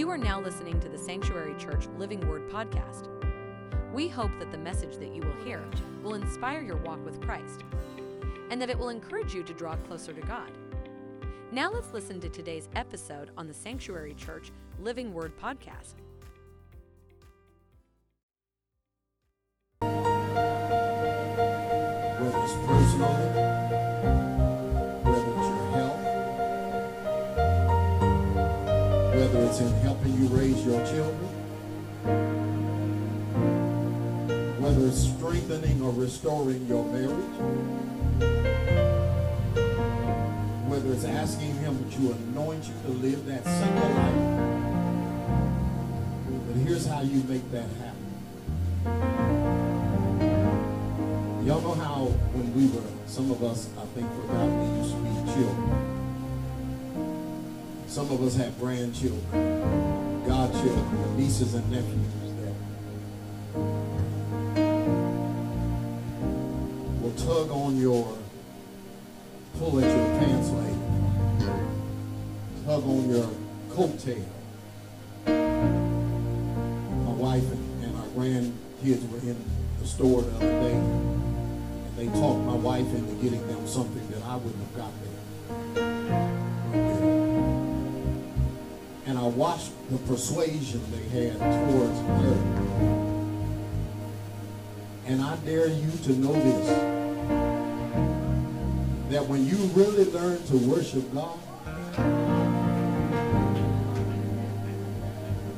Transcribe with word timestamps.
You 0.00 0.08
are 0.08 0.16
now 0.16 0.40
listening 0.40 0.80
to 0.80 0.88
the 0.88 0.96
Sanctuary 0.96 1.54
Church 1.58 1.86
Living 1.98 2.26
Word 2.26 2.48
podcast. 2.48 3.06
We 3.92 4.08
hope 4.08 4.30
that 4.38 4.50
the 4.50 4.56
message 4.56 4.96
that 4.96 5.14
you 5.14 5.20
will 5.20 5.44
hear 5.44 5.62
will 6.02 6.14
inspire 6.14 6.62
your 6.62 6.78
walk 6.78 7.04
with 7.04 7.20
Christ 7.20 7.64
and 8.48 8.58
that 8.62 8.70
it 8.70 8.78
will 8.78 8.88
encourage 8.88 9.34
you 9.34 9.42
to 9.42 9.52
draw 9.52 9.76
closer 9.76 10.14
to 10.14 10.22
God. 10.22 10.50
Now 11.52 11.70
let's 11.70 11.92
listen 11.92 12.18
to 12.20 12.30
today's 12.30 12.70
episode 12.74 13.30
on 13.36 13.46
the 13.46 13.52
Sanctuary 13.52 14.14
Church 14.14 14.52
Living 14.78 15.12
Word 15.12 15.38
podcast. 15.38 15.96
Restoring 36.10 36.66
your 36.66 36.84
marriage, 36.86 37.34
whether 40.66 40.92
it's 40.92 41.04
asking 41.04 41.54
him 41.58 41.88
to 41.88 42.10
anoint 42.10 42.64
you 42.64 42.74
to 42.84 42.90
live 42.98 43.24
that 43.26 43.44
single 43.44 43.90
life. 43.90 44.24
But 46.48 46.56
here's 46.66 46.84
how 46.84 47.02
you 47.02 47.22
make 47.28 47.48
that 47.52 47.68
happen. 47.78 48.10
Y'all 51.46 51.60
know 51.60 51.74
how 51.74 52.06
when 52.34 52.52
we 52.56 52.66
were, 52.76 52.82
some 53.06 53.30
of 53.30 53.44
us, 53.44 53.68
I 53.78 53.84
think, 53.94 54.10
forgot 54.16 54.48
we 54.48 54.66
used 54.80 54.90
to 54.90 55.00
be 55.02 55.10
children. 55.32 55.70
Some 57.86 58.10
of 58.10 58.20
us 58.20 58.34
have 58.34 58.58
grandchildren, 58.58 60.24
godchildren, 60.26 61.16
nieces 61.16 61.54
and 61.54 61.70
nephews 61.70 62.29
on 67.70 67.76
your, 67.76 68.18
pull 69.58 69.78
at 69.78 69.84
your 69.84 70.18
pants 70.18 70.50
leg, 70.50 70.74
tug 72.66 72.84
on 72.84 73.08
your 73.08 73.30
coattail. 73.70 74.24
My 77.06 77.12
wife 77.12 77.44
and, 77.52 77.84
and 77.84 77.96
our 77.96 78.06
grandkids 78.06 79.08
were 79.08 79.18
in 79.18 79.36
the 79.80 79.86
store 79.86 80.22
the 80.22 80.36
other 80.36 80.60
day 80.60 80.76
they 81.96 82.06
talked 82.06 82.40
my 82.40 82.54
wife 82.54 82.92
into 82.94 83.12
getting 83.22 83.46
them 83.46 83.66
something 83.68 84.10
that 84.10 84.22
I 84.24 84.36
wouldn't 84.36 84.56
have 84.56 84.76
got. 84.76 84.90
And 89.06 89.18
I 89.18 89.26
watched 89.26 89.70
the 89.90 89.98
persuasion 89.98 90.82
they 90.90 91.28
had 91.28 91.38
towards 91.38 91.98
her. 92.00 92.36
And 95.06 95.20
I 95.20 95.36
dare 95.44 95.68
you 95.68 95.90
to 96.04 96.12
know 96.12 96.32
this. 96.32 97.59
That 99.10 99.26
when 99.26 99.44
you 99.44 99.56
really 99.74 100.04
learn 100.12 100.40
to 100.44 100.56
worship 100.70 101.12
God, 101.12 101.36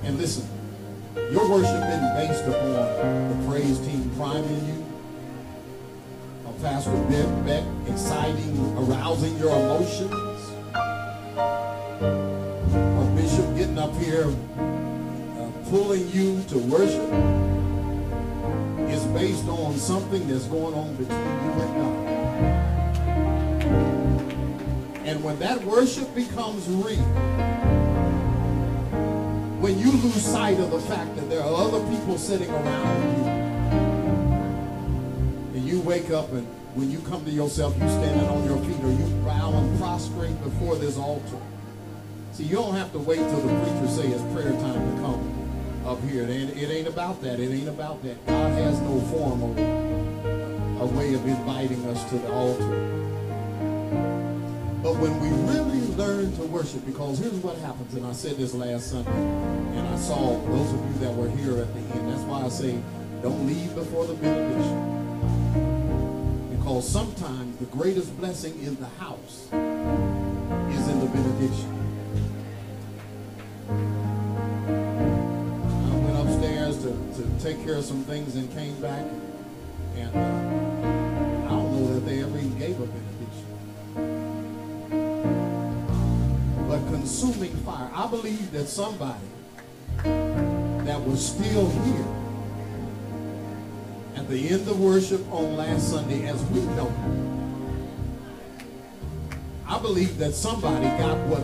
and 0.04 0.16
listen, 0.16 0.48
your 1.14 1.50
worship 1.50 1.84
isn't 1.84 2.14
based 2.16 2.44
upon 2.46 2.72
the 2.72 3.36
praise 3.46 3.78
team 3.80 4.10
priming 4.16 4.66
you, 4.66 4.86
a 6.48 6.52
Pastor 6.62 6.96
Ben 7.10 7.44
Beck 7.44 7.64
exciting, 7.92 8.56
arousing 8.78 9.36
your 9.36 9.54
emotions. 9.54 10.14
A 12.64 13.12
bishop 13.14 13.54
getting 13.54 13.78
up 13.78 13.94
here 13.98 14.28
uh, 15.36 15.50
pulling 15.68 16.08
you 16.08 16.42
to 16.44 16.56
worship 16.56 17.12
is 18.90 19.04
based 19.12 19.46
on 19.46 19.76
something 19.76 20.26
that's 20.26 20.46
going 20.46 20.72
on 20.72 20.96
between 20.96 21.18
you 21.18 21.52
and 21.60 21.74
God. 21.76 22.21
And 25.04 25.22
when 25.22 25.38
that 25.40 25.62
worship 25.64 26.14
becomes 26.14 26.68
real, 26.68 26.96
when 29.60 29.78
you 29.78 29.92
lose 29.92 30.24
sight 30.24 30.58
of 30.58 30.70
the 30.70 30.80
fact 30.80 31.14
that 31.16 31.28
there 31.28 31.42
are 31.42 31.54
other 31.54 31.80
people 31.90 32.18
sitting 32.18 32.50
around 32.50 33.18
you, 33.18 33.24
and 35.54 35.68
you 35.68 35.80
wake 35.80 36.10
up 36.10 36.32
and 36.32 36.46
when 36.74 36.90
you 36.90 37.00
come 37.00 37.24
to 37.24 37.30
yourself, 37.30 37.74
you 37.74 37.88
standing 37.88 38.26
on 38.28 38.44
your 38.44 38.56
feet 38.58 38.82
or 38.82 38.90
you 38.90 39.04
bow 39.24 39.52
and 39.52 39.78
prostrate 39.78 40.42
before 40.42 40.76
this 40.76 40.96
altar. 40.96 41.36
See, 42.32 42.44
you 42.44 42.56
don't 42.56 42.74
have 42.74 42.92
to 42.92 42.98
wait 42.98 43.18
till 43.18 43.40
the 43.40 43.48
preacher 43.62 43.88
say 43.88 44.08
it's 44.08 44.22
prayer 44.32 44.52
time 44.52 44.96
to 44.96 45.02
come 45.02 45.84
up 45.86 46.00
here. 46.08 46.22
It 46.22 46.30
ain't, 46.30 46.56
it 46.56 46.70
ain't 46.70 46.88
about 46.88 47.20
that. 47.22 47.38
It 47.38 47.52
ain't 47.52 47.68
about 47.68 48.02
that. 48.04 48.26
God 48.26 48.52
has 48.52 48.80
no 48.80 49.00
form 49.00 49.42
or 49.42 49.50
a 50.82 50.86
way 50.86 51.12
of 51.12 51.26
inviting 51.26 51.84
us 51.88 52.08
to 52.08 52.16
the 52.16 52.32
altar. 52.32 53.01
But 54.82 54.96
when 54.98 55.20
we 55.20 55.28
really 55.52 55.80
learn 55.94 56.32
to 56.36 56.42
worship, 56.42 56.84
because 56.84 57.18
here's 57.18 57.34
what 57.34 57.56
happens, 57.58 57.94
and 57.94 58.04
I 58.04 58.12
said 58.12 58.36
this 58.36 58.52
last 58.52 58.90
Sunday, 58.90 59.10
and 59.10 59.86
I 59.86 59.96
saw 59.96 60.38
those 60.46 60.72
of 60.72 60.80
you 60.86 60.94
that 61.06 61.14
were 61.14 61.28
here 61.30 61.58
at 61.60 61.72
the 61.72 61.80
end. 61.80 62.10
That's 62.10 62.22
why 62.22 62.42
I 62.42 62.48
say, 62.48 62.76
don't 63.22 63.46
leave 63.46 63.74
before 63.74 64.06
the 64.06 64.14
benediction. 64.14 64.90
Because 66.50 66.88
sometimes 66.88 67.56
the 67.58 67.66
greatest 67.66 68.16
blessing 68.18 68.60
in 68.62 68.74
the 68.76 68.88
house 68.98 69.44
is 69.52 70.88
in 70.88 70.98
the 71.00 71.06
benediction. 71.06 71.78
I 75.90 75.96
went 75.96 76.16
upstairs 76.28 76.78
to, 76.82 76.90
to 77.22 77.22
take 77.40 77.62
care 77.64 77.76
of 77.76 77.84
some 77.84 78.02
things 78.04 78.34
and 78.34 78.50
came 78.52 78.80
back. 78.80 79.06
And 79.96 80.16
uh, 80.16 80.18
I 81.46 81.50
don't 81.50 81.72
know 81.72 81.94
that 81.94 82.00
they 82.06 82.22
ever 82.22 82.38
even 82.38 82.58
gave 82.58 82.80
a 82.80 82.86
benediction. 82.86 83.51
Consuming 86.92 87.56
fire. 87.64 87.90
I 87.94 88.06
believe 88.06 88.52
that 88.52 88.68
somebody 88.68 89.24
that 90.04 91.00
was 91.00 91.26
still 91.26 91.70
here 91.70 92.06
at 94.16 94.28
the 94.28 94.50
end 94.50 94.68
of 94.68 94.78
worship 94.78 95.20
on 95.32 95.56
last 95.56 95.90
Sunday, 95.90 96.26
as 96.26 96.44
we 96.50 96.60
know, 96.76 96.92
I 99.66 99.78
believe 99.78 100.18
that 100.18 100.34
somebody 100.34 100.84
got 100.84 101.16
what 101.28 101.42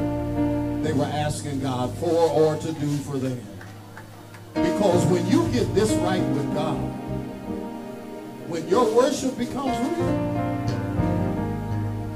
they 0.85 0.93
were 0.93 1.07
asking 1.07 1.61
God 1.61 1.97
for 1.97 2.11
or 2.11 2.57
to 2.57 2.73
do 2.73 2.97
for 2.99 3.17
them. 3.17 3.41
Because 4.53 5.07
when 5.07 5.27
you 5.29 5.49
get 5.51 5.75
this 5.75 5.91
right 5.93 6.23
with 6.23 6.53
God, 6.53 6.77
when 8.49 8.69
your 8.69 8.85
worship 8.95 9.39
becomes 9.39 9.79
real, 9.97 10.69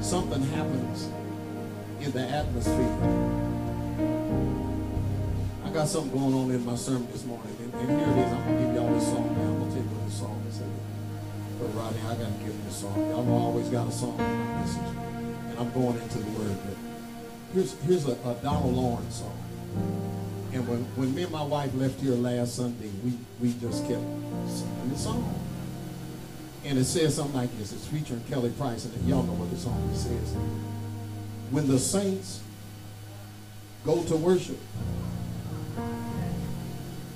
something 0.01 0.43
happens 0.51 1.09
the 2.11 2.21
atmosphere. 2.21 2.97
I 5.63 5.69
got 5.71 5.87
something 5.87 6.11
going 6.11 6.33
on 6.33 6.51
in 6.51 6.65
my 6.65 6.75
sermon 6.75 7.07
this 7.11 7.25
morning, 7.25 7.55
and, 7.59 7.73
and 7.73 7.89
here 7.89 7.99
it 7.99 8.27
is. 8.27 8.33
I'm 8.33 8.43
to 8.43 8.65
give 8.65 8.75
y'all 8.75 8.93
this 8.93 9.05
song 9.05 9.33
now. 9.37 9.49
I'm 9.49 9.69
to 9.69 9.75
tell 9.75 9.83
you 9.83 9.89
what 9.89 10.05
the 10.05 10.11
song 10.11 10.43
is. 10.47 10.61
But 11.59 11.73
Rodney, 11.75 12.01
I 12.01 12.15
got 12.15 12.27
to 12.27 12.43
give 12.43 12.53
him 12.53 12.67
a 12.67 12.71
song. 12.71 13.09
Y'all 13.09 13.23
know 13.23 13.37
I 13.37 13.41
always 13.41 13.69
got 13.69 13.87
a 13.87 13.91
song 13.91 14.19
in 14.19 14.25
my 14.25 14.61
message. 14.61 14.83
And 15.49 15.59
I'm 15.59 15.71
going 15.71 15.97
into 16.01 16.17
the 16.19 16.31
word. 16.31 16.57
But 16.65 16.77
here's, 17.53 17.79
here's 17.81 18.07
a, 18.07 18.11
a 18.11 18.35
Donald 18.43 18.75
Lawrence 18.75 19.15
song. 19.15 19.37
And 20.53 20.67
when, 20.67 20.83
when 20.95 21.15
me 21.15 21.23
and 21.23 21.31
my 21.31 21.41
wife 21.41 21.73
left 21.73 22.01
here 22.01 22.13
last 22.13 22.55
Sunday, 22.55 22.91
we, 23.03 23.13
we 23.41 23.53
just 23.59 23.87
kept 23.87 24.03
singing 24.45 24.89
the 24.89 24.97
song. 24.97 25.39
And 26.65 26.77
it 26.77 26.85
says 26.85 27.15
something 27.15 27.35
like 27.35 27.57
this. 27.57 27.73
It's 27.73 27.87
featuring 27.87 28.23
Kelly 28.29 28.51
Price, 28.51 28.85
and 28.85 29.07
y'all 29.07 29.23
know 29.23 29.33
what 29.33 29.49
the 29.49 29.57
song 29.57 29.89
says. 29.93 30.35
When 31.53 31.67
the 31.67 31.77
saints 31.77 32.41
go 33.85 34.01
to 34.05 34.15
worship, 34.15 34.57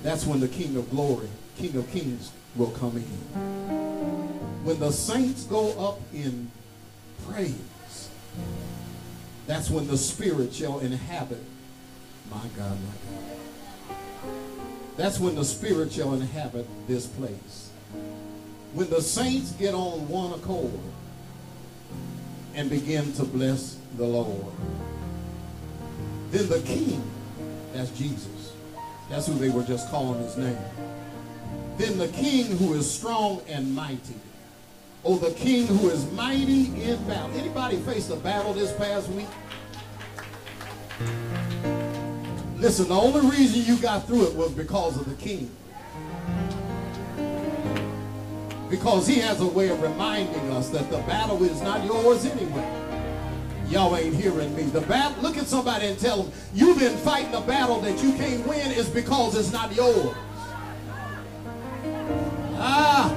that's 0.04 0.24
when 0.24 0.38
the 0.38 0.46
King 0.46 0.76
of 0.76 0.88
Glory, 0.90 1.26
King 1.56 1.74
of 1.74 1.90
Kings, 1.90 2.30
will 2.54 2.70
come 2.70 2.98
in. 2.98 4.62
When 4.62 4.78
the 4.78 4.92
saints 4.92 5.42
go 5.42 5.72
up 5.84 5.98
in 6.14 6.52
praise, 7.28 8.10
that's 9.48 9.70
when 9.70 9.88
the 9.88 9.98
Spirit 9.98 10.54
shall 10.54 10.78
inhabit. 10.78 11.42
My 12.30 12.44
God, 12.56 12.78
my 12.78 13.96
God. 13.96 13.96
That's 14.96 15.18
when 15.18 15.34
the 15.34 15.44
Spirit 15.44 15.90
shall 15.90 16.14
inhabit 16.14 16.64
this 16.86 17.08
place. 17.08 17.72
When 18.72 18.88
the 18.88 19.02
saints 19.02 19.50
get 19.50 19.74
on 19.74 20.08
one 20.08 20.32
accord 20.32 20.78
and 22.58 22.68
begin 22.68 23.12
to 23.12 23.22
bless 23.22 23.78
the 23.96 24.04
Lord, 24.04 24.52
then 26.32 26.48
the 26.48 26.58
King, 26.62 27.00
that's 27.72 27.90
Jesus, 27.92 28.52
that's 29.08 29.28
who 29.28 29.34
they 29.34 29.48
were 29.48 29.62
just 29.62 29.88
calling 29.90 30.20
his 30.24 30.36
name. 30.36 30.58
Then 31.76 31.98
the 31.98 32.08
King 32.08 32.46
who 32.56 32.74
is 32.74 32.90
strong 32.90 33.40
and 33.48 33.72
mighty, 33.72 34.16
oh, 35.04 35.18
the 35.18 35.30
King 35.30 35.68
who 35.68 35.88
is 35.88 36.10
mighty 36.10 36.82
in 36.82 36.96
battle. 37.06 37.30
Anybody 37.38 37.76
face 37.76 38.10
a 38.10 38.16
battle 38.16 38.52
this 38.52 38.72
past 38.72 39.08
week? 39.10 39.28
Listen, 42.56 42.88
the 42.88 42.94
only 42.94 43.20
reason 43.30 43.62
you 43.72 43.80
got 43.80 44.04
through 44.04 44.26
it 44.26 44.34
was 44.34 44.50
because 44.50 44.96
of 44.96 45.08
the 45.08 45.14
king. 45.14 45.48
Because 48.70 49.06
he 49.06 49.16
has 49.16 49.40
a 49.40 49.46
way 49.46 49.68
of 49.68 49.80
reminding 49.80 50.50
us 50.52 50.68
that 50.70 50.90
the 50.90 50.98
battle 50.98 51.42
is 51.42 51.60
not 51.62 51.84
yours 51.84 52.24
anyway. 52.26 52.88
Y'all 53.68 53.96
ain't 53.96 54.14
hearing 54.14 54.54
me. 54.56 54.62
The 54.64 54.80
battle, 54.82 55.22
look 55.22 55.36
at 55.36 55.46
somebody 55.46 55.86
and 55.86 55.98
tell 55.98 56.22
them, 56.22 56.32
you've 56.54 56.78
been 56.78 56.96
fighting 56.98 57.34
a 57.34 57.40
battle 57.40 57.80
that 57.80 58.02
you 58.02 58.12
can't 58.14 58.46
win 58.46 58.72
is 58.72 58.88
because 58.88 59.36
it's 59.36 59.52
not 59.52 59.74
yours. 59.74 60.14
Ah. 62.60 63.14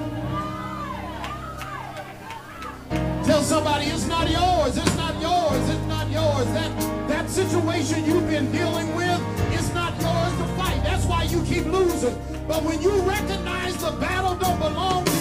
Tell 3.25 3.41
somebody 3.41 3.85
it's 3.85 4.07
not 4.07 4.29
yours, 4.29 4.77
it's 4.77 4.97
not 4.97 5.21
yours, 5.21 5.69
it's 5.69 5.87
not 5.87 6.09
yours. 6.09 6.45
That, 6.47 7.07
that 7.07 7.29
situation 7.29 8.03
you've 8.05 8.27
been 8.27 8.51
dealing 8.51 8.93
with 8.95 9.21
it's 9.53 9.73
not 9.73 9.93
yours 10.01 10.37
to 10.37 10.47
fight. 10.57 10.81
That's 10.83 11.05
why 11.05 11.23
you 11.23 11.41
keep 11.43 11.65
losing. 11.65 12.15
But 12.47 12.63
when 12.63 12.81
you 12.81 12.91
recognize 13.01 13.77
the 13.77 13.91
battle 13.91 14.35
don't 14.35 14.59
belong 14.59 15.05
to 15.05 15.20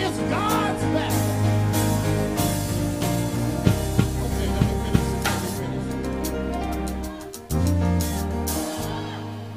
it's 0.00 0.18
God's 0.18 0.82
battle. 0.94 1.18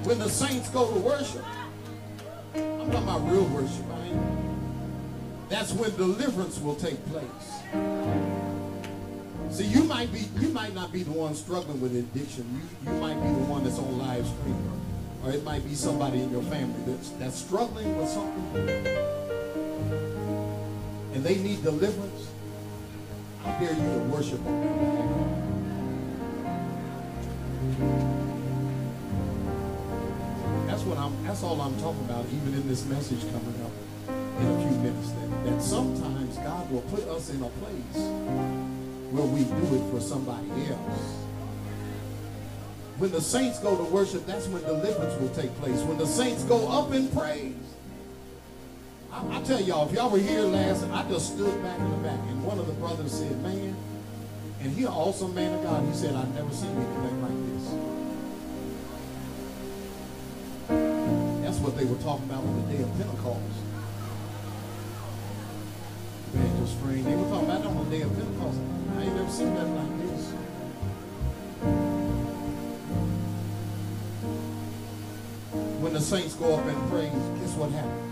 When 0.03 0.19
the 0.19 0.29
saints 0.29 0.69
go 0.69 0.91
to 0.91 0.99
worship, 0.99 1.45
I'm 2.55 2.91
talking 2.91 3.03
about 3.03 3.29
real 3.29 3.45
worship, 3.45 3.85
I 3.91 4.01
that's 5.49 5.73
when 5.73 5.93
deliverance 5.97 6.59
will 6.59 6.75
take 6.75 6.97
place. 7.07 7.51
See, 9.51 9.65
you 9.65 9.83
might 9.83 10.11
be, 10.13 10.29
you 10.39 10.47
might 10.47 10.73
not 10.73 10.93
be 10.93 11.03
the 11.03 11.11
one 11.11 11.35
struggling 11.35 11.81
with 11.81 11.93
addiction. 11.93 12.45
You, 12.53 12.91
you 12.91 12.99
might 13.01 13.15
be 13.15 13.27
the 13.27 13.45
one 13.51 13.65
that's 13.65 13.77
on 13.77 13.97
live 13.97 14.25
stream, 14.25 14.81
or 15.25 15.31
it 15.31 15.43
might 15.43 15.65
be 15.65 15.75
somebody 15.75 16.21
in 16.21 16.31
your 16.31 16.43
family 16.43 16.81
that's 16.87 17.09
that's 17.11 17.35
struggling 17.37 17.97
with 17.97 18.07
something, 18.07 18.65
and 21.13 21.23
they 21.23 21.37
need 21.37 21.63
deliverance. 21.63 22.29
I 23.45 23.59
dare 23.59 23.73
you 23.73 23.93
to 23.93 23.99
worship 24.11 24.43
them. 24.43 24.81
That's 30.67 30.83
what 30.83 30.97
I'm. 30.97 31.23
That's 31.25 31.43
all 31.43 31.59
I'm 31.59 31.79
talking 31.79 32.05
about. 32.05 32.25
Even 32.27 32.53
in 32.53 32.67
this 32.67 32.85
message 32.85 33.21
coming 33.21 33.61
up 33.63 33.71
in 34.39 34.47
a 34.47 34.57
few 34.61 34.77
minutes 34.79 35.11
that, 35.11 35.45
that 35.45 35.61
sometimes 35.61 36.37
God 36.37 36.71
will 36.71 36.81
put 36.81 37.07
us 37.07 37.29
in 37.29 37.41
a 37.41 37.49
place 37.49 38.07
where 39.11 39.25
we 39.25 39.43
do 39.43 39.75
it 39.75 39.91
for 39.91 39.99
somebody 39.99 40.49
else. 40.67 41.17
When 42.97 43.11
the 43.11 43.21
saints 43.21 43.59
go 43.59 43.75
to 43.75 43.83
worship, 43.83 44.25
that's 44.25 44.47
when 44.47 44.61
deliverance 44.63 45.19
will 45.19 45.29
take 45.29 45.53
place. 45.57 45.79
When 45.81 45.97
the 45.97 46.07
saints 46.07 46.43
go 46.43 46.67
up 46.69 46.93
in 46.93 47.09
praise. 47.09 47.55
I, 49.11 49.37
I 49.37 49.41
tell 49.41 49.59
y'all, 49.61 49.87
if 49.87 49.93
y'all 49.93 50.09
were 50.09 50.19
here 50.19 50.43
last, 50.43 50.85
I 50.85 51.03
just 51.09 51.33
stood 51.33 51.61
back 51.61 51.79
in 51.79 51.89
the 51.89 51.97
back, 51.97 52.19
and 52.29 52.43
one 52.43 52.57
of 52.59 52.67
the 52.67 52.73
brothers 52.73 53.11
said, 53.11 53.41
man, 53.43 53.75
and 54.61 54.71
he 54.71 54.83
an 54.83 54.89
awesome 54.89 55.33
man 55.33 55.53
of 55.53 55.63
God. 55.63 55.85
He 55.85 55.93
said, 55.93 56.15
I've 56.15 56.33
never 56.35 56.53
seen 56.53 56.69
anything 56.69 57.21
like 57.21 57.35
this. 57.49 57.73
That's 61.43 61.57
what 61.59 61.75
they 61.75 61.85
were 61.85 61.97
talking 61.97 62.25
about 62.25 62.43
on 62.43 62.61
the 62.61 62.73
day 62.73 62.83
of 62.83 62.89
Pentecost. 62.95 63.41
Evangelist 66.33 66.73
Spring. 66.73 67.03
They 67.03 67.15
were 67.15 67.27
talking 67.27 67.49
about 67.49 67.65
on 67.65 67.89
the 67.89 67.97
day 67.97 68.03
of 68.03 68.13
Pentecost. 68.15 68.59
I 68.95 69.01
ain't 69.01 69.15
never 69.15 69.31
seen 69.31 69.53
nothing 69.55 69.75
like 69.75 69.97
this. 69.99 70.31
When 75.81 75.93
the 75.93 75.99
saints 75.99 76.35
go 76.35 76.55
up 76.55 76.65
and 76.65 76.89
praise, 76.89 77.11
guess 77.11 77.55
what 77.57 77.71
happens? 77.71 78.10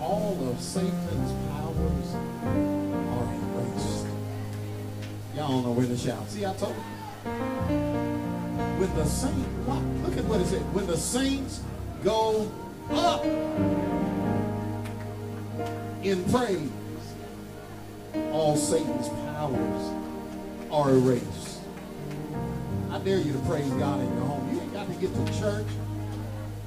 All 0.00 0.38
of 0.50 0.60
Satan's 0.60 1.32
powers 1.50 2.14
are 3.12 3.34
erased. 3.34 4.06
Y'all 5.34 5.48
don't 5.48 5.64
know 5.64 5.72
where 5.72 5.86
to 5.86 5.96
shout. 5.96 6.28
See, 6.28 6.44
I 6.44 6.54
told 6.54 6.74
you. 6.74 6.82
When 8.78 8.94
the 8.94 9.04
saints, 9.04 9.48
look 9.66 10.16
at 10.16 10.24
what 10.24 10.40
it 10.40 10.46
said. 10.46 10.62
When 10.74 10.86
the 10.86 10.96
saints 10.96 11.60
go 12.04 12.50
up 12.90 13.24
in 16.04 16.24
praise, 16.30 16.70
all 18.32 18.56
Satan's 18.56 19.08
powers 19.08 19.92
are 20.70 20.90
erased. 20.90 21.60
I 22.90 22.98
dare 22.98 23.18
you 23.18 23.32
to 23.32 23.38
praise 23.40 23.70
God 23.72 24.00
in 24.00 24.12
your 24.14 24.26
home. 24.26 24.54
You 24.54 24.60
ain't 24.60 24.72
got 24.72 24.86
to 24.86 24.94
get 24.94 25.14
to 25.14 25.40
church 25.40 25.66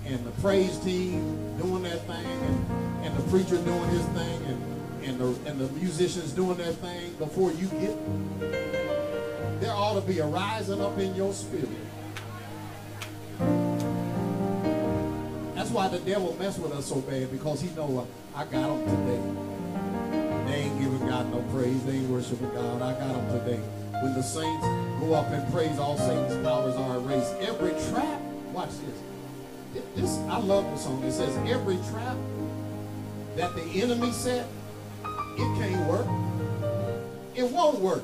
and 0.09 0.25
the 0.25 0.31
praise 0.41 0.77
team 0.79 1.21
doing 1.59 1.83
that 1.83 2.01
thing 2.07 2.25
and, 2.25 3.05
and 3.05 3.17
the 3.17 3.21
preacher 3.29 3.57
doing 3.57 3.89
his 3.89 4.03
thing 4.07 4.45
and, 4.45 5.05
and, 5.05 5.19
the, 5.19 5.49
and 5.49 5.59
the 5.59 5.67
musicians 5.73 6.31
doing 6.31 6.57
their 6.57 6.71
thing 6.73 7.13
before 7.19 7.51
you 7.51 7.67
get 7.67 7.95
there 9.59 9.71
ought 9.71 9.93
to 9.93 10.01
be 10.01 10.17
a 10.19 10.25
rising 10.25 10.81
up 10.81 10.97
in 10.97 11.13
your 11.13 11.31
spirit. 11.33 11.69
That's 15.53 15.69
why 15.69 15.89
the 15.89 15.99
devil 15.99 16.35
mess 16.39 16.57
with 16.57 16.71
us 16.71 16.87
so 16.87 17.01
bad 17.01 17.31
because 17.31 17.61
he 17.61 17.69
know 17.75 17.99
uh, 17.99 18.39
I 18.39 18.45
got 18.45 18.67
them 18.67 18.85
today. 18.85 20.49
They 20.51 20.59
ain't 20.61 20.79
giving 20.79 21.07
God 21.07 21.31
no 21.31 21.41
praise. 21.53 21.83
They 21.83 21.97
ain't 21.97 22.09
worshiping 22.09 22.49
God. 22.55 22.81
I 22.81 22.93
got 22.93 23.13
them 23.13 23.39
today. 23.39 23.61
When 24.01 24.13
the 24.15 24.23
saints 24.23 24.65
go 25.01 25.13
up 25.13 25.27
and 25.27 25.53
praise, 25.53 25.77
all 25.77 25.97
Satan's 25.97 26.43
powers 26.43 26.75
are 26.75 26.95
erased. 26.97 27.35
Every 27.41 27.71
trap, 27.91 28.21
watch 28.53 28.69
this. 28.69 29.08
This 29.95 30.17
I 30.29 30.37
love 30.39 30.65
the 30.71 30.77
song. 30.77 31.03
It 31.03 31.11
says 31.11 31.35
every 31.47 31.77
trap 31.91 32.17
that 33.35 33.55
the 33.55 33.63
enemy 33.81 34.11
set, 34.11 34.47
it 35.03 35.59
can't 35.59 35.87
work. 35.87 36.07
It 37.35 37.49
won't 37.51 37.79
work. 37.79 38.03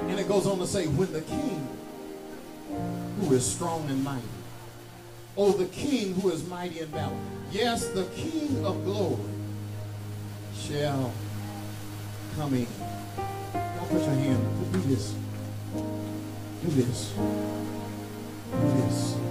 And 0.00 0.18
it 0.18 0.28
goes 0.28 0.46
on 0.46 0.58
to 0.58 0.66
say, 0.66 0.86
when 0.86 1.12
the 1.12 1.22
king, 1.22 1.66
who 3.20 3.32
is 3.34 3.46
strong 3.46 3.88
and 3.88 4.02
mighty, 4.04 4.22
oh, 5.36 5.52
the 5.52 5.66
king 5.66 6.14
who 6.14 6.30
is 6.30 6.46
mighty 6.48 6.80
in 6.80 6.90
battle, 6.90 7.18
yes, 7.50 7.88
the 7.88 8.04
king 8.16 8.64
of 8.64 8.84
glory 8.84 9.22
shall 10.58 11.12
come 12.36 12.54
in. 12.54 12.66
Y'all 13.54 13.86
put 13.88 14.02
your 14.02 14.14
hand, 14.14 14.72
do 14.72 14.80
this. 14.80 15.14
Do 16.62 16.70
this. 16.70 17.12
Do 18.52 18.82
this. 18.82 19.23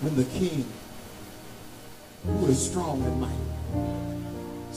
When 0.00 0.14
the 0.16 0.24
king, 0.24 0.64
who 2.24 2.46
is 2.46 2.70
strong 2.70 3.02
and 3.02 3.20
mighty, 3.20 3.48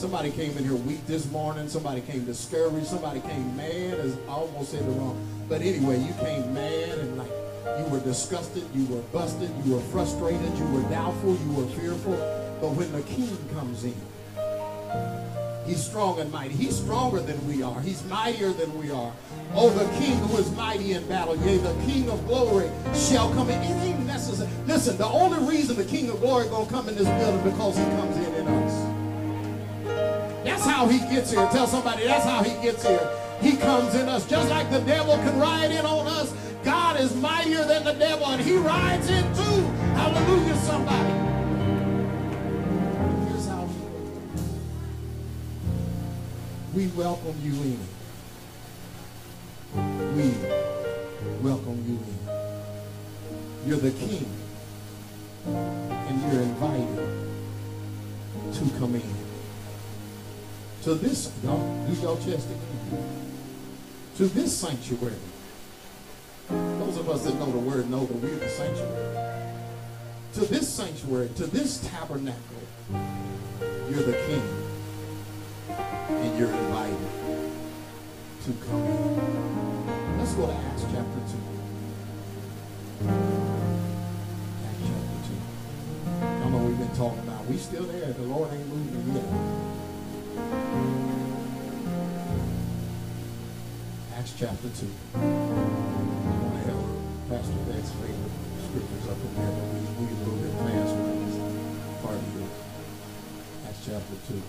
Somebody 0.02 0.32
came 0.32 0.56
in 0.58 0.64
here 0.64 0.74
weak 0.74 1.06
this 1.06 1.30
morning. 1.30 1.68
Somebody 1.68 2.00
came 2.00 2.24
discouraged. 2.24 2.88
Somebody 2.88 3.20
came 3.20 3.56
mad. 3.56 4.00
As 4.00 4.16
I 4.26 4.32
almost 4.32 4.72
said 4.72 4.82
it 4.82 4.86
wrong. 4.86 5.16
But 5.48 5.60
anyway, 5.60 6.00
you 6.00 6.12
came 6.14 6.52
mad 6.52 6.98
and 6.98 7.18
like 7.18 7.30
you 7.78 7.84
were 7.84 8.00
disgusted. 8.00 8.64
You 8.74 8.84
were 8.86 9.02
busted. 9.12 9.48
You 9.64 9.74
were 9.74 9.80
frustrated. 9.80 10.58
You 10.58 10.64
were 10.72 10.82
doubtful. 10.90 11.36
You 11.36 11.52
were 11.52 11.66
fearful. 11.66 12.16
But 12.60 12.70
when 12.70 12.90
the 12.90 13.02
king 13.02 13.36
comes 13.54 13.84
in, 13.84 13.94
he's 15.66 15.84
strong 15.84 16.20
and 16.20 16.30
mighty. 16.30 16.54
He's 16.54 16.76
stronger 16.76 17.20
than 17.20 17.46
we 17.46 17.62
are. 17.62 17.80
He's 17.80 18.04
mightier 18.04 18.52
than 18.52 18.76
we 18.78 18.90
are. 18.90 19.12
Oh, 19.54 19.70
the 19.70 19.84
king 19.98 20.16
who 20.18 20.38
is 20.38 20.50
mighty 20.52 20.92
in 20.92 21.06
battle. 21.08 21.36
Yea, 21.36 21.58
the 21.58 21.74
king 21.84 22.10
of 22.10 22.26
glory 22.26 22.70
shall 22.94 23.32
come 23.34 23.50
in. 23.50 23.60
It 23.62 23.82
ain't 23.82 24.06
necessary. 24.06 24.50
Listen, 24.66 24.96
the 24.96 25.06
only 25.06 25.38
reason 25.48 25.76
the 25.76 25.84
king 25.84 26.10
of 26.10 26.20
glory 26.20 26.48
going 26.48 26.66
to 26.66 26.72
come 26.72 26.88
in 26.88 26.96
this 26.96 27.08
building 27.08 27.50
because 27.50 27.76
he 27.76 27.84
comes 27.84 28.16
in 28.16 28.34
in 28.34 28.48
us. 28.48 28.92
That's 30.44 30.64
how 30.64 30.86
he 30.86 30.98
gets 30.98 31.30
here. 31.30 31.48
Tell 31.52 31.66
somebody 31.66 32.04
that's 32.04 32.24
how 32.24 32.42
he 32.42 32.60
gets 32.62 32.86
here. 32.86 33.08
He 33.40 33.56
comes 33.56 33.94
in 33.94 34.08
us. 34.08 34.26
Just 34.26 34.48
like 34.50 34.70
the 34.70 34.80
devil 34.80 35.16
can 35.16 35.38
ride 35.38 35.70
in 35.70 35.84
on 35.84 36.06
us, 36.06 36.32
God 36.64 37.00
is 37.00 37.14
mightier 37.16 37.64
than 37.64 37.84
the 37.84 37.94
devil, 37.94 38.26
and 38.26 38.40
he 38.40 38.56
rides 38.56 39.08
in 39.10 39.24
too. 39.34 39.62
Hallelujah, 39.94 40.56
somebody. 40.56 41.41
We 46.74 46.86
welcome 46.88 47.36
you 47.42 47.52
in. 47.52 47.78
We 50.16 50.34
welcome 51.42 51.84
you 51.86 51.98
in. 51.98 53.68
You're 53.68 53.78
the 53.78 53.92
king, 53.92 54.26
and 55.46 56.32
you're 56.32 56.42
invited 56.42 56.96
to 58.54 58.78
come 58.78 58.94
in 58.94 59.22
to 60.82 60.94
this, 60.96 61.30
y'all, 61.44 61.86
do 61.86 61.92
your 62.00 62.16
chest 62.16 62.48
again. 62.50 63.28
To 64.16 64.24
this 64.26 64.56
sanctuary. 64.56 65.14
Those 66.48 66.96
of 66.96 67.08
us 67.08 67.22
that 67.22 67.36
know 67.36 67.52
the 67.52 67.58
word 67.58 67.88
know 67.88 68.04
that 68.04 68.16
we're 68.16 68.34
the 68.34 68.48
sanctuary. 68.48 69.38
To 70.34 70.40
this 70.40 70.68
sanctuary, 70.68 71.28
to 71.36 71.46
this 71.46 71.78
tabernacle, 71.88 72.40
you're 73.88 74.02
the 74.02 74.20
king. 74.26 74.61
And 76.20 76.38
you're 76.38 76.52
invited 76.52 76.98
to 78.44 78.52
come 78.68 78.84
in. 78.84 80.18
Let's 80.18 80.34
go 80.34 80.46
to 80.46 80.52
Acts 80.52 80.82
chapter 80.82 81.20
2. 81.20 81.38
Acts 84.68 84.82
chapter 84.86 85.18
2. 85.28 85.34
I 86.22 86.48
know 86.50 86.58
we've 86.58 86.78
been 86.78 86.94
talking 86.96 87.20
about. 87.20 87.46
We 87.46 87.56
still 87.56 87.84
there. 87.84 88.12
The 88.12 88.22
Lord 88.22 88.52
ain't 88.52 88.68
moving 88.68 89.14
yet. 89.16 89.24
Acts 94.14 94.34
chapter 94.38 94.68
2. 94.68 94.86
I 95.14 95.18
want 95.18 96.54
to 96.54 96.70
have 96.70 96.82
Pastor 97.28 97.62
Beck's 97.66 97.90
favorite 97.90 98.36
scriptures 98.68 99.06
up 99.10 99.16
in 99.16 99.34
there, 99.34 99.50
but 99.50 99.66
we 99.72 99.78
move 99.98 100.12
a 100.12 100.14
little 100.22 100.38
bit 100.38 100.54
fast 100.60 100.92
with 100.94 101.18
this 101.26 101.36
part 102.02 102.14
of. 102.14 102.22
Acts 103.66 103.82
chapter 103.86 104.16
2. 104.28 104.42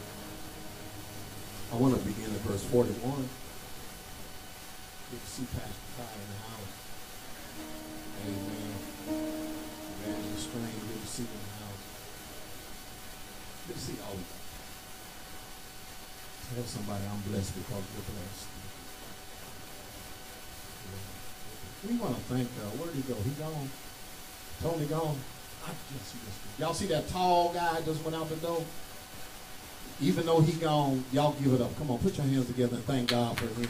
I 1.74 1.75
want 1.75 1.98
to 1.98 2.06
begin 2.06 2.30
at 2.30 2.46
verse 2.46 2.62
41. 2.70 2.94
Good 2.94 3.25
to 5.18 5.25
see 5.25 5.42
Pastor 5.58 5.74
Ty 5.98 6.06
in 6.06 6.30
the 6.30 6.38
house. 6.46 6.70
Amen. 8.22 8.77
Evangelist 10.06 10.53
Strange, 10.53 10.86
good 10.86 11.01
to 11.01 11.10
see 11.10 11.25
you 11.25 11.34
in 11.34 11.42
the 11.42 11.58
house. 11.65 11.82
Good 13.65 13.74
to 13.74 13.82
see 13.82 13.98
all 14.06 14.13
of 14.13 14.22
you. 14.22 14.38
Tell 16.53 16.62
somebody 16.70 17.10
I'm 17.10 17.25
blessed 17.25 17.58
because 17.58 17.82
you're 17.89 18.06
blessed. 18.06 18.53
We 21.89 21.98
want 21.98 22.13
to 22.13 22.22
thank. 22.30 22.53
Where'd 22.77 22.94
he 22.94 23.01
go? 23.01 23.18
He 23.18 23.34
gone. 23.42 23.70
Tony 24.62 24.86
gone. 24.86 25.18
I 25.65 25.74
just 25.89 26.13
missed 26.22 26.38
him. 26.38 26.53
Y'all 26.60 26.75
see 26.75 26.86
that 26.94 27.10
tall 27.10 27.51
guy 27.51 27.82
just 27.82 28.06
went 28.06 28.15
out 28.15 28.30
the 28.30 28.36
door? 28.36 28.63
Even 30.02 30.25
though 30.25 30.42
he 30.42 30.54
gone, 30.54 31.04
y'all 31.12 31.34
give 31.34 31.54
it 31.54 31.62
up. 31.62 31.78
Come 31.78 31.92
on, 31.92 32.00
put 32.00 32.18
your 32.18 32.25
hands 32.25 32.48
together 32.48 32.75
and 32.75 32.86
thank 32.86 33.10
God 33.10 33.38
for 33.38 33.48
him. 33.60 33.70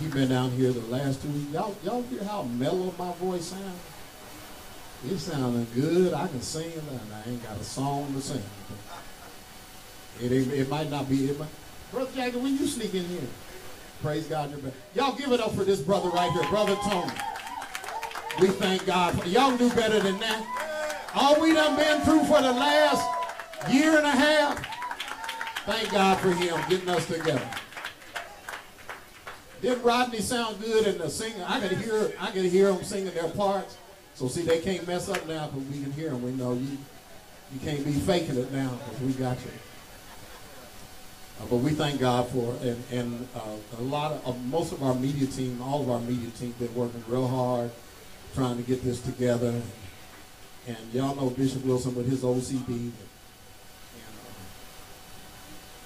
He 0.00 0.06
been 0.08 0.28
down 0.28 0.50
here 0.52 0.70
the 0.70 0.80
last 0.80 1.22
two 1.22 1.28
weeks. 1.28 1.52
Y'all, 1.52 1.74
y'all 1.82 2.02
hear 2.02 2.22
how 2.24 2.42
mellow 2.42 2.94
my 2.98 3.12
voice 3.14 3.46
sounds? 3.46 3.80
It 5.06 5.18
sounding 5.18 5.66
good. 5.74 6.12
I 6.12 6.26
can 6.26 6.42
sing, 6.42 6.72
and 6.72 7.00
I 7.14 7.30
ain't 7.30 7.42
got 7.42 7.56
a 7.56 7.64
song 7.64 8.12
to 8.14 8.20
sing. 8.20 8.42
It, 10.20 10.32
it, 10.32 10.68
might 10.68 10.90
not 10.90 11.08
be. 11.08 11.30
It 11.30 11.38
might, 11.38 11.48
Brother 11.92 12.10
Jagger, 12.14 12.38
when 12.38 12.56
you 12.58 12.66
sneak 12.66 12.94
in 12.94 13.04
here, 13.04 13.20
praise 14.02 14.26
God. 14.26 14.50
You're 14.50 14.58
back. 14.58 14.72
Y'all 14.94 15.16
give 15.16 15.32
it 15.32 15.40
up 15.40 15.54
for 15.54 15.64
this 15.64 15.80
brother 15.80 16.08
right 16.10 16.30
here, 16.32 16.48
Brother 16.50 16.76
Tony. 16.82 17.12
We 18.40 18.48
thank 18.48 18.86
God. 18.86 19.20
For, 19.20 19.28
y'all 19.28 19.56
do 19.56 19.70
better 19.70 20.00
than 20.00 20.18
that. 20.18 20.67
All 21.14 21.40
we 21.40 21.54
done 21.54 21.76
been 21.76 22.00
through 22.02 22.24
for 22.24 22.42
the 22.42 22.52
last 22.52 23.06
year 23.70 23.96
and 23.96 24.06
a 24.06 24.10
half. 24.10 24.66
Thank 25.64 25.90
God 25.92 26.18
for 26.18 26.30
him 26.30 26.58
getting 26.68 26.88
us 26.88 27.06
together. 27.06 27.48
Didn't 29.60 29.82
Rodney 29.82 30.20
sound 30.20 30.60
good 30.60 30.86
in 30.86 30.98
the 30.98 31.10
singing? 31.10 31.42
I 31.42 31.60
could 31.60 31.78
hear, 31.78 32.12
I 32.20 32.30
could 32.30 32.44
hear 32.44 32.72
them 32.72 32.84
singing 32.84 33.12
their 33.12 33.28
parts. 33.30 33.76
So 34.14 34.28
see, 34.28 34.42
they 34.42 34.60
can't 34.60 34.86
mess 34.86 35.08
up 35.08 35.26
now 35.26 35.48
because 35.48 35.68
we 35.68 35.82
can 35.82 35.92
hear 35.92 36.10
them. 36.10 36.22
We 36.22 36.32
know 36.32 36.52
you, 36.52 36.78
you 37.52 37.60
can't 37.62 37.84
be 37.84 37.92
faking 37.92 38.36
it 38.36 38.52
now 38.52 38.70
because 38.84 39.00
we 39.00 39.12
got 39.12 39.36
you. 39.40 39.50
Uh, 41.40 41.46
but 41.50 41.56
we 41.56 41.70
thank 41.70 42.00
God 42.00 42.28
for 42.28 42.56
and 42.62 42.82
and 42.90 43.28
uh, 43.34 43.78
a 43.78 43.82
lot 43.82 44.12
of 44.12 44.26
uh, 44.26 44.32
most 44.48 44.72
of 44.72 44.82
our 44.82 44.94
media 44.94 45.26
team, 45.26 45.62
all 45.62 45.82
of 45.82 45.90
our 45.90 46.00
media 46.00 46.30
team, 46.30 46.52
been 46.58 46.74
working 46.74 47.02
real 47.06 47.28
hard 47.28 47.70
trying 48.34 48.56
to 48.56 48.62
get 48.62 48.82
this 48.82 49.00
together. 49.00 49.60
And 50.68 50.76
y'all 50.92 51.16
know 51.16 51.30
Bishop 51.30 51.64
Wilson 51.64 51.94
with 51.94 52.10
his 52.10 52.22
OCD. 52.22 52.68
And, 52.68 52.92
uh, 54.04 54.34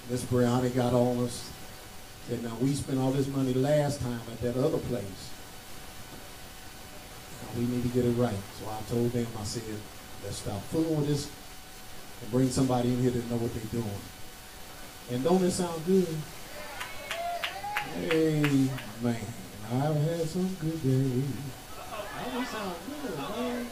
Miss 0.09 0.23
Brianna 0.25 0.75
got 0.75 0.93
on 0.93 1.23
us. 1.23 1.49
Said, 2.27 2.43
now 2.43 2.55
we 2.59 2.73
spent 2.73 2.99
all 2.99 3.11
this 3.11 3.27
money 3.27 3.53
last 3.53 4.01
time 4.01 4.19
at 4.29 4.41
that 4.41 4.57
other 4.57 4.77
place. 4.77 5.29
Now 7.41 7.59
we 7.59 7.65
need 7.65 7.83
to 7.83 7.89
get 7.89 8.03
it 8.03 8.11
right. 8.11 8.35
So 8.59 8.69
I 8.69 8.81
told 8.89 9.11
them, 9.11 9.27
I 9.39 9.43
said, 9.45 9.63
let's 10.23 10.37
stop 10.37 10.61
fooling 10.63 10.97
with 10.97 11.07
this 11.07 11.31
and 12.21 12.31
bring 12.31 12.49
somebody 12.49 12.89
in 12.89 13.01
here 13.01 13.11
that 13.11 13.29
know 13.31 13.37
what 13.37 13.53
they're 13.53 13.81
doing. 13.81 14.01
And 15.11 15.23
don't 15.23 15.43
it 15.43 15.51
sound 15.51 15.85
good? 15.85 16.07
Hey, 17.95 18.67
man, 19.01 19.15
I've 19.71 19.95
had 19.95 20.27
some 20.27 20.53
good 20.59 20.83
days. 20.83 21.23
That 22.17 22.33
don't 22.33 22.47
sound 22.47 22.75
good, 22.87 23.17
man. 23.17 23.67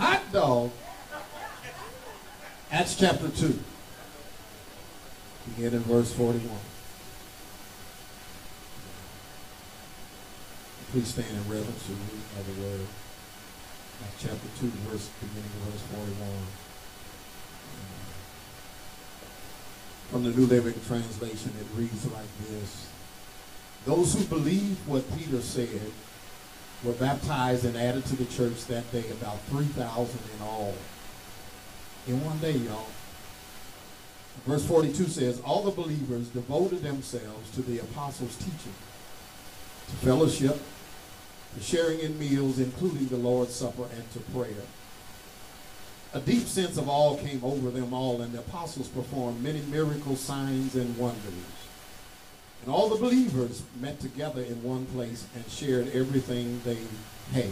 Hot 0.00 0.32
dog. 0.32 0.70
Acts 2.72 2.96
chapter 2.96 3.28
2. 3.28 3.58
Begin 5.48 5.74
in 5.74 5.80
verse 5.80 6.10
41. 6.14 6.48
Please 10.90 11.08
stand 11.08 11.28
in 11.28 11.52
reverence 11.52 11.84
to 11.84 11.92
reading 11.92 12.24
of 12.38 12.46
the 12.46 12.62
word. 12.62 12.86
Acts 14.02 14.22
chapter 14.22 14.48
2, 14.60 14.68
verse 14.88 15.10
beginning 15.20 15.44
of 15.44 15.68
verse 15.68 15.82
41. 15.92 16.28
From 20.08 20.24
the 20.24 20.30
New 20.30 20.46
Living 20.46 20.80
Translation, 20.86 21.52
it 21.60 21.66
reads 21.78 22.10
like 22.10 22.38
this. 22.48 22.88
Those 23.84 24.14
who 24.14 24.24
believed 24.24 24.88
what 24.88 25.04
Peter 25.18 25.42
said 25.42 25.92
were 26.82 26.92
baptized 26.92 27.64
and 27.64 27.76
added 27.76 28.04
to 28.06 28.16
the 28.16 28.24
church 28.26 28.64
that 28.66 28.90
day, 28.92 29.04
about 29.10 29.40
3,000 29.50 30.18
in 30.36 30.42
all. 30.42 30.74
In 32.06 32.24
one 32.24 32.38
day, 32.38 32.52
y'all. 32.52 32.86
Verse 34.46 34.64
42 34.64 35.04
says, 35.04 35.40
All 35.40 35.62
the 35.62 35.70
believers 35.70 36.28
devoted 36.28 36.82
themselves 36.82 37.50
to 37.52 37.62
the 37.62 37.78
apostles' 37.80 38.36
teaching, 38.36 38.74
to 39.88 39.96
fellowship, 39.96 40.58
to 41.54 41.62
sharing 41.62 42.00
in 42.00 42.18
meals, 42.18 42.58
including 42.58 43.08
the 43.08 43.16
Lord's 43.16 43.54
Supper, 43.54 43.84
and 43.94 44.10
to 44.12 44.20
prayer. 44.32 44.64
A 46.14 46.20
deep 46.20 46.46
sense 46.46 46.76
of 46.76 46.88
awe 46.88 47.16
came 47.16 47.44
over 47.44 47.70
them 47.70 47.92
all, 47.92 48.22
and 48.22 48.32
the 48.32 48.40
apostles 48.40 48.88
performed 48.88 49.42
many 49.42 49.60
miracle 49.62 50.16
signs 50.16 50.74
and 50.74 50.96
wonders. 50.96 51.59
And 52.62 52.74
all 52.74 52.88
the 52.88 52.96
believers 52.96 53.62
met 53.80 54.00
together 54.00 54.42
in 54.42 54.62
one 54.62 54.86
place 54.86 55.26
and 55.34 55.48
shared 55.48 55.88
everything 55.88 56.60
they 56.64 56.78
had. 57.32 57.50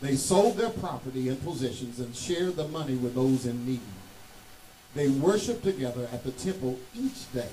They 0.00 0.16
sold 0.16 0.56
their 0.56 0.70
property 0.70 1.28
and 1.28 1.42
possessions 1.42 2.00
and 2.00 2.14
shared 2.14 2.56
the 2.56 2.68
money 2.68 2.96
with 2.96 3.14
those 3.14 3.46
in 3.46 3.64
need. 3.64 3.80
They 4.94 5.08
worshiped 5.08 5.62
together 5.62 6.08
at 6.12 6.24
the 6.24 6.32
temple 6.32 6.78
each 6.94 7.32
day. 7.32 7.48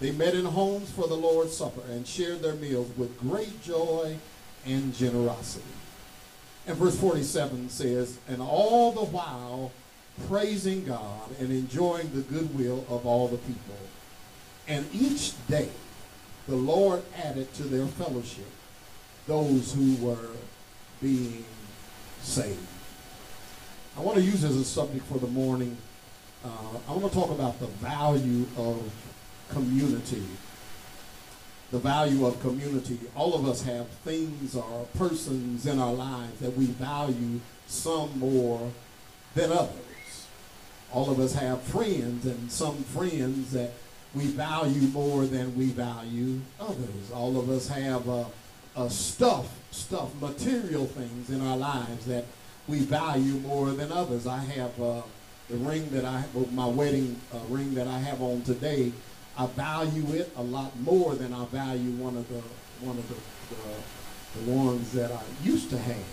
They 0.00 0.12
met 0.12 0.34
in 0.34 0.44
homes 0.44 0.90
for 0.90 1.08
the 1.08 1.16
Lord's 1.16 1.56
Supper 1.56 1.82
and 1.90 2.06
shared 2.06 2.40
their 2.40 2.54
meals 2.54 2.90
with 2.96 3.18
great 3.18 3.60
joy 3.62 4.16
and 4.64 4.94
generosity. 4.94 5.64
And 6.66 6.76
verse 6.76 6.98
47 6.98 7.68
says, 7.68 8.18
And 8.28 8.40
all 8.40 8.92
the 8.92 9.04
while 9.04 9.72
praising 10.28 10.84
God 10.84 11.30
and 11.40 11.50
enjoying 11.50 12.10
the 12.14 12.20
goodwill 12.20 12.86
of 12.88 13.06
all 13.06 13.28
the 13.28 13.38
people. 13.38 13.76
And 14.68 14.86
each 14.92 15.32
day 15.48 15.70
the 16.46 16.56
Lord 16.56 17.02
added 17.16 17.52
to 17.54 17.62
their 17.62 17.86
fellowship 17.86 18.46
those 19.26 19.74
who 19.74 19.94
were 19.96 20.30
being 21.00 21.44
saved. 22.22 22.58
I 23.96 24.00
want 24.00 24.16
to 24.18 24.22
use 24.22 24.42
this 24.42 24.50
as 24.50 24.56
a 24.56 24.64
subject 24.64 25.04
for 25.06 25.18
the 25.18 25.26
morning. 25.26 25.76
Uh, 26.44 26.78
I 26.88 26.92
want 26.92 27.12
to 27.12 27.18
talk 27.18 27.30
about 27.30 27.58
the 27.58 27.66
value 27.66 28.46
of 28.56 28.92
community. 29.48 30.24
The 31.70 31.78
value 31.78 32.26
of 32.26 32.40
community. 32.40 32.98
All 33.14 33.34
of 33.34 33.46
us 33.46 33.62
have 33.62 33.88
things 33.88 34.54
or 34.54 34.86
persons 34.96 35.66
in 35.66 35.78
our 35.78 35.92
lives 35.92 36.40
that 36.40 36.56
we 36.56 36.66
value 36.66 37.40
some 37.66 38.18
more 38.18 38.70
than 39.34 39.52
others. 39.52 40.26
All 40.92 41.10
of 41.10 41.20
us 41.20 41.34
have 41.34 41.60
friends 41.62 42.24
and 42.24 42.50
some 42.50 42.76
friends 42.76 43.52
that 43.52 43.72
we 44.14 44.24
value 44.24 44.88
more 44.88 45.26
than 45.26 45.56
we 45.56 45.66
value 45.66 46.40
others. 46.60 47.10
All 47.12 47.38
of 47.38 47.50
us 47.50 47.68
have 47.68 48.08
uh, 48.08 48.24
uh, 48.76 48.88
stuff, 48.88 49.58
stuff, 49.70 50.10
material 50.20 50.86
things 50.86 51.30
in 51.30 51.46
our 51.46 51.56
lives 51.56 52.06
that 52.06 52.24
we 52.66 52.80
value 52.80 53.34
more 53.40 53.70
than 53.70 53.92
others. 53.92 54.26
I 54.26 54.38
have 54.38 54.80
uh, 54.80 55.02
the 55.48 55.56
ring 55.56 55.88
that 55.90 56.04
I, 56.04 56.24
well, 56.32 56.46
my 56.52 56.66
wedding 56.66 57.20
uh, 57.32 57.38
ring 57.48 57.74
that 57.74 57.86
I 57.86 57.98
have 57.98 58.22
on 58.22 58.42
today. 58.42 58.92
I 59.36 59.46
value 59.46 60.14
it 60.14 60.32
a 60.36 60.42
lot 60.42 60.78
more 60.80 61.14
than 61.14 61.32
I 61.32 61.44
value 61.46 61.92
one 61.92 62.16
of 62.16 62.28
the 62.28 62.42
one 62.80 62.96
of 62.98 63.08
the, 63.08 63.14
the, 63.54 64.40
the 64.40 64.50
ones 64.52 64.92
that 64.92 65.10
I 65.10 65.22
used 65.42 65.70
to 65.70 65.78
have. 65.78 66.04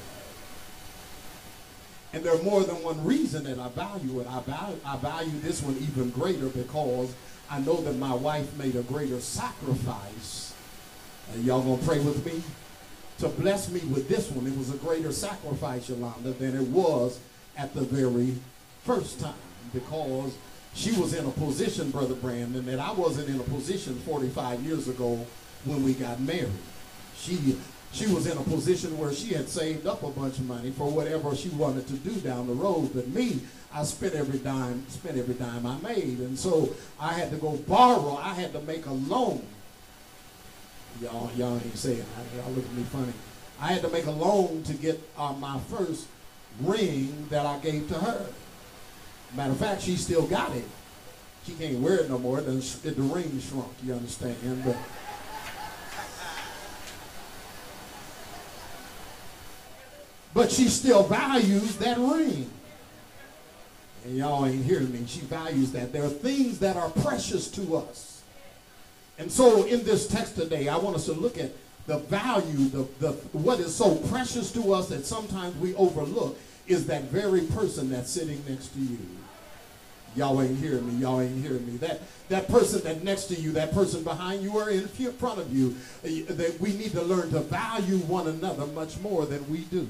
And 2.14 2.24
there 2.24 2.34
are 2.34 2.44
more 2.44 2.64
than 2.64 2.82
one 2.82 3.04
reason 3.04 3.44
that 3.44 3.60
I 3.60 3.68
value 3.70 4.22
it. 4.22 4.28
I 4.28 4.40
value, 4.42 4.80
I 4.86 4.98
value 4.98 5.38
this 5.42 5.62
one 5.62 5.76
even 5.78 6.12
greater 6.12 6.48
because 6.48 7.14
I 7.50 7.60
know 7.60 7.82
that 7.82 7.98
my 7.98 8.14
wife 8.14 8.56
made 8.58 8.76
a 8.76 8.82
greater 8.82 9.20
sacrifice. 9.20 10.54
Uh, 11.32 11.38
y'all 11.40 11.62
gonna 11.62 11.82
pray 11.84 12.00
with 12.00 12.26
me? 12.26 12.42
To 13.20 13.30
bless 13.30 13.70
me 13.70 13.80
with 13.82 14.10
this 14.10 14.30
one. 14.32 14.46
It 14.48 14.58
was 14.58 14.74
a 14.74 14.78
greater 14.78 15.12
sacrifice, 15.12 15.88
Yolanda, 15.88 16.32
than 16.32 16.56
it 16.56 16.68
was 16.68 17.20
at 17.58 17.74
the 17.74 17.82
very 17.82 18.36
first 18.84 19.20
time 19.20 19.34
because 19.74 20.36
she 20.74 20.92
was 21.00 21.14
in 21.14 21.26
a 21.26 21.32
position, 21.32 21.92
Brother 21.92 22.16
Brandon, 22.16 22.66
that 22.66 22.80
I 22.80 22.92
wasn't 22.92 23.30
in 23.30 23.40
a 23.40 23.44
position 23.44 23.96
45 24.00 24.62
years 24.62 24.88
ago 24.88 25.26
when 25.64 25.84
we 25.84 25.94
got 25.94 26.20
married. 26.20 26.52
She 27.18 27.56
she 27.96 28.08
was 28.08 28.28
in 28.28 28.38
a 28.38 28.44
position 28.44 28.98
where 28.98 29.14
she 29.14 29.34
had 29.34 29.48
saved 29.48 29.88
up 29.88 30.04
a 30.04 30.10
bunch 30.10 30.38
of 30.38 30.46
money 30.46 30.70
for 30.70 30.90
whatever 30.90 31.34
she 31.34 31.48
wanted 31.50 31.88
to 31.88 31.94
do 31.94 32.12
down 32.16 32.46
the 32.46 32.54
road. 32.54 32.92
But 32.94 33.08
me, 33.08 33.40
I 33.74 33.84
spent 33.86 34.16
every 34.16 34.40
dime, 34.40 34.86
spent 34.90 35.18
every 35.18 35.36
dime 35.36 35.66
I 35.66 35.78
made. 35.80 36.20
And 36.20 36.38
so 36.38 36.76
I 37.00 37.14
had 37.14 37.32
to 37.32 37.38
go 37.38 37.52
borrow. 37.68 38.18
I 38.18 38.34
had 38.34 38.52
to 38.52 38.60
make 38.62 38.86
a 38.86 38.92
loan. 38.92 39.42
Y'all, 41.02 41.32
y'all 41.38 41.56
ain't 41.56 41.78
saying, 41.78 42.04
y'all 42.36 42.52
look 42.52 42.66
at 42.66 42.74
me 42.74 42.84
funny. 42.84 43.14
I 43.62 43.68
had 43.68 43.82
to 43.84 43.90
make 43.90 44.06
a 44.06 44.12
loan 44.12 44.64
to 44.64 44.74
get 44.74 45.00
uh, 45.18 45.32
my 45.32 45.58
first 45.70 46.08
ring 46.62 47.28
that 47.30 47.46
I 47.46 47.60
gave 47.60 47.88
to 47.90 47.94
her. 47.96 48.26
Matter 49.36 49.52
of 49.52 49.58
fact, 49.58 49.82
she 49.84 49.96
still 49.96 50.28
got 50.28 50.54
it. 50.54 50.66
She 51.46 51.54
can't 51.54 51.80
wear 51.80 52.00
it 52.00 52.10
no 52.10 52.18
more. 52.18 52.42
The, 52.42 52.52
the 52.52 53.02
ring 53.02 53.40
shrunk, 53.40 53.72
you 53.84 53.94
understand? 53.94 54.36
But 54.66 54.76
But 60.36 60.52
she 60.52 60.68
still 60.68 61.04
values 61.04 61.78
that 61.78 61.98
ring. 61.98 62.52
And 64.04 64.18
y'all 64.18 64.46
ain't 64.46 64.66
hearing 64.66 64.92
me. 64.92 65.06
She 65.08 65.22
values 65.22 65.72
that. 65.72 65.94
There 65.94 66.04
are 66.04 66.10
things 66.10 66.60
that 66.60 66.76
are 66.76 66.90
precious 66.90 67.50
to 67.52 67.78
us. 67.78 68.22
And 69.18 69.32
so 69.32 69.64
in 69.64 69.86
this 69.86 70.08
text 70.08 70.36
today, 70.36 70.68
I 70.68 70.76
want 70.76 70.98
us 70.98 71.06
to 71.06 71.14
look 71.14 71.38
at 71.38 71.52
the 71.88 72.00
value, 72.00 72.68
the, 72.68 72.86
the 73.00 73.12
what 73.32 73.60
is 73.60 73.74
so 73.74 73.96
precious 73.96 74.52
to 74.52 74.74
us 74.74 74.90
that 74.90 75.06
sometimes 75.06 75.56
we 75.56 75.74
overlook 75.76 76.38
is 76.68 76.86
that 76.88 77.04
very 77.04 77.42
person 77.42 77.90
that's 77.90 78.12
sitting 78.12 78.44
next 78.48 78.74
to 78.74 78.80
you. 78.80 79.00
Y'all 80.18 80.42
ain't 80.42 80.60
hearing 80.60 80.86
me. 80.86 81.02
Y'all 81.02 81.22
ain't 81.22 81.42
hearing 81.42 81.66
me. 81.66 81.78
That 81.78 82.02
that 82.28 82.50
person 82.50 82.82
that 82.84 83.04
next 83.04 83.26
to 83.26 83.36
you, 83.36 83.54
that 83.54 83.72
person 83.72 84.04
behind 84.04 84.44
you 84.44 84.52
or 84.58 84.70
in 84.70 84.88
front 84.88 85.40
of 85.40 85.56
you, 85.56 85.76
uh, 86.04 86.34
that 86.34 86.58
we 86.60 86.74
need 86.74 86.92
to 86.92 87.02
learn 87.02 87.30
to 87.32 87.40
value 87.40 88.00
one 88.00 88.28
another 88.28 88.66
much 88.68 89.00
more 89.00 89.26
than 89.26 89.50
we 89.50 89.60
do. 89.60 89.88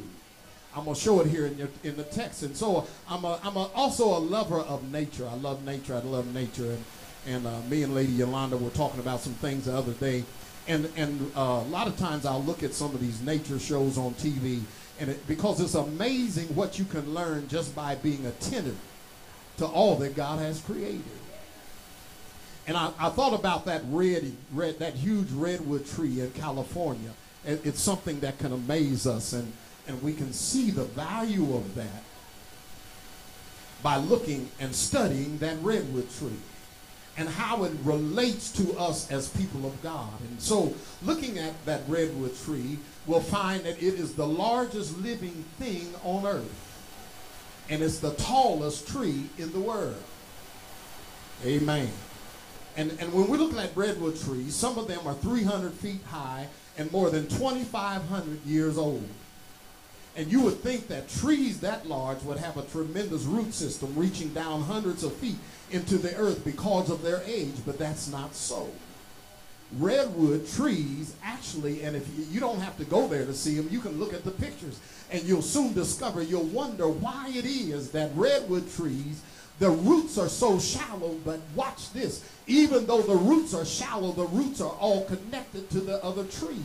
I'm 0.75 0.85
to 0.85 0.95
show 0.95 1.21
it 1.21 1.27
here 1.27 1.45
in, 1.45 1.57
your, 1.57 1.69
in 1.83 1.95
the 1.95 2.03
text. 2.03 2.43
And 2.43 2.55
so 2.55 2.87
I'm, 3.09 3.23
a, 3.23 3.39
I'm 3.43 3.55
a, 3.55 3.65
also 3.73 4.17
a 4.17 4.19
lover 4.19 4.59
of 4.59 4.91
nature. 4.91 5.27
I 5.27 5.35
love 5.35 5.63
nature. 5.63 5.95
I 5.95 5.99
love 5.99 6.33
nature. 6.33 6.71
And, 6.71 6.83
and 7.27 7.47
uh, 7.47 7.61
me 7.69 7.83
and 7.83 7.95
Lady 7.95 8.11
Yolanda 8.11 8.57
were 8.57 8.69
talking 8.71 8.99
about 8.99 9.21
some 9.21 9.33
things 9.33 9.65
the 9.65 9.75
other 9.75 9.93
day. 9.93 10.23
And, 10.67 10.89
and 10.97 11.31
uh, 11.35 11.63
a 11.63 11.69
lot 11.69 11.87
of 11.87 11.97
times 11.97 12.25
I'll 12.25 12.43
look 12.43 12.63
at 12.63 12.73
some 12.73 12.93
of 12.93 12.99
these 12.99 13.21
nature 13.21 13.59
shows 13.59 13.97
on 13.97 14.13
TV 14.15 14.61
and 14.99 15.09
it, 15.09 15.27
because 15.27 15.59
it's 15.59 15.75
amazing 15.75 16.47
what 16.55 16.79
you 16.79 16.85
can 16.85 17.13
learn 17.13 17.47
just 17.47 17.75
by 17.75 17.95
being 17.95 18.25
attentive 18.25 18.77
to 19.57 19.65
all 19.65 19.95
that 19.97 20.15
God 20.15 20.39
has 20.39 20.61
created. 20.61 21.03
And 22.67 22.75
I, 22.75 22.91
I 22.99 23.09
thought 23.09 23.33
about 23.33 23.65
that 23.65 23.83
red, 23.89 24.31
red, 24.53 24.79
that 24.79 24.93
huge 24.93 25.29
redwood 25.31 25.85
tree 25.85 26.21
in 26.21 26.31
California. 26.31 27.11
It, 27.45 27.65
it's 27.65 27.81
something 27.81 28.21
that 28.21 28.39
can 28.39 28.53
amaze 28.53 29.05
us. 29.05 29.33
And 29.33 29.51
and 29.87 30.01
we 30.01 30.13
can 30.13 30.33
see 30.33 30.71
the 30.71 30.83
value 30.83 31.55
of 31.55 31.75
that 31.75 32.03
by 33.83 33.97
looking 33.97 34.49
and 34.59 34.73
studying 34.75 35.37
that 35.39 35.57
redwood 35.61 36.09
tree 36.17 36.39
and 37.17 37.29
how 37.29 37.63
it 37.63 37.71
relates 37.83 38.51
to 38.51 38.77
us 38.77 39.09
as 39.11 39.29
people 39.29 39.65
of 39.65 39.81
God. 39.81 40.19
And 40.21 40.41
so, 40.41 40.73
looking 41.03 41.37
at 41.37 41.53
that 41.65 41.81
redwood 41.87 42.37
tree, 42.43 42.77
we'll 43.05 43.21
find 43.21 43.63
that 43.63 43.77
it 43.77 43.93
is 43.93 44.15
the 44.15 44.27
largest 44.27 44.97
living 44.97 45.45
thing 45.57 45.93
on 46.03 46.25
earth. 46.25 46.61
And 47.69 47.81
it's 47.81 47.99
the 47.99 48.11
tallest 48.11 48.87
tree 48.87 49.25
in 49.37 49.51
the 49.53 49.59
world. 49.59 50.01
Amen. 51.45 51.89
And, 52.77 52.91
and 52.99 53.13
when 53.13 53.29
we're 53.29 53.37
looking 53.37 53.59
at 53.59 53.75
redwood 53.75 54.19
trees, 54.19 54.55
some 54.55 54.77
of 54.77 54.87
them 54.87 55.07
are 55.07 55.13
300 55.13 55.71
feet 55.73 56.03
high 56.07 56.47
and 56.77 56.91
more 56.91 57.09
than 57.09 57.27
2,500 57.27 58.45
years 58.45 58.77
old. 58.77 59.07
And 60.15 60.31
you 60.31 60.41
would 60.41 60.59
think 60.61 60.87
that 60.87 61.09
trees 61.09 61.59
that 61.59 61.87
large 61.87 62.21
would 62.23 62.37
have 62.37 62.57
a 62.57 62.63
tremendous 62.63 63.23
root 63.23 63.53
system 63.53 63.93
reaching 63.95 64.29
down 64.29 64.61
hundreds 64.61 65.03
of 65.03 65.13
feet 65.13 65.35
into 65.71 65.97
the 65.97 66.15
earth 66.15 66.45
because 66.45 66.89
of 66.89 67.01
their 67.01 67.21
age, 67.25 67.55
but 67.65 67.77
that's 67.77 68.09
not 68.09 68.33
so. 68.33 68.69
Redwood 69.77 70.47
trees 70.47 71.15
actually, 71.21 71.81
and 71.81 71.97
if 71.97 72.07
you, 72.17 72.25
you 72.31 72.39
don't 72.39 72.61
have 72.61 72.77
to 72.77 72.85
go 72.85 73.07
there 73.07 73.25
to 73.25 73.33
see 73.33 73.55
them, 73.55 73.67
you 73.69 73.81
can 73.81 73.99
look 73.99 74.13
at 74.13 74.23
the 74.23 74.31
pictures 74.31 74.79
and 75.11 75.21
you'll 75.23 75.41
soon 75.41 75.73
discover, 75.73 76.21
you'll 76.21 76.43
wonder 76.43 76.87
why 76.87 77.29
it 77.33 77.45
is 77.45 77.91
that 77.91 78.11
redwood 78.15 78.71
trees, 78.71 79.21
the 79.59 79.69
roots 79.69 80.17
are 80.17 80.29
so 80.29 80.59
shallow, 80.59 81.15
but 81.25 81.39
watch 81.55 81.91
this. 81.91 82.29
Even 82.47 82.85
though 82.85 83.01
the 83.01 83.15
roots 83.15 83.53
are 83.53 83.65
shallow, 83.65 84.11
the 84.11 84.27
roots 84.27 84.61
are 84.61 84.73
all 84.79 85.03
connected 85.05 85.69
to 85.71 85.81
the 85.81 86.01
other 86.03 86.23
trees 86.23 86.63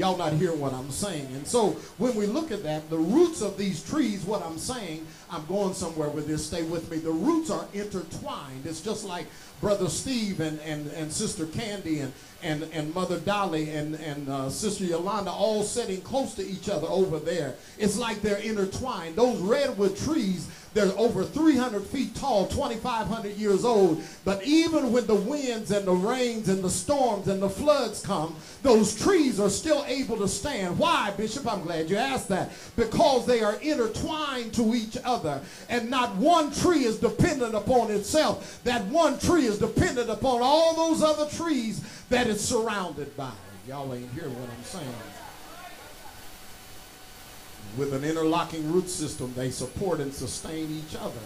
y'all 0.00 0.16
not 0.16 0.32
hear 0.32 0.54
what 0.54 0.72
I'm 0.72 0.90
saying. 0.90 1.26
And 1.34 1.46
so 1.46 1.72
when 1.98 2.14
we 2.14 2.24
look 2.24 2.50
at 2.50 2.62
that, 2.62 2.88
the 2.88 2.96
roots 2.96 3.42
of 3.42 3.58
these 3.58 3.86
trees, 3.86 4.24
what 4.24 4.42
I'm 4.42 4.56
saying, 4.56 5.06
I'm 5.30 5.44
going 5.44 5.74
somewhere 5.74 6.08
with 6.08 6.26
this, 6.26 6.46
stay 6.46 6.62
with 6.62 6.90
me. 6.90 6.96
The 6.96 7.10
roots 7.10 7.50
are 7.50 7.66
intertwined. 7.74 8.64
It's 8.64 8.80
just 8.80 9.04
like 9.04 9.26
Brother 9.60 9.88
Steve 9.88 10.40
and, 10.40 10.58
and, 10.60 10.90
and 10.92 11.12
Sister 11.12 11.46
Candy 11.46 12.00
and, 12.00 12.12
and, 12.42 12.62
and 12.72 12.94
Mother 12.94 13.18
Dolly 13.18 13.70
and, 13.70 13.94
and 13.96 14.28
uh, 14.28 14.48
Sister 14.48 14.84
Yolanda 14.84 15.30
all 15.30 15.62
sitting 15.62 16.00
close 16.00 16.34
to 16.34 16.46
each 16.46 16.68
other 16.68 16.86
over 16.86 17.18
there. 17.18 17.54
It's 17.78 17.98
like 17.98 18.22
they're 18.22 18.38
intertwined. 18.38 19.16
Those 19.16 19.38
redwood 19.40 19.96
trees, 19.96 20.48
they're 20.72 20.96
over 20.96 21.24
300 21.24 21.82
feet 21.82 22.14
tall, 22.14 22.46
2,500 22.46 23.36
years 23.36 23.64
old. 23.64 24.02
But 24.24 24.44
even 24.44 24.92
when 24.92 25.06
the 25.06 25.14
winds 25.14 25.70
and 25.70 25.86
the 25.86 25.92
rains 25.92 26.48
and 26.48 26.62
the 26.62 26.70
storms 26.70 27.28
and 27.28 27.42
the 27.42 27.50
floods 27.50 28.00
come, 28.00 28.36
those 28.62 28.98
trees 28.98 29.40
are 29.40 29.50
still 29.50 29.84
able 29.86 30.16
to 30.18 30.28
stand. 30.28 30.78
Why, 30.78 31.12
Bishop? 31.16 31.50
I'm 31.50 31.62
glad 31.62 31.90
you 31.90 31.96
asked 31.96 32.28
that. 32.28 32.52
Because 32.76 33.26
they 33.26 33.42
are 33.42 33.56
intertwined 33.60 34.54
to 34.54 34.74
each 34.74 34.96
other. 35.04 35.40
And 35.68 35.90
not 35.90 36.14
one 36.16 36.52
tree 36.52 36.84
is 36.84 36.98
dependent 36.98 37.54
upon 37.54 37.90
itself. 37.90 38.60
That 38.64 38.84
one 38.86 39.18
tree 39.18 39.46
is 39.50 39.58
dependent 39.58 40.08
upon 40.08 40.40
all 40.42 40.74
those 40.74 41.02
other 41.02 41.26
trees 41.26 41.82
that 42.08 42.26
it's 42.26 42.44
surrounded 42.44 43.16
by. 43.16 43.32
Y'all 43.68 43.92
ain't 43.92 44.10
hear 44.12 44.28
what 44.28 44.48
I'm 44.48 44.64
saying. 44.64 44.94
With 47.76 47.92
an 47.92 48.04
interlocking 48.04 48.72
root 48.72 48.88
system, 48.88 49.32
they 49.36 49.50
support 49.50 50.00
and 50.00 50.12
sustain 50.12 50.70
each 50.70 50.96
other. 50.96 51.20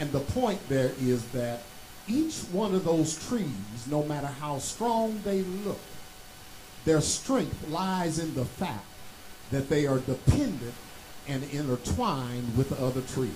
And 0.00 0.10
the 0.12 0.20
point 0.20 0.68
there 0.68 0.92
is 1.00 1.24
that 1.28 1.62
each 2.06 2.36
one 2.52 2.74
of 2.74 2.84
those 2.84 3.26
trees, 3.28 3.86
no 3.88 4.02
matter 4.04 4.26
how 4.26 4.58
strong 4.58 5.20
they 5.24 5.42
look, 5.42 5.80
their 6.84 7.00
strength 7.00 7.68
lies 7.68 8.18
in 8.18 8.34
the 8.34 8.44
fact 8.44 8.84
that 9.50 9.68
they 9.68 9.86
are 9.86 9.98
dependent 9.98 10.74
and 11.26 11.42
intertwined 11.44 12.56
with 12.56 12.68
the 12.68 12.84
other 12.84 13.00
trees. 13.00 13.32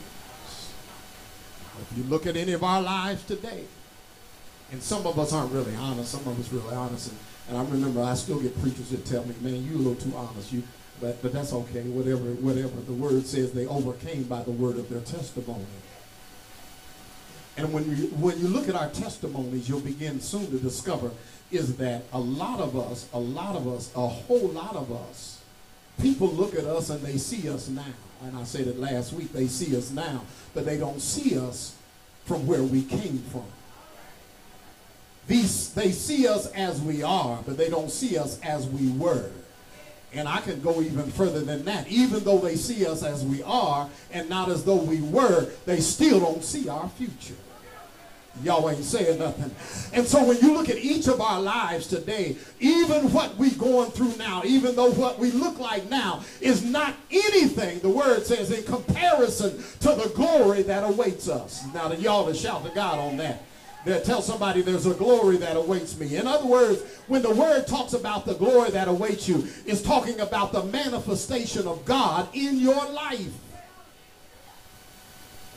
If 1.90 1.96
you 1.96 2.04
look 2.04 2.26
at 2.26 2.36
any 2.36 2.52
of 2.52 2.62
our 2.62 2.82
lives 2.82 3.24
today, 3.24 3.64
and 4.70 4.82
some 4.82 5.06
of 5.06 5.18
us 5.18 5.32
aren't 5.32 5.52
really 5.52 5.74
honest, 5.76 6.12
some 6.12 6.26
of 6.26 6.38
us 6.38 6.52
really 6.52 6.74
honest, 6.74 7.10
and, 7.10 7.18
and 7.48 7.58
I 7.58 7.70
remember 7.70 8.02
I 8.02 8.14
still 8.14 8.40
get 8.40 8.60
preachers 8.60 8.90
that 8.90 9.04
tell 9.06 9.24
me, 9.24 9.34
man, 9.40 9.64
you 9.64 9.76
a 9.76 9.78
little 9.78 9.94
too 9.94 10.14
honest. 10.16 10.52
You 10.52 10.62
but, 11.00 11.22
but 11.22 11.32
that's 11.32 11.52
okay. 11.52 11.82
Whatever, 11.82 12.24
whatever 12.34 12.80
the 12.80 12.92
word 12.92 13.24
says, 13.26 13.52
they 13.52 13.66
overcame 13.66 14.24
by 14.24 14.42
the 14.42 14.50
word 14.50 14.78
of 14.78 14.88
their 14.88 15.00
testimony. 15.00 15.64
And 17.56 17.72
when 17.72 17.84
you, 17.84 18.06
when 18.16 18.38
you 18.40 18.48
look 18.48 18.68
at 18.68 18.74
our 18.74 18.88
testimonies, 18.90 19.68
you'll 19.68 19.80
begin 19.80 20.20
soon 20.20 20.46
to 20.50 20.58
discover 20.58 21.10
is 21.50 21.76
that 21.76 22.02
a 22.12 22.18
lot 22.18 22.60
of 22.60 22.76
us, 22.76 23.08
a 23.12 23.18
lot 23.18 23.56
of 23.56 23.66
us, 23.66 23.90
a 23.96 24.06
whole 24.06 24.48
lot 24.48 24.76
of 24.76 24.92
us, 24.92 25.40
people 26.00 26.28
look 26.28 26.54
at 26.54 26.64
us 26.64 26.90
and 26.90 27.00
they 27.02 27.16
see 27.16 27.48
us 27.48 27.68
now. 27.68 27.84
And 28.22 28.36
I 28.36 28.44
said 28.44 28.66
it 28.66 28.78
last 28.78 29.12
week, 29.12 29.32
they 29.32 29.46
see 29.46 29.76
us 29.76 29.90
now, 29.90 30.22
but 30.54 30.64
they 30.64 30.76
don't 30.76 31.00
see 31.00 31.38
us 31.38 31.76
from 32.24 32.46
where 32.46 32.62
we 32.62 32.82
came 32.82 33.18
from. 33.30 33.44
These, 35.28 35.74
they 35.74 35.92
see 35.92 36.26
us 36.26 36.46
as 36.52 36.80
we 36.80 37.02
are, 37.02 37.40
but 37.46 37.56
they 37.56 37.68
don't 37.68 37.90
see 37.90 38.16
us 38.16 38.40
as 38.40 38.66
we 38.66 38.90
were. 38.90 39.30
And 40.12 40.26
I 40.26 40.40
can 40.40 40.60
go 40.60 40.80
even 40.80 41.10
further 41.10 41.40
than 41.40 41.64
that. 41.66 41.86
Even 41.88 42.24
though 42.24 42.38
they 42.38 42.56
see 42.56 42.86
us 42.86 43.02
as 43.02 43.24
we 43.24 43.42
are 43.42 43.88
and 44.10 44.28
not 44.28 44.48
as 44.48 44.64
though 44.64 44.76
we 44.76 45.02
were, 45.02 45.50
they 45.66 45.80
still 45.80 46.18
don't 46.18 46.42
see 46.42 46.68
our 46.68 46.88
future. 46.88 47.34
Y'all 48.42 48.68
ain't 48.70 48.84
saying 48.84 49.18
nothing. 49.18 49.50
And 49.92 50.06
so 50.06 50.22
when 50.24 50.38
you 50.38 50.52
look 50.52 50.68
at 50.68 50.78
each 50.78 51.08
of 51.08 51.20
our 51.20 51.40
lives 51.40 51.86
today, 51.86 52.36
even 52.60 53.12
what 53.12 53.36
we 53.36 53.50
going 53.50 53.90
through 53.90 54.16
now, 54.16 54.42
even 54.44 54.76
though 54.76 54.92
what 54.92 55.18
we 55.18 55.30
look 55.32 55.58
like 55.58 55.88
now 55.90 56.22
is 56.40 56.64
not 56.64 56.94
anything, 57.10 57.80
the 57.80 57.88
word 57.88 58.24
says, 58.24 58.50
in 58.50 58.64
comparison 58.64 59.62
to 59.80 59.88
the 59.88 60.12
glory 60.14 60.62
that 60.62 60.84
awaits 60.84 61.28
us. 61.28 61.64
Now, 61.74 61.88
that 61.88 62.00
y'all 62.00 62.26
to 62.26 62.34
shout 62.34 62.64
to 62.64 62.70
God 62.70 62.98
on 62.98 63.16
that. 63.16 63.42
There, 63.84 64.00
tell 64.00 64.22
somebody 64.22 64.60
there's 64.60 64.86
a 64.86 64.94
glory 64.94 65.36
that 65.38 65.56
awaits 65.56 65.98
me. 65.98 66.16
In 66.16 66.26
other 66.26 66.46
words, 66.46 66.82
when 67.06 67.22
the 67.22 67.32
word 67.32 67.66
talks 67.66 67.92
about 67.92 68.26
the 68.26 68.34
glory 68.34 68.70
that 68.70 68.88
awaits 68.88 69.28
you, 69.28 69.46
it's 69.66 69.82
talking 69.82 70.20
about 70.20 70.52
the 70.52 70.64
manifestation 70.64 71.66
of 71.66 71.84
God 71.84 72.28
in 72.34 72.58
your 72.58 72.84
life. 72.90 73.32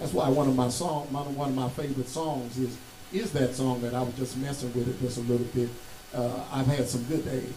That's 0.01 0.13
why 0.13 0.29
one 0.29 0.47
of 0.47 0.55
my 0.55 0.69
song, 0.69 1.05
one 1.13 1.49
of 1.49 1.55
my 1.55 1.69
favorite 1.69 2.09
songs 2.09 2.57
is 2.57 2.75
is 3.13 3.31
that 3.33 3.53
song 3.53 3.81
that 3.81 3.93
I 3.93 4.01
was 4.01 4.15
just 4.15 4.35
messing 4.35 4.73
with 4.73 4.87
it 4.87 4.99
just 4.99 5.19
a 5.19 5.21
little 5.21 5.45
bit. 5.53 5.69
Uh, 6.11 6.43
I've 6.51 6.65
had 6.65 6.87
some 6.87 7.03
good 7.03 7.23
days. 7.23 7.53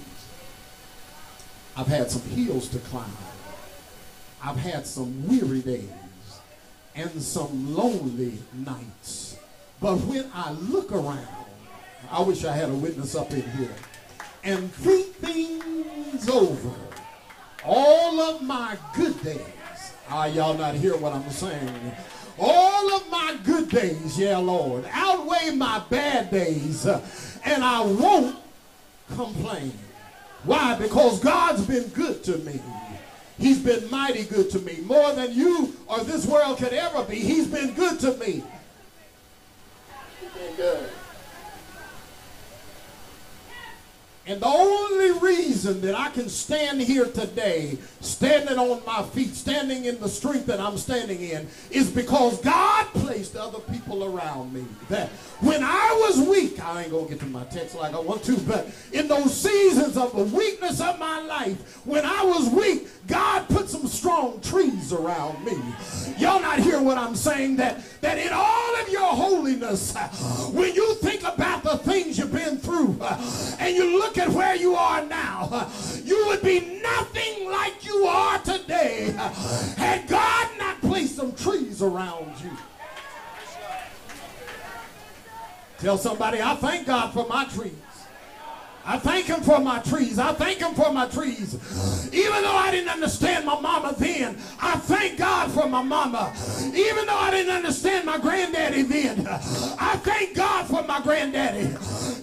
I've 1.74 1.86
had 1.86 2.10
some 2.10 2.20
hills 2.20 2.68
to 2.68 2.78
climb. 2.80 3.16
I've 4.42 4.58
had 4.58 4.86
some 4.86 5.26
weary 5.26 5.62
days 5.62 5.88
and 6.94 7.22
some 7.22 7.74
lonely 7.74 8.38
nights. 8.52 9.38
But 9.80 9.96
when 10.00 10.30
I 10.34 10.52
look 10.52 10.92
around, 10.92 11.26
I 12.10 12.20
wish 12.20 12.44
I 12.44 12.54
had 12.54 12.68
a 12.68 12.74
witness 12.74 13.14
up 13.14 13.32
in 13.32 13.42
here, 13.52 13.74
and 14.42 14.70
think 14.70 15.14
things 15.14 16.28
over, 16.28 16.74
all 17.64 18.20
of 18.20 18.42
my 18.42 18.76
good 18.94 19.22
days, 19.22 19.40
are 20.10 20.28
y'all 20.28 20.52
not 20.52 20.74
hear 20.74 20.94
what 20.94 21.14
I'm 21.14 21.30
saying? 21.30 21.92
All 22.38 22.94
of 22.96 23.10
my 23.10 23.38
good 23.44 23.68
days, 23.68 24.18
yeah, 24.18 24.38
Lord, 24.38 24.84
outweigh 24.90 25.50
my 25.54 25.82
bad 25.88 26.30
days, 26.30 26.86
uh, 26.86 27.00
and 27.44 27.62
I 27.62 27.80
won't 27.82 28.36
complain. 29.14 29.72
Why? 30.42 30.76
Because 30.76 31.20
God's 31.20 31.66
been 31.66 31.88
good 31.88 32.24
to 32.24 32.38
me. 32.38 32.60
He's 33.38 33.60
been 33.60 33.90
mighty 33.90 34.24
good 34.24 34.50
to 34.50 34.58
me. 34.60 34.78
More 34.84 35.12
than 35.12 35.32
you 35.32 35.74
or 35.86 36.00
this 36.04 36.26
world 36.26 36.58
could 36.58 36.72
ever 36.72 37.04
be. 37.04 37.16
He's 37.16 37.46
been 37.46 37.74
good 37.74 37.98
to 38.00 38.16
me. 38.16 38.42
He's 40.20 40.30
been 40.36 40.56
good. 40.56 40.90
And 44.26 44.40
the 44.40 44.46
only 44.46 45.10
reason 45.20 45.82
that 45.82 45.94
I 45.94 46.08
can 46.08 46.30
stand 46.30 46.80
here 46.80 47.04
today, 47.04 47.76
standing 48.00 48.58
on 48.58 48.82
my 48.86 49.02
feet, 49.02 49.34
standing 49.34 49.84
in 49.84 50.00
the 50.00 50.08
strength 50.08 50.46
that 50.46 50.60
I'm 50.60 50.78
standing 50.78 51.20
in, 51.20 51.46
is 51.70 51.90
because 51.90 52.40
God 52.40 52.86
placed 52.94 53.36
other 53.36 53.58
people 53.58 54.02
around 54.02 54.54
me. 54.54 54.64
That 54.88 55.10
when 55.40 55.62
I 55.62 56.06
was 56.08 56.26
weak, 56.26 56.58
I 56.58 56.84
ain't 56.84 56.90
to 56.90 57.06
get 57.06 57.20
to 57.20 57.26
my 57.26 57.44
text 57.44 57.74
like 57.74 57.92
I 57.92 57.98
want 57.98 58.22
to, 58.24 58.38
but 58.38 58.66
in 58.92 59.08
those 59.08 59.36
seasons 59.38 59.98
of 59.98 60.16
the 60.16 60.24
weakness 60.24 60.80
of 60.80 60.98
my 60.98 61.20
life, 61.20 61.84
when 61.84 62.06
I 62.06 62.24
was 62.24 62.48
weak, 62.48 62.88
God 63.06 63.46
put 63.48 63.68
some 63.68 63.86
strong 63.86 64.40
trees 64.40 64.90
around 64.94 65.44
me. 65.44 65.56
Y'all 66.16 66.40
not 66.40 66.60
hear 66.60 66.80
what 66.80 66.96
I'm 66.96 67.14
saying? 67.14 67.56
That, 67.56 67.82
that 68.00 68.16
in 68.16 68.32
all 68.32 68.76
of 68.76 68.88
your 68.88 69.10
holiness, 69.14 69.94
when 70.50 70.74
you 70.74 70.94
think 70.94 71.20
about 71.24 71.53
the 71.64 71.78
things 71.78 72.18
you've 72.18 72.30
been 72.30 72.58
through, 72.58 73.00
and 73.58 73.74
you 73.74 73.98
look 73.98 74.18
at 74.18 74.28
where 74.28 74.54
you 74.54 74.76
are 74.76 75.04
now, 75.06 75.68
you 76.04 76.26
would 76.26 76.42
be 76.42 76.80
nothing 76.82 77.50
like 77.50 77.84
you 77.84 78.04
are 78.04 78.38
today 78.40 79.14
had 79.76 80.06
God 80.06 80.48
not 80.58 80.80
placed 80.82 81.16
some 81.16 81.32
trees 81.32 81.82
around 81.82 82.38
you. 82.42 82.50
Tell 85.78 85.96
somebody, 85.98 86.40
I 86.40 86.54
thank 86.56 86.86
God 86.86 87.12
for 87.12 87.26
my 87.26 87.46
trees. 87.46 87.72
I 88.86 88.98
thank 88.98 89.26
him 89.26 89.40
for 89.40 89.60
my 89.60 89.80
trees. 89.80 90.18
I 90.18 90.34
thank 90.34 90.58
him 90.58 90.74
for 90.74 90.92
my 90.92 91.06
trees. 91.08 91.54
Even 92.12 92.42
though 92.42 92.56
I 92.56 92.70
didn't 92.70 92.90
understand 92.90 93.46
my 93.46 93.58
mama 93.58 93.94
then, 93.98 94.36
I 94.60 94.76
thank 94.76 95.18
God 95.18 95.50
for 95.50 95.66
my 95.68 95.82
mama. 95.82 96.32
Even 96.74 97.06
though 97.06 97.16
I 97.16 97.30
didn't 97.30 97.54
understand 97.54 98.04
my 98.04 98.18
granddaddy 98.18 98.82
then, 98.82 99.26
I 99.26 99.96
thank 100.02 100.36
God 100.36 100.66
for 100.66 100.82
my 100.82 101.00
granddaddy. 101.00 101.66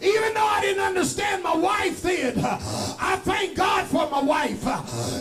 Even 0.06 0.34
though 0.34 0.45
I 0.45 0.60
didn't 0.62 0.84
understand 0.84 1.43
my 1.43 1.56
wife 1.56 2.02
then, 2.04 2.38
I 2.43 3.19
thank 3.24 3.58
God 3.58 3.88
for 3.88 4.10
my 4.10 4.21
wife. 4.21 4.63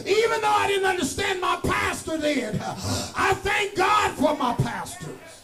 Even 0.06 0.40
though 0.40 0.48
I 0.48 0.66
didn't 0.68 0.86
understand 0.86 1.40
my 1.40 1.58
pastor 1.64 2.18
then, 2.18 2.60
I 2.62 3.34
thank 3.34 3.76
God 3.76 4.12
for 4.12 4.36
my 4.36 4.54
pastors. 4.54 5.39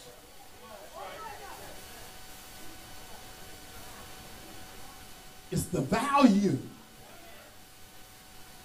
It's 5.51 5.65
the 5.65 5.81
value 5.81 6.57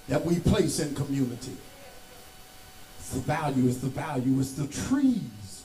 that 0.08 0.24
we 0.24 0.40
place 0.40 0.80
in 0.80 0.94
community. 0.94 1.56
It's 2.98 3.10
the 3.10 3.20
value, 3.20 3.68
it's 3.68 3.78
the 3.78 3.88
value, 3.88 4.40
it's 4.40 4.52
the 4.52 4.66
trees 4.66 5.64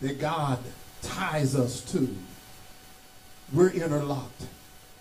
that 0.00 0.18
God 0.18 0.58
ties 1.02 1.54
us 1.54 1.80
to. 1.92 2.14
We're 3.52 3.70
interlocked. 3.70 4.42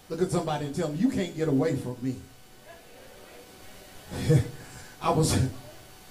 Look 0.09 0.21
at 0.21 0.29
somebody 0.29 0.67
and 0.67 0.75
tell 0.75 0.87
them, 0.87 0.97
you 0.97 1.09
can't 1.09 1.35
get 1.35 1.47
away 1.47 1.75
from 1.75 1.97
me. 2.01 2.15
I 5.01 5.09
was, 5.09 5.35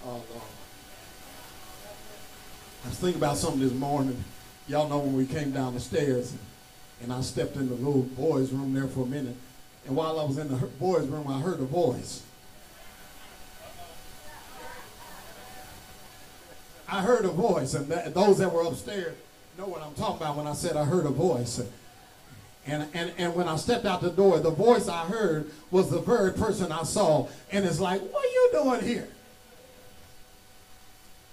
oh 0.04 0.08
Lord. 0.08 0.22
I 2.84 2.88
was 2.88 2.98
thinking 2.98 3.20
about 3.20 3.36
something 3.36 3.60
this 3.60 3.72
morning. 3.72 4.22
Y'all 4.66 4.88
know 4.88 4.98
when 4.98 5.14
we 5.14 5.26
came 5.26 5.52
down 5.52 5.74
the 5.74 5.80
stairs 5.80 6.34
and, 7.04 7.12
I 7.12 7.20
stepped 7.20 7.56
in 7.56 7.68
the 7.68 7.74
little 7.74 8.02
boys' 8.02 8.50
room 8.50 8.74
there 8.74 8.88
for 8.88 9.04
a 9.04 9.06
minute. 9.06 9.36
And 9.86 9.94
while 9.94 10.18
I 10.18 10.24
was 10.24 10.38
in 10.38 10.48
the 10.48 10.56
boys' 10.56 11.06
room, 11.06 11.28
I 11.28 11.40
heard 11.40 11.60
a 11.60 11.64
voice. 11.64 12.22
I 16.88 17.02
heard 17.02 17.24
a 17.24 17.28
voice, 17.28 17.74
and 17.74 17.88
th- 17.88 18.14
those 18.14 18.38
that 18.38 18.52
were 18.52 18.62
upstairs 18.62 19.16
know 19.58 19.66
what 19.66 19.82
I'm 19.82 19.94
talking 19.94 20.16
about 20.16 20.36
when 20.36 20.46
I 20.46 20.52
said 20.52 20.76
I 20.76 20.84
heard 20.84 21.06
a 21.06 21.10
voice. 21.10 21.62
And, 22.66 22.88
and, 22.94 23.12
and 23.18 23.34
when 23.34 23.46
I 23.46 23.56
stepped 23.56 23.84
out 23.84 24.00
the 24.00 24.10
door, 24.10 24.38
the 24.38 24.50
voice 24.50 24.88
I 24.88 25.04
heard 25.04 25.50
was 25.70 25.90
the 25.90 26.00
very 26.00 26.32
person 26.32 26.72
I 26.72 26.82
saw. 26.82 27.28
And 27.52 27.64
it's 27.64 27.78
like, 27.80 28.00
what 28.00 28.24
are 28.24 28.28
you 28.28 28.50
doing 28.52 28.80
here? 28.82 29.08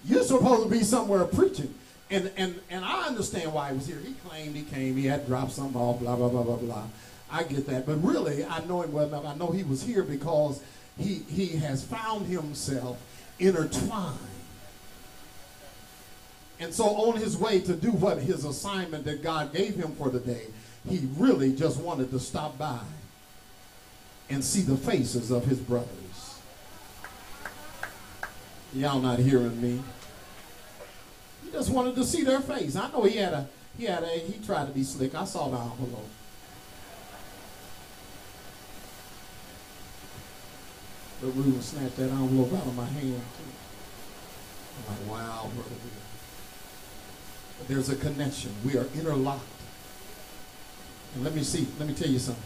You're 0.04 0.24
supposed 0.24 0.64
to 0.64 0.70
be 0.70 0.84
somewhere 0.84 1.26
preaching. 1.26 1.74
And, 2.12 2.30
and, 2.36 2.60
and 2.70 2.84
I 2.84 3.08
understand 3.08 3.54
why 3.54 3.70
he 3.70 3.76
was 3.76 3.88
here. 3.88 3.98
He 4.06 4.14
claimed 4.28 4.54
he 4.54 4.64
came, 4.64 4.98
he 4.98 5.06
had 5.06 5.26
dropped 5.26 5.54
something 5.54 5.80
off, 5.80 6.00
blah, 6.00 6.18
blah, 6.18 6.28
blah, 6.28 6.44
blah, 6.44 6.58
blah. 6.58 6.84
I 7.32 7.44
get 7.44 7.66
that. 7.68 7.86
But 7.86 8.04
really, 8.04 8.44
I 8.44 8.64
know 8.66 8.82
him 8.82 8.92
well 8.92 9.08
enough. 9.08 9.26
I 9.26 9.36
know 9.36 9.48
he 9.48 9.64
was 9.64 9.82
here 9.82 10.04
because 10.04 10.62
he, 11.00 11.24
he 11.30 11.48
has 11.58 11.84
found 11.84 12.28
himself 12.28 13.02
intertwined. 13.40 14.18
And 16.60 16.74
so 16.74 16.84
on 16.84 17.18
his 17.18 17.38
way 17.38 17.62
to 17.62 17.74
do 17.74 17.92
what 17.92 18.20
his 18.20 18.44
assignment 18.44 19.06
that 19.06 19.24
God 19.24 19.54
gave 19.54 19.76
him 19.76 19.94
for 19.96 20.10
the 20.10 20.20
day, 20.20 20.48
he 20.88 21.08
really 21.18 21.54
just 21.54 21.80
wanted 21.80 22.12
to 22.12 22.20
stop 22.20 22.58
by 22.58 22.82
and 24.30 24.44
see 24.44 24.62
the 24.62 24.76
faces 24.76 25.32
of 25.32 25.46
his 25.46 25.60
brothers. 25.60 25.88
Y'all 28.74 29.00
not 29.00 29.20
hearing 29.20 29.62
me? 29.62 29.82
Just 31.52 31.70
wanted 31.70 31.96
to 31.96 32.04
see 32.04 32.24
their 32.24 32.40
face. 32.40 32.76
I 32.76 32.90
know 32.92 33.04
he 33.04 33.18
had 33.18 33.34
a, 33.34 33.48
he 33.78 33.86
had 33.86 34.04
a, 34.04 34.08
he 34.08 34.44
tried 34.46 34.68
to 34.68 34.72
be 34.72 34.84
slick. 34.84 35.14
I 35.16 35.26
saw 35.26 35.50
the 35.50 35.58
envelope. 35.58 36.10
But 41.22 41.28
Reuben 41.36 41.62
snatched 41.62 41.98
that 41.98 42.10
envelope 42.10 42.54
out 42.54 42.66
of 42.66 42.76
my 42.76 42.86
hand 42.86 43.22
too. 43.38 43.44
I'm 44.90 45.10
like, 45.10 45.12
wow, 45.12 45.50
brother. 45.54 45.76
But 47.58 47.68
there's 47.68 47.90
a 47.90 47.96
connection. 47.96 48.52
We 48.66 48.78
are 48.78 48.88
interlocked. 48.96 49.44
And 51.14 51.24
let 51.24 51.36
me 51.36 51.44
see, 51.44 51.68
let 51.78 51.88
me 51.88 51.94
tell 51.94 52.10
you 52.10 52.18
something. 52.18 52.44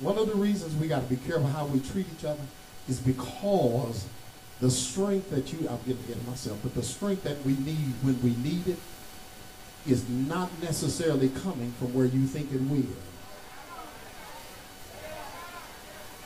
One 0.00 0.18
of 0.18 0.28
the 0.28 0.34
reasons 0.34 0.76
we 0.76 0.86
got 0.86 1.02
to 1.02 1.08
be 1.08 1.16
careful 1.16 1.46
how 1.46 1.66
we 1.66 1.80
treat 1.80 2.06
each 2.16 2.24
other 2.24 2.42
is 2.88 3.00
because 3.00 4.06
the 4.60 4.70
strength 4.70 5.30
that 5.30 5.52
you, 5.52 5.68
I'm 5.68 5.78
getting 5.78 6.02
ahead 6.04 6.16
of 6.16 6.28
myself, 6.28 6.58
but 6.62 6.74
the 6.74 6.82
strength 6.82 7.24
that 7.24 7.44
we 7.44 7.52
need 7.52 7.92
when 8.02 8.20
we 8.22 8.34
need 8.36 8.68
it 8.68 8.78
is 9.86 10.08
not 10.08 10.50
necessarily 10.62 11.28
coming 11.28 11.72
from 11.72 11.92
where 11.92 12.06
you 12.06 12.26
think 12.26 12.52
it 12.52 12.60
will. 12.60 12.96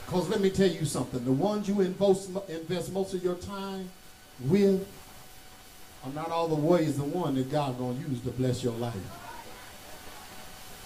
Because 0.06 0.28
let 0.28 0.40
me 0.40 0.48
tell 0.50 0.68
you 0.68 0.84
something. 0.84 1.24
The 1.24 1.32
ones 1.32 1.68
you 1.68 1.80
invest, 1.80 2.30
invest 2.48 2.92
most 2.92 3.12
of 3.12 3.22
your 3.22 3.34
time 3.34 3.90
with 4.40 4.86
are 6.04 6.12
not 6.12 6.30
all 6.30 6.48
the 6.48 6.54
ways 6.54 6.96
the 6.96 7.04
one 7.04 7.34
that 7.34 7.50
God's 7.50 7.76
going 7.76 8.02
to 8.02 8.08
use 8.08 8.20
to 8.22 8.30
bless 8.30 8.62
your 8.62 8.72
life. 8.74 8.94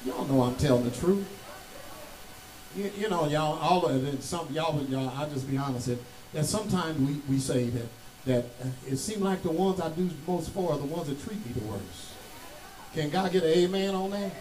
Y'all 0.05 0.25
know 0.25 0.43
I'm 0.43 0.57
telling 0.57 0.85
the 0.85 0.91
truth. 0.91 1.27
You, 2.75 2.91
you 2.99 3.09
know, 3.11 3.29
y'all, 3.29 3.59
all 3.59 3.87
of 3.87 4.05
it, 4.07 4.23
some, 4.23 4.49
y'all, 4.51 4.83
y'all, 4.85 5.13
I'll 5.17 5.29
just 5.29 5.49
be 5.49 5.57
honest, 5.57 5.91
that 6.33 6.45
sometimes 6.47 6.99
we, 6.99 7.35
we 7.35 7.39
say 7.39 7.67
that, 7.67 7.87
that 8.25 8.45
uh, 8.63 8.69
it 8.89 8.97
seems 8.97 9.21
like 9.21 9.43
the 9.43 9.51
ones 9.51 9.81
I 9.81 9.91
do 9.91 10.09
most 10.27 10.51
for 10.51 10.73
are 10.73 10.79
the 10.79 10.85
ones 10.85 11.09
that 11.09 11.23
treat 11.25 11.45
me 11.45 11.53
the 11.53 11.67
worst. 11.67 12.13
Can 12.95 13.11
God 13.11 13.33
get 13.33 13.43
an 13.43 13.51
amen 13.51 13.95
on 13.95 14.11
that? 14.11 14.33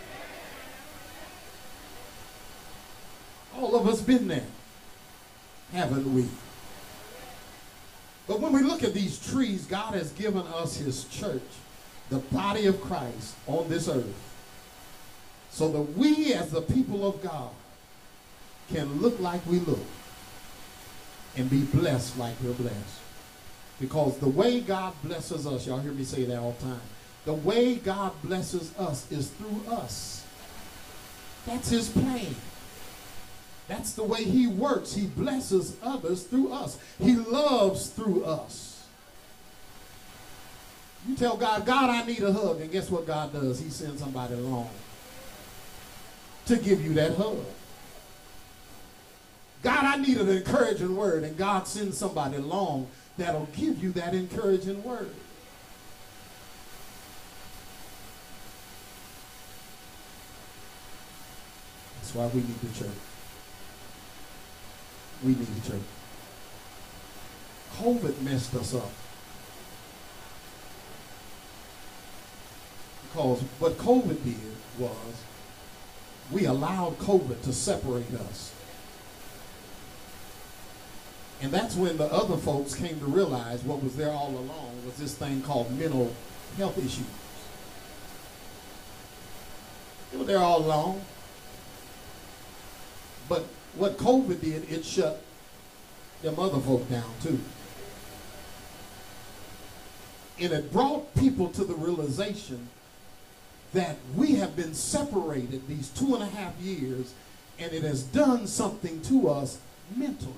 All 3.55 3.75
of 3.75 3.87
us 3.87 4.01
been 4.01 4.27
there, 4.27 4.45
haven't 5.73 6.13
we? 6.13 6.27
But 8.27 8.39
when 8.39 8.53
we 8.53 8.61
look 8.61 8.83
at 8.83 8.93
these 8.93 9.19
trees, 9.31 9.65
God 9.65 9.93
has 9.93 10.11
given 10.11 10.45
us 10.47 10.77
his 10.77 11.05
church, 11.05 11.41
the 12.09 12.19
body 12.19 12.67
of 12.67 12.79
Christ 12.81 13.35
on 13.47 13.67
this 13.67 13.87
earth 13.87 14.31
so 15.51 15.69
that 15.69 15.81
we 15.97 16.33
as 16.33 16.49
the 16.49 16.61
people 16.61 17.05
of 17.05 17.21
God 17.21 17.51
can 18.73 19.01
look 19.01 19.19
like 19.19 19.45
we 19.45 19.59
look 19.59 19.85
and 21.37 21.49
be 21.49 21.63
blessed 21.63 22.17
like 22.17 22.35
we're 22.43 22.53
blessed. 22.53 22.99
Because 23.79 24.17
the 24.19 24.29
way 24.29 24.61
God 24.61 24.93
blesses 25.03 25.47
us, 25.47 25.65
y'all 25.65 25.79
hear 25.79 25.91
me 25.91 26.03
say 26.03 26.25
that 26.25 26.37
all 26.37 26.55
the 26.59 26.65
time, 26.65 26.81
The 27.25 27.33
way 27.33 27.75
God 27.75 28.11
blesses 28.23 28.71
us 28.77 29.11
is 29.11 29.29
through 29.29 29.63
us. 29.71 30.25
That's 31.45 31.69
his 31.69 31.89
plan. 31.89 32.35
That's 33.67 33.93
the 33.93 34.03
way 34.03 34.23
he 34.23 34.47
works. 34.47 34.93
He 34.93 35.07
blesses 35.07 35.77
others 35.81 36.23
through 36.23 36.51
us. 36.51 36.77
He 36.99 37.15
loves 37.15 37.89
through 37.89 38.25
us. 38.25 38.85
You 41.07 41.15
tell 41.15 41.37
God, 41.37 41.65
God, 41.65 41.89
I 41.89 42.05
need 42.05 42.21
a 42.21 42.31
hug. 42.31 42.61
And 42.61 42.71
guess 42.71 42.91
what 42.91 43.07
God 43.07 43.33
does? 43.33 43.59
He 43.59 43.69
sends 43.69 44.01
somebody 44.01 44.35
along 44.35 44.69
to 46.45 46.57
give 46.57 46.83
you 46.83 46.93
that 46.95 47.15
hug. 47.15 47.37
God, 49.61 49.83
I 49.83 49.97
need 49.97 50.17
an 50.17 50.29
encouraging 50.29 50.95
word. 50.95 51.23
And 51.23 51.37
God 51.37 51.67
sends 51.67 51.97
somebody 51.97 52.37
along 52.37 52.87
that'll 53.17 53.47
give 53.55 53.81
you 53.83 53.91
that 53.93 54.13
encouraging 54.13 54.83
word. 54.83 55.13
That's 61.97 62.15
why 62.15 62.27
we 62.27 62.41
need 62.41 62.59
the 62.61 62.79
church. 62.79 62.97
We 65.23 65.29
need 65.29 65.47
the 65.47 65.69
church. 65.69 65.81
COVID 67.77 68.21
messed 68.21 68.55
us 68.55 68.73
up. 68.73 68.89
Because 73.03 73.41
what 73.59 73.77
COVID 73.77 74.23
did 74.23 74.35
was 74.79 75.23
we 76.31 76.45
allowed 76.45 76.97
COVID 76.97 77.41
to 77.43 77.53
separate 77.53 78.13
us. 78.13 78.53
And 81.41 81.51
that's 81.51 81.75
when 81.75 81.97
the 81.97 82.05
other 82.05 82.37
folks 82.37 82.75
came 82.75 82.99
to 82.99 83.05
realize 83.05 83.63
what 83.63 83.81
was 83.83 83.95
there 83.95 84.11
all 84.11 84.29
along 84.29 84.85
was 84.85 84.95
this 84.95 85.15
thing 85.15 85.41
called 85.41 85.75
mental 85.77 86.13
health 86.57 86.77
issues. 86.77 87.05
It 90.13 90.19
was 90.19 90.27
there 90.27 90.37
all 90.37 90.59
along. 90.59 91.01
But 93.27 93.45
what 93.75 93.97
COVID 93.97 94.41
did, 94.41 94.69
it 94.71 94.85
shut 94.85 95.23
them 96.21 96.37
other 96.37 96.59
folk 96.59 96.87
down 96.89 97.09
too. 97.23 97.39
And 100.39 100.53
it 100.53 100.71
brought 100.71 101.15
people 101.15 101.49
to 101.49 101.63
the 101.63 101.73
realization 101.73 102.67
that 103.73 103.97
we 104.15 104.35
have 104.35 104.55
been 104.55 104.73
separated 104.73 105.67
these 105.67 105.89
two 105.89 106.13
and 106.13 106.23
a 106.23 106.27
half 106.27 106.53
years, 106.59 107.13
and 107.57 107.71
it 107.71 107.83
has 107.83 108.03
done 108.03 108.45
something 108.47 109.01
to 109.03 109.29
us 109.29 109.59
mentally. 109.95 110.33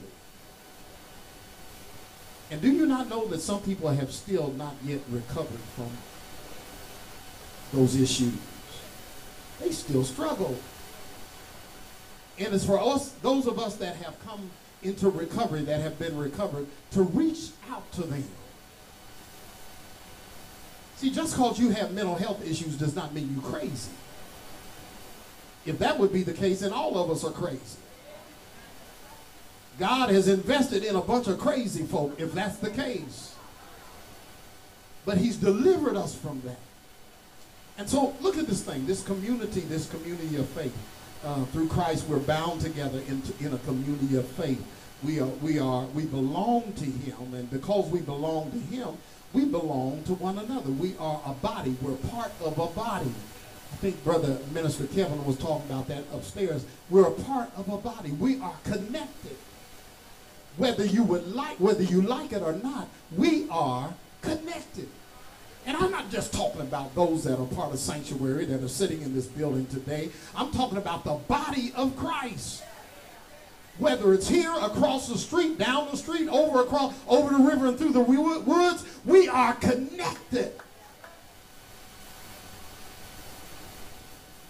And 2.53 2.61
do 2.61 2.71
you 2.71 2.85
not 2.85 3.09
know 3.09 3.25
that 3.29 3.41
some 3.41 3.61
people 3.61 3.89
have 3.89 4.11
still 4.11 4.51
not 4.51 4.75
yet 4.85 4.99
recovered 5.09 5.59
from 5.75 5.89
those 7.73 7.95
issues? 7.95 8.35
They 9.59 9.71
still 9.71 10.03
struggle. 10.03 10.55
And 12.37 12.53
it's 12.53 12.63
for 12.63 12.79
us, 12.79 13.09
those 13.23 13.47
of 13.47 13.57
us 13.57 13.77
that 13.77 13.95
have 13.95 14.23
come 14.23 14.51
into 14.83 15.09
recovery, 15.09 15.63
that 15.63 15.81
have 15.81 15.97
been 15.97 16.15
recovered, 16.15 16.67
to 16.91 17.01
reach 17.01 17.49
out 17.71 17.91
to 17.93 18.03
them. 18.03 18.23
See, 20.97 21.09
just 21.09 21.35
because 21.35 21.57
you 21.57 21.71
have 21.71 21.91
mental 21.91 22.15
health 22.15 22.47
issues 22.47 22.77
does 22.77 22.95
not 22.95 23.15
mean 23.15 23.33
you're 23.33 23.51
crazy. 23.51 23.89
If 25.65 25.79
that 25.79 25.97
would 25.97 26.13
be 26.13 26.21
the 26.21 26.33
case, 26.33 26.59
then 26.59 26.71
all 26.71 27.03
of 27.03 27.09
us 27.09 27.23
are 27.23 27.31
crazy. 27.31 27.79
God 29.79 30.09
has 30.09 30.27
invested 30.27 30.83
in 30.83 30.95
a 30.95 31.01
bunch 31.01 31.27
of 31.27 31.39
crazy 31.39 31.83
folk, 31.83 32.19
if 32.19 32.33
that's 32.33 32.57
the 32.57 32.69
case. 32.69 33.35
But 35.05 35.17
he's 35.17 35.35
delivered 35.37 35.95
us 35.95 36.15
from 36.15 36.41
that. 36.45 36.59
And 37.77 37.89
so 37.89 38.15
look 38.21 38.37
at 38.37 38.47
this 38.47 38.61
thing, 38.61 38.85
this 38.85 39.03
community, 39.03 39.61
this 39.61 39.89
community 39.89 40.35
of 40.35 40.47
faith. 40.49 40.75
Uh, 41.25 41.43
through 41.45 41.67
Christ, 41.69 42.07
we're 42.07 42.19
bound 42.19 42.61
together 42.61 42.99
into, 43.07 43.33
in 43.43 43.53
a 43.53 43.57
community 43.59 44.15
of 44.17 44.27
faith. 44.27 44.63
We 45.03 45.19
are, 45.19 45.25
we 45.25 45.57
are, 45.59 45.85
we 45.87 46.05
belong 46.05 46.73
to 46.73 46.85
him, 46.85 47.33
and 47.33 47.49
because 47.49 47.89
we 47.89 47.99
belong 47.99 48.51
to 48.51 48.59
him, 48.75 48.97
we 49.33 49.45
belong 49.45 50.03
to 50.03 50.13
one 50.13 50.37
another. 50.37 50.69
We 50.69 50.95
are 50.99 51.21
a 51.25 51.33
body. 51.33 51.75
We're 51.81 51.95
part 51.95 52.31
of 52.41 52.59
a 52.59 52.67
body. 52.67 53.11
I 53.71 53.75
think 53.77 54.03
Brother 54.03 54.37
Minister 54.53 54.85
Kevin 54.85 55.25
was 55.25 55.37
talking 55.37 55.65
about 55.69 55.87
that 55.87 56.03
upstairs. 56.13 56.63
We're 56.89 57.07
a 57.07 57.11
part 57.11 57.49
of 57.57 57.67
a 57.69 57.77
body. 57.77 58.11
We 58.11 58.39
are 58.39 58.53
connected. 58.63 59.35
Whether 60.57 60.85
you 60.85 61.03
would 61.03 61.33
like, 61.33 61.57
whether 61.57 61.83
you 61.83 62.01
like 62.01 62.31
it 62.31 62.41
or 62.41 62.53
not, 62.53 62.87
we 63.15 63.47
are 63.49 63.93
connected. 64.21 64.87
And 65.65 65.77
I'm 65.77 65.91
not 65.91 66.11
just 66.11 66.33
talking 66.33 66.61
about 66.61 66.93
those 66.93 67.23
that 67.23 67.39
are 67.39 67.45
part 67.45 67.73
of 67.73 67.79
sanctuary 67.79 68.45
that 68.45 68.61
are 68.61 68.67
sitting 68.67 69.01
in 69.01 69.15
this 69.15 69.25
building 69.25 69.65
today. 69.67 70.09
I'm 70.35 70.51
talking 70.51 70.77
about 70.77 71.05
the 71.05 71.13
body 71.13 71.71
of 71.75 71.95
Christ. 71.95 72.63
Whether 73.79 74.13
it's 74.13 74.27
here, 74.27 74.53
across 74.61 75.07
the 75.07 75.17
street, 75.17 75.57
down 75.57 75.89
the 75.89 75.97
street, 75.97 76.27
over 76.27 76.61
across, 76.61 76.93
over 77.07 77.35
the 77.35 77.43
river 77.43 77.67
and 77.67 77.77
through 77.77 77.93
the 77.93 78.01
woods, 78.01 78.85
we 79.05 79.27
are 79.27 79.53
connected. 79.55 80.51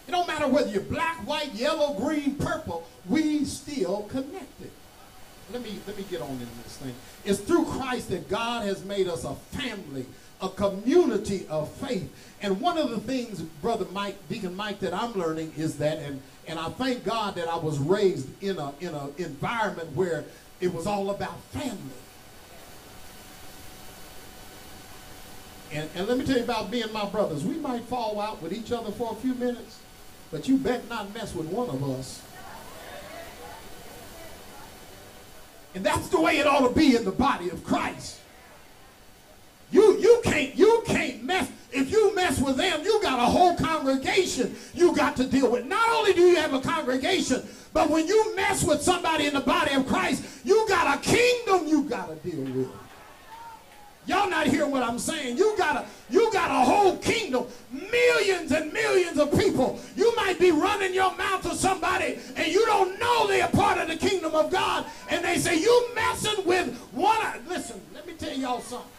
It 0.07 0.11
don't 0.11 0.27
matter 0.27 0.47
whether 0.47 0.69
you're 0.69 0.81
black, 0.81 1.25
white, 1.25 1.53
yellow, 1.53 1.93
green, 1.93 2.35
purple, 2.35 2.85
we 3.07 3.45
still 3.45 4.01
connected. 4.09 4.71
Let 5.53 5.63
me 5.63 5.79
let 5.87 5.97
me 5.97 6.03
get 6.09 6.21
on 6.21 6.31
into 6.31 6.45
this 6.63 6.77
thing. 6.77 6.95
It's 7.23 7.39
through 7.39 7.65
Christ 7.65 8.09
that 8.09 8.27
God 8.27 8.65
has 8.65 8.83
made 8.83 9.07
us 9.07 9.23
a 9.23 9.35
family 9.55 10.05
a 10.43 10.49
community 10.49 11.47
of 11.49 11.71
faith. 11.71 12.13
And 12.41 12.59
one 12.59 12.77
of 12.77 12.89
the 12.89 12.99
things, 12.99 13.41
Brother 13.41 13.85
Mike, 13.91 14.17
Deacon 14.27 14.55
Mike, 14.55 14.79
that 14.81 14.93
I'm 14.93 15.13
learning 15.13 15.53
is 15.55 15.77
that, 15.77 15.99
and, 15.99 16.21
and 16.47 16.59
I 16.59 16.69
thank 16.69 17.05
God 17.05 17.35
that 17.35 17.47
I 17.47 17.55
was 17.55 17.79
raised 17.79 18.27
in 18.43 18.57
a 18.57 18.73
in 18.81 18.93
an 18.93 19.13
environment 19.17 19.95
where 19.95 20.25
it 20.59 20.73
was 20.73 20.85
all 20.85 21.09
about 21.09 21.41
family. 21.51 21.77
And, 25.71 25.89
and 25.95 26.07
let 26.07 26.17
me 26.17 26.25
tell 26.25 26.37
you 26.37 26.43
about 26.43 26.69
being 26.69 26.91
my 26.93 27.05
brothers. 27.05 27.43
We 27.43 27.55
might 27.55 27.83
fall 27.83 28.19
out 28.21 28.43
with 28.43 28.53
each 28.53 28.71
other 28.71 28.91
for 28.91 29.13
a 29.13 29.15
few 29.15 29.33
minutes, 29.33 29.79
but 30.29 30.47
you 30.47 30.57
bet 30.57 30.87
not 30.89 31.13
mess 31.15 31.33
with 31.33 31.47
one 31.47 31.69
of 31.69 31.89
us. 31.89 32.21
And 35.75 35.83
that's 35.83 36.07
the 36.09 36.21
way 36.21 36.37
it 36.37 36.47
ought 36.47 36.67
to 36.67 36.73
be 36.73 36.95
in 36.95 37.03
the 37.03 37.11
body 37.11 37.49
of 37.49 37.63
Christ. 37.63 38.19
You 39.71 39.97
you 39.97 40.21
can't 40.23 40.55
you 40.55 40.83
can't 40.85 41.23
mess 41.23 41.49
if 41.71 41.91
you 41.91 42.13
mess 42.13 42.39
with 42.39 42.57
them, 42.57 42.83
you 42.83 43.01
got 43.01 43.17
a 43.17 43.25
whole 43.25 43.55
congregation 43.55 44.55
you 44.75 44.95
got 44.95 45.15
to 45.17 45.25
deal 45.25 45.51
with. 45.51 45.65
Not 45.65 45.89
only 45.89 46.13
do 46.13 46.21
you 46.21 46.35
have 46.35 46.53
a 46.53 46.61
congregation, 46.61 47.43
but 47.73 47.89
when 47.89 48.07
you 48.07 48.35
mess 48.35 48.63
with 48.63 48.81
somebody 48.81 49.25
in 49.25 49.33
the 49.33 49.41
body 49.41 49.73
of 49.73 49.87
Christ, 49.87 50.23
you 50.45 50.65
got 50.67 50.97
a 50.97 51.01
kingdom 51.01 51.67
you 51.67 51.83
got 51.83 52.09
to 52.09 52.29
deal 52.29 52.43
with. 52.43 52.69
Y'all 54.05 54.29
not 54.29 54.47
hearing 54.47 54.71
what 54.71 54.83
I'm 54.83 54.99
saying? 54.99 55.37
You 55.37 55.55
got 55.57 55.77
a 55.77 55.85
you 56.09 56.31
got 56.33 56.51
a 56.51 56.65
whole 56.65 56.97
kingdom, 56.97 57.45
millions 57.71 58.51
and 58.51 58.71
millions 58.73 59.17
of 59.17 59.31
people. 59.37 59.79
You 59.95 60.13
might 60.15 60.39
be 60.39 60.51
running 60.51 60.93
your 60.93 61.15
mouth 61.15 61.41
to 61.43 61.55
somebody 61.55 62.19
and 62.35 62.47
you 62.51 62.65
don't 62.65 62.99
know 62.99 63.27
they're 63.27 63.47
part 63.47 63.77
of 63.77 63.87
the 63.87 63.95
kingdom 63.95 64.35
of 64.35 64.51
God, 64.51 64.85
and 65.09 65.23
they 65.23 65.37
say 65.37 65.59
you 65.59 65.89
messing 65.95 66.45
with 66.45 66.75
one. 66.91 67.47
Listen, 67.47 67.81
let 67.93 68.05
me 68.05 68.13
tell 68.13 68.33
y'all 68.33 68.61
something. 68.61 68.89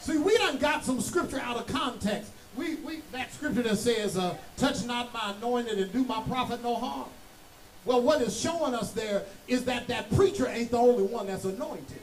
See, 0.00 0.18
we 0.18 0.36
done 0.38 0.58
got 0.58 0.84
some 0.84 1.00
scripture 1.00 1.40
out 1.40 1.56
of 1.56 1.66
context. 1.66 2.30
We, 2.56 2.76
we 2.76 3.02
that 3.12 3.32
scripture 3.32 3.62
that 3.62 3.76
says, 3.76 4.16
uh, 4.16 4.36
touch 4.56 4.84
not 4.84 5.12
my 5.12 5.34
anointed 5.36 5.78
and 5.78 5.92
do 5.92 6.04
my 6.04 6.22
prophet 6.22 6.62
no 6.62 6.74
harm. 6.76 7.08
Well, 7.84 8.02
what 8.02 8.20
is 8.20 8.38
showing 8.38 8.74
us 8.74 8.92
there 8.92 9.22
is 9.46 9.64
that 9.66 9.86
that 9.88 10.14
preacher 10.14 10.48
ain't 10.48 10.72
the 10.72 10.78
only 10.78 11.04
one 11.04 11.28
that's 11.28 11.44
anointed. 11.44 12.00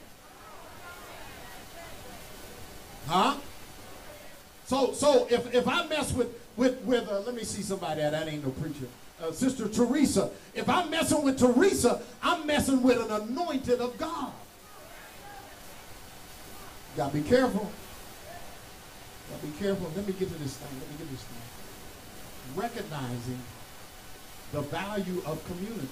Huh? 3.06 3.36
So, 4.66 4.92
so 4.92 5.26
if, 5.30 5.52
if 5.54 5.68
I 5.68 5.86
mess 5.86 6.12
with, 6.12 6.28
with, 6.56 6.80
with 6.82 7.08
uh, 7.08 7.20
let 7.20 7.34
me 7.34 7.44
see 7.44 7.62
somebody 7.62 8.00
that, 8.00 8.28
ain't 8.28 8.44
no 8.44 8.50
preacher. 8.50 8.86
Uh, 9.22 9.30
Sister 9.30 9.68
Teresa. 9.68 10.30
If 10.54 10.68
I'm 10.68 10.90
messing 10.90 11.22
with 11.22 11.38
Teresa, 11.38 12.02
I'm 12.22 12.46
messing 12.46 12.82
with 12.82 12.98
an 12.98 13.10
anointed 13.10 13.80
of 13.80 13.96
God. 13.98 14.32
Gotta 16.96 17.14
be 17.14 17.22
careful. 17.22 17.70
Now 19.30 19.36
be 19.42 19.52
careful. 19.58 19.90
Let 19.96 20.06
me 20.06 20.12
get 20.12 20.28
to 20.28 20.38
this 20.38 20.56
thing. 20.56 20.80
Let 20.80 20.90
me 20.90 20.96
get 20.98 21.10
this 21.10 21.22
thing. 21.22 22.56
Recognizing 22.56 23.40
the 24.52 24.60
value 24.62 25.22
of 25.26 25.44
community. 25.46 25.88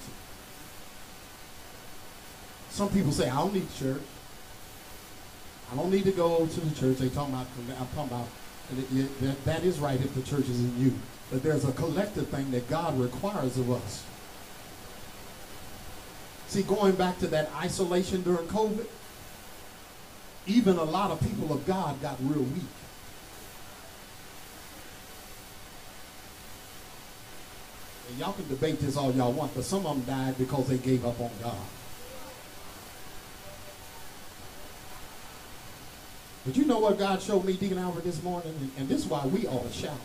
Some 2.69 2.89
people 2.89 3.11
say, 3.11 3.29
I 3.29 3.35
don't 3.35 3.53
need 3.53 3.67
church. 3.75 4.01
I 5.73 5.75
don't 5.75 5.89
need 5.89 6.03
to 6.03 6.11
go 6.11 6.45
to 6.45 6.59
the 6.59 6.75
church. 6.75 6.97
They 6.97 7.09
talking 7.09 7.33
about, 7.33 7.47
I'm 7.79 7.87
talking 7.95 8.11
about, 8.11 8.27
that, 9.21 9.45
that 9.45 9.63
is 9.63 9.79
right 9.79 9.99
if 9.99 10.13
the 10.13 10.21
church 10.21 10.47
is 10.47 10.59
in 10.59 10.79
you. 10.79 10.93
But 11.31 11.41
there's 11.41 11.65
a 11.65 11.71
collective 11.71 12.27
thing 12.27 12.51
that 12.51 12.69
God 12.69 12.99
requires 12.99 13.57
of 13.57 13.71
us. 13.71 14.03
See, 16.47 16.61
going 16.61 16.93
back 16.93 17.17
to 17.19 17.27
that 17.27 17.49
isolation 17.55 18.21
during 18.21 18.47
COVID, 18.49 18.85
even 20.45 20.77
a 20.77 20.83
lot 20.83 21.09
of 21.09 21.19
people 21.21 21.51
of 21.51 21.65
God 21.65 21.99
got 22.03 22.17
real 22.21 22.43
weak. 22.43 22.63
And 28.09 28.19
y'all 28.19 28.33
can 28.33 28.47
debate 28.47 28.79
this 28.79 28.95
all 28.95 29.11
y'all 29.11 29.31
want, 29.31 29.55
but 29.55 29.63
some 29.63 29.87
of 29.87 29.95
them 29.95 30.05
died 30.05 30.37
because 30.37 30.67
they 30.67 30.77
gave 30.77 31.03
up 31.03 31.19
on 31.19 31.31
God. 31.41 31.55
But 36.45 36.57
you 36.57 36.65
know 36.65 36.79
what 36.79 36.99
God 36.99 37.21
showed 37.21 37.45
me, 37.45 37.53
Deacon 37.53 37.77
Albert, 37.77 38.03
this 38.03 38.21
morning? 38.21 38.71
And, 38.77 38.89
this 38.89 38.99
is 38.99 39.07
why 39.07 39.25
we 39.25 39.47
ought 39.47 39.65
to 39.65 39.73
shout. 39.73 39.99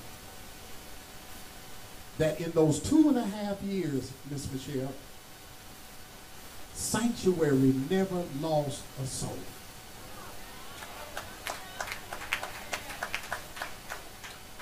That 2.18 2.40
in 2.40 2.52
those 2.52 2.80
two 2.80 3.08
and 3.08 3.18
a 3.18 3.24
half 3.24 3.60
years, 3.62 4.12
Miss 4.30 4.50
Michelle, 4.52 4.92
Sanctuary 6.74 7.74
never 7.90 8.22
lost 8.40 8.82
a 9.02 9.06
soul. 9.06 9.36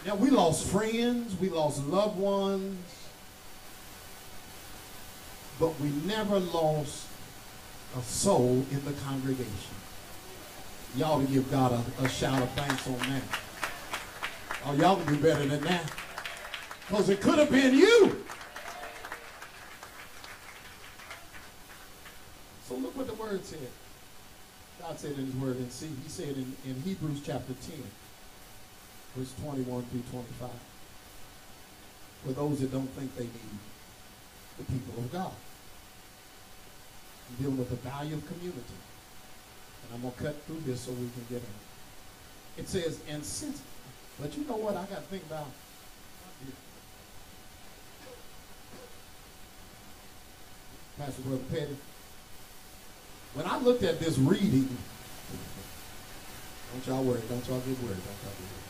Now, 0.06 0.14
we 0.14 0.30
lost 0.30 0.66
friends, 0.66 1.38
we 1.38 1.50
lost 1.50 1.84
loved 1.84 2.16
ones, 2.16 2.78
but 5.58 5.78
we 5.80 5.88
never 6.06 6.38
lost 6.38 7.06
a 7.98 8.02
soul 8.02 8.64
in 8.70 8.84
the 8.84 8.92
congregation. 9.04 9.75
Y'all 10.96 11.20
to 11.20 11.26
give 11.26 11.50
God 11.50 11.72
a, 11.72 12.04
a 12.04 12.08
shout 12.08 12.40
of 12.40 12.50
thanks 12.52 12.86
on 12.86 12.98
that. 12.98 13.22
Oh, 14.64 14.74
y'all 14.74 14.96
can 14.96 15.14
do 15.14 15.20
better 15.20 15.46
than 15.46 15.62
that. 15.62 15.92
Because 16.88 17.08
it 17.08 17.20
could 17.20 17.38
have 17.38 17.50
been 17.50 17.74
you. 17.74 18.24
So 22.68 22.76
look 22.76 22.96
what 22.96 23.06
the 23.06 23.14
word 23.14 23.44
said. 23.44 23.68
God 24.80 24.98
said 24.98 25.12
in 25.18 25.26
his 25.26 25.34
word, 25.36 25.56
and 25.56 25.70
see, 25.70 25.88
he 26.02 26.08
said 26.08 26.36
in, 26.36 26.56
in 26.64 26.80
Hebrews 26.82 27.20
chapter 27.24 27.52
10, 27.52 27.82
verse 29.16 29.32
21 29.42 29.82
through 29.84 30.02
25. 30.10 30.50
For 32.24 32.32
those 32.32 32.60
that 32.60 32.72
don't 32.72 32.90
think 32.90 33.14
they 33.16 33.24
need 33.24 33.58
the 34.58 34.64
people 34.64 34.98
of 34.98 35.12
God. 35.12 35.32
Dealing 37.40 37.58
with 37.58 37.70
the 37.70 37.76
value 37.76 38.14
of 38.14 38.26
community. 38.26 38.62
And 39.86 39.94
I'm 39.94 40.02
going 40.02 40.14
to 40.14 40.22
cut 40.22 40.42
through 40.46 40.60
this 40.66 40.80
so 40.80 40.92
we 40.92 41.08
can 41.08 41.26
get 41.28 41.42
in. 41.42 42.62
It 42.62 42.68
says, 42.68 43.00
and 43.08 43.24
since, 43.24 43.62
but 44.20 44.36
you 44.36 44.44
know 44.46 44.56
what 44.56 44.76
I 44.76 44.84
got 44.86 44.96
to 44.96 45.02
think 45.02 45.24
about? 45.26 45.46
Pastor 50.98 51.22
Brother 51.22 51.42
Petty. 51.50 51.76
When 53.34 53.46
I 53.46 53.58
looked 53.58 53.82
at 53.82 54.00
this 54.00 54.16
reading, 54.16 54.68
don't 56.72 56.86
y'all 56.86 57.04
worry, 57.04 57.20
don't 57.28 57.46
y'all 57.46 57.60
get 57.60 57.78
worried, 57.82 58.00
don't 58.00 58.20
y'all 58.24 58.32
get 58.32 58.48
worried. 58.48 58.66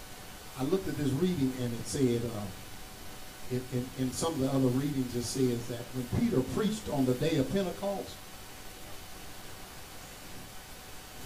I 0.58 0.64
looked 0.64 0.88
at 0.88 0.96
this 0.96 1.10
reading 1.12 1.52
and 1.60 1.72
it 1.72 1.86
said, 1.86 2.22
uh, 2.24 3.54
it, 3.54 3.62
in, 3.72 3.86
in 3.98 4.12
some 4.12 4.32
of 4.32 4.40
the 4.40 4.48
other 4.48 4.68
readings, 4.68 5.14
it 5.14 5.22
says 5.22 5.68
that 5.68 5.82
when 5.94 6.20
Peter 6.20 6.40
preached 6.54 6.88
on 6.88 7.04
the 7.04 7.14
day 7.14 7.36
of 7.36 7.50
Pentecost, 7.52 8.16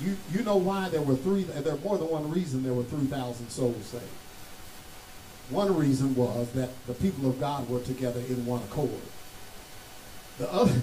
you, 0.01 0.17
you 0.33 0.43
know 0.43 0.57
why 0.57 0.89
there 0.89 1.03
were 1.03 1.17
three, 1.17 1.43
there 1.45 1.77
more 1.77 1.99
than 1.99 2.09
one 2.09 2.31
reason 2.31 2.63
there 2.63 2.73
were 2.73 2.85
3,000 2.85 3.49
souls 3.51 3.85
saved. 3.87 4.05
One 5.51 5.77
reason 5.77 6.15
was 6.15 6.51
that 6.53 6.71
the 6.87 6.95
people 6.95 7.29
of 7.29 7.41
God 7.41 7.69
were 7.69 7.81
together 7.81 8.21
in 8.21 8.47
one 8.47 8.63
accord. 8.63 8.91
The 10.39 10.51
other, 10.53 10.81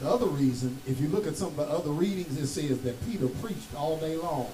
the 0.00 0.08
other 0.08 0.26
reason, 0.26 0.78
if 0.86 1.00
you 1.00 1.08
look 1.08 1.26
at 1.26 1.36
some 1.36 1.48
of 1.48 1.56
the 1.56 1.64
other 1.64 1.90
readings, 1.90 2.38
it 2.38 2.46
says 2.46 2.80
that 2.82 3.04
Peter 3.06 3.28
preached 3.28 3.74
all 3.74 3.96
day 3.96 4.16
long. 4.16 4.50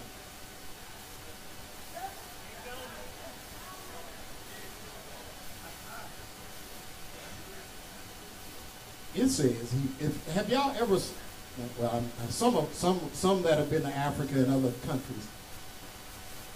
It 9.15 9.29
says, 9.31 9.73
he, 9.73 10.05
if, 10.05 10.27
have 10.35 10.49
y'all 10.51 10.77
ever 10.79 10.99
well, 11.79 12.03
some 12.29 12.57
of 12.57 12.73
some 12.75 13.01
some 13.13 13.43
that 13.43 13.59
have 13.59 13.71
been 13.71 13.83
to 13.83 13.89
Africa 13.89 14.35
and 14.35 14.53
other 14.53 14.73
countries, 14.87 15.27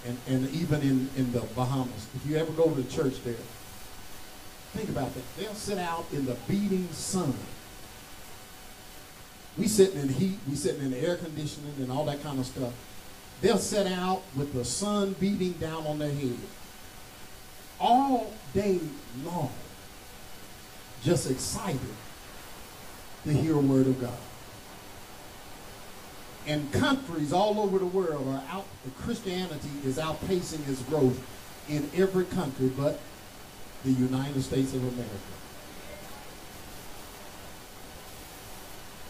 and 0.07 0.19
and 0.27 0.49
even 0.51 0.83
in 0.83 1.11
in 1.17 1.33
the 1.33 1.41
Bahamas. 1.41 2.07
If 2.15 2.27
you 2.27 2.37
ever 2.37 2.53
go 2.53 2.69
to 2.69 2.83
the 2.83 2.91
church 2.91 3.23
there, 3.25 3.35
think 4.73 4.91
about 4.91 5.15
that. 5.15 5.23
They'll 5.39 5.55
sit 5.55 5.79
out 5.79 6.05
in 6.13 6.27
the 6.27 6.37
beating 6.47 6.89
sun. 6.93 7.35
We 9.57 9.69
sitting 9.69 10.01
in 10.01 10.09
heat, 10.09 10.39
we 10.49 10.55
sitting 10.55 10.83
in 10.83 10.91
the 10.91 10.99
air 10.99 11.17
conditioning 11.17 11.75
and 11.79 11.91
all 11.91 12.05
that 12.05 12.23
kind 12.23 12.39
of 12.39 12.47
stuff. 12.47 12.73
They'll 13.41 13.59
sit 13.59 13.87
out 13.87 14.23
with 14.37 14.53
the 14.53 14.65
sun 14.65 15.17
beating 15.19 15.53
down 15.53 15.87
on 15.87 15.99
their 15.99 16.13
head 16.13 16.37
all 17.81 18.33
day 18.53 18.81
long, 19.25 19.51
just 21.03 21.31
excited 21.31 21.81
to 23.25 23.33
hear 23.33 23.55
a 23.55 23.59
word 23.59 23.87
of 23.87 23.99
God 23.99 24.19
and 26.47 26.73
countries 26.73 27.33
all 27.33 27.61
over 27.61 27.79
the 27.79 27.87
world 27.87 28.27
are 28.29 28.43
out 28.51 28.67
christianity 28.99 29.71
is 29.85 29.99
outpacing 29.99 30.67
its 30.69 30.83
growth 30.83 31.19
in 31.69 31.89
every 31.95 32.25
country 32.25 32.69
but 32.69 32.99
the 33.85 33.93
united 33.93 34.43
states 34.43 34.75
of 34.75 34.83
america. 34.83 35.15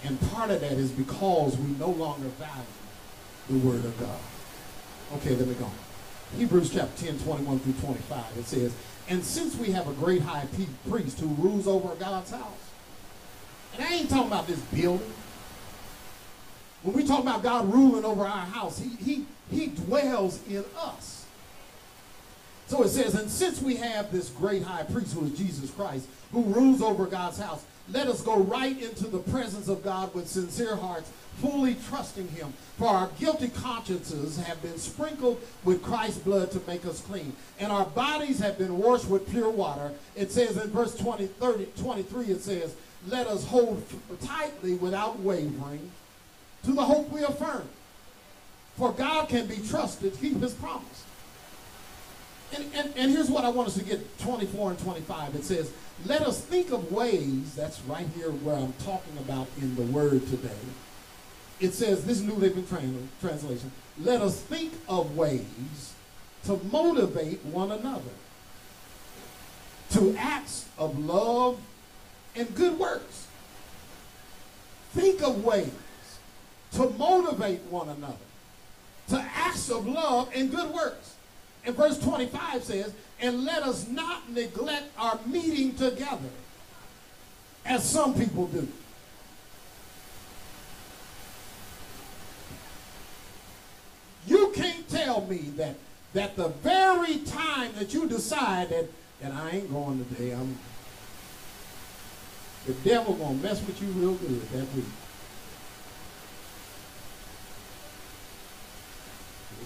And 0.02 0.18
part 0.32 0.50
of 0.50 0.62
that 0.62 0.72
is 0.72 0.90
because 0.90 1.58
we 1.58 1.72
no 1.72 1.90
longer 1.90 2.28
value 2.28 2.64
the 3.50 3.58
word 3.58 3.84
of 3.84 3.98
god. 4.00 4.18
Okay 5.16 5.34
let 5.36 5.46
me 5.46 5.54
go 5.54 5.70
hebrews 6.36 6.70
chapter 6.72 7.06
10 7.06 7.18
21 7.20 7.58
through 7.60 7.72
25 7.74 8.24
it 8.38 8.44
says 8.44 8.74
and 9.08 9.24
since 9.24 9.56
we 9.56 9.72
have 9.72 9.88
a 9.88 9.92
great 9.94 10.22
high 10.22 10.46
priest 10.88 11.18
who 11.18 11.26
rules 11.34 11.66
over 11.66 11.94
god's 11.96 12.30
house 12.30 12.70
and 13.74 13.84
i 13.84 13.94
ain't 13.94 14.08
talking 14.08 14.28
about 14.28 14.46
this 14.46 14.60
building 14.60 15.12
when 16.82 16.96
we 16.96 17.04
talk 17.04 17.20
about 17.20 17.42
God 17.42 17.72
ruling 17.72 18.04
over 18.04 18.22
our 18.22 18.46
house, 18.46 18.78
he, 18.78 18.90
he, 19.04 19.26
he 19.50 19.66
dwells 19.68 20.40
in 20.48 20.64
us. 20.78 21.26
So 22.68 22.82
it 22.84 22.88
says, 22.88 23.14
and 23.14 23.28
since 23.28 23.60
we 23.60 23.76
have 23.76 24.12
this 24.12 24.30
great 24.30 24.62
high 24.62 24.84
priest 24.84 25.14
who 25.14 25.26
is 25.26 25.36
Jesus 25.36 25.70
Christ, 25.70 26.06
who 26.32 26.42
rules 26.44 26.80
over 26.80 27.06
God's 27.06 27.38
house, 27.38 27.64
let 27.92 28.06
us 28.06 28.22
go 28.22 28.38
right 28.38 28.80
into 28.80 29.08
the 29.08 29.18
presence 29.18 29.68
of 29.68 29.82
God 29.82 30.14
with 30.14 30.28
sincere 30.28 30.76
hearts, 30.76 31.10
fully 31.38 31.76
trusting 31.88 32.28
him. 32.28 32.54
For 32.78 32.86
our 32.86 33.10
guilty 33.18 33.48
consciences 33.48 34.38
have 34.38 34.62
been 34.62 34.78
sprinkled 34.78 35.40
with 35.64 35.82
Christ's 35.82 36.18
blood 36.18 36.52
to 36.52 36.60
make 36.68 36.86
us 36.86 37.00
clean. 37.00 37.34
And 37.58 37.72
our 37.72 37.86
bodies 37.86 38.38
have 38.38 38.56
been 38.56 38.78
washed 38.78 39.08
with 39.08 39.28
pure 39.28 39.50
water. 39.50 39.90
It 40.14 40.30
says 40.30 40.56
in 40.56 40.70
verse 40.70 40.96
20, 40.96 41.26
30, 41.26 41.66
23, 41.76 42.26
it 42.26 42.40
says, 42.40 42.76
let 43.08 43.26
us 43.26 43.44
hold 43.46 43.82
tightly 44.22 44.74
without 44.74 45.18
wavering 45.18 45.90
to 46.64 46.72
the 46.72 46.84
hope 46.84 47.10
we 47.10 47.22
affirm. 47.22 47.68
For 48.76 48.92
God 48.92 49.28
can 49.28 49.46
be 49.46 49.58
trusted 49.58 50.14
to 50.14 50.20
keep 50.20 50.40
his 50.40 50.54
promise. 50.54 51.04
And, 52.54 52.64
and, 52.74 52.92
and 52.96 53.12
here's 53.12 53.30
what 53.30 53.44
I 53.44 53.48
want 53.50 53.68
us 53.68 53.74
to 53.74 53.84
get 53.84 54.18
24 54.20 54.70
and 54.70 54.78
25. 54.80 55.34
It 55.36 55.44
says, 55.44 55.72
Let 56.06 56.22
us 56.22 56.40
think 56.40 56.72
of 56.72 56.90
ways, 56.90 57.54
that's 57.54 57.80
right 57.82 58.06
here 58.16 58.30
where 58.30 58.56
I'm 58.56 58.72
talking 58.84 59.16
about 59.18 59.46
in 59.60 59.76
the 59.76 59.82
word 59.82 60.26
today. 60.28 60.50
It 61.60 61.74
says, 61.74 62.04
this 62.04 62.20
New 62.20 62.34
Living 62.34 62.66
Translation, 62.66 63.70
let 64.00 64.22
us 64.22 64.40
think 64.40 64.72
of 64.88 65.14
ways 65.14 65.92
to 66.44 66.58
motivate 66.72 67.44
one 67.44 67.70
another 67.70 68.00
to 69.90 70.16
acts 70.16 70.66
of 70.78 70.98
love 70.98 71.60
and 72.34 72.54
good 72.54 72.78
works. 72.78 73.26
Think 74.92 75.22
of 75.22 75.44
ways 75.44 75.70
to 76.72 76.90
motivate 76.90 77.60
one 77.62 77.88
another 77.88 78.16
to 79.08 79.16
acts 79.34 79.70
of 79.70 79.86
love 79.86 80.30
and 80.34 80.50
good 80.50 80.72
works. 80.72 81.14
And 81.64 81.76
verse 81.76 81.98
25 81.98 82.64
says, 82.64 82.92
and 83.20 83.44
let 83.44 83.62
us 83.62 83.88
not 83.88 84.30
neglect 84.30 84.84
our 84.96 85.18
meeting 85.26 85.74
together 85.74 86.30
as 87.66 87.88
some 87.88 88.14
people 88.14 88.46
do. 88.46 88.66
You 94.26 94.52
can't 94.54 94.88
tell 94.88 95.22
me 95.26 95.38
that 95.56 95.74
that 96.12 96.36
the 96.36 96.48
very 96.48 97.18
time 97.18 97.72
that 97.78 97.94
you 97.94 98.08
decide 98.08 98.70
that, 98.70 98.86
that 99.20 99.32
I 99.32 99.50
ain't 99.50 99.72
going 99.72 100.04
today, 100.06 100.32
I'm 100.32 100.58
the 102.66 102.72
devil 102.88 103.14
gonna 103.14 103.34
mess 103.34 103.64
with 103.64 103.80
you 103.80 103.88
real 103.88 104.14
good 104.14 104.42
that 104.50 104.74
week. 104.74 104.84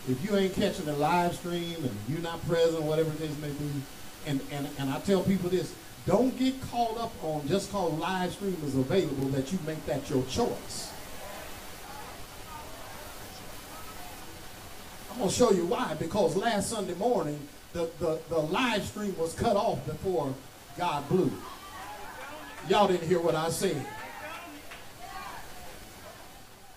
If 0.09 0.25
you 0.25 0.37
ain't 0.37 0.55
catching 0.55 0.87
the 0.87 0.97
live 0.97 1.35
stream 1.35 1.77
and 1.77 1.97
you're 2.09 2.21
not 2.21 2.47
present, 2.47 2.83
whatever 2.83 3.11
the 3.11 3.27
may 3.27 3.51
be, 3.51 3.71
and, 4.27 4.41
and, 4.51 4.69
and 4.79 4.91
I 4.91 5.01
tell 5.01 5.23
people 5.23 5.51
this, 5.51 5.75
don't 6.07 6.39
get 6.39 6.61
caught 6.71 6.99
up 6.99 7.13
on 7.23 7.47
just 7.49 7.73
cause 7.73 7.93
live 7.95 8.33
stream 8.33 8.57
is 8.65 8.75
available 8.75 9.29
that 9.29 9.53
you 9.53 9.59
make 9.67 9.85
that 9.87 10.09
your 10.11 10.23
choice. 10.25 10.93
I'm 15.11 15.19
going 15.19 15.31
to 15.31 15.35
show 15.35 15.53
you 15.53 15.65
why. 15.67 15.95
Because 15.95 16.37
last 16.37 16.71
Sunday 16.71 16.95
morning, 16.95 17.39
the, 17.73 17.89
the, 18.01 18.19
the 18.29 18.39
live 18.39 18.85
stream 18.85 19.17
was 19.17 19.33
cut 19.33 19.57
off 19.57 19.85
before 19.87 20.35
God 20.77 21.09
blew. 21.09 21.33
Y'all 22.69 22.89
didn't 22.89 23.07
hear 23.07 23.21
what 23.21 23.35
I 23.35 23.49
said. 23.51 23.87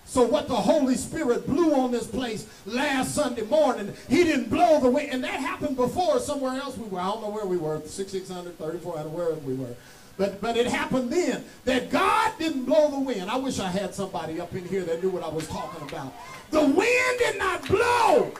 So 0.08 0.22
what 0.22 0.48
the 0.48 0.56
Holy 0.56 0.94
Spirit 0.94 1.46
blew 1.46 1.74
on 1.74 1.90
this 1.92 2.06
place 2.06 2.46
last 2.64 3.14
Sunday 3.14 3.42
morning, 3.42 3.92
he 4.08 4.24
didn't 4.24 4.48
blow 4.48 4.80
the 4.80 4.88
wind. 4.88 5.10
And 5.12 5.22
that 5.22 5.38
happened 5.38 5.76
before 5.76 6.18
somewhere 6.18 6.58
else 6.58 6.78
we 6.78 6.88
were. 6.88 6.98
I 6.98 7.08
don't 7.08 7.20
know 7.20 7.28
where 7.28 7.44
we 7.44 7.58
were, 7.58 7.82
6600, 7.84 8.56
3400, 8.56 9.12
wherever 9.12 9.34
we 9.40 9.52
were. 9.52 9.74
But, 10.16 10.40
but 10.40 10.56
it 10.56 10.66
happened 10.66 11.12
then 11.12 11.44
that 11.66 11.90
God 11.90 12.32
didn't 12.38 12.64
blow 12.64 12.90
the 12.90 13.00
wind. 13.00 13.30
I 13.30 13.36
wish 13.36 13.60
I 13.60 13.68
had 13.68 13.94
somebody 13.94 14.40
up 14.40 14.54
in 14.54 14.64
here 14.64 14.82
that 14.84 15.02
knew 15.02 15.10
what 15.10 15.22
I 15.22 15.28
was 15.28 15.46
talking 15.46 15.86
about. 15.86 16.14
The 16.52 16.64
wind 16.64 17.18
did 17.18 17.38
not 17.38 17.68
blow 17.68 18.32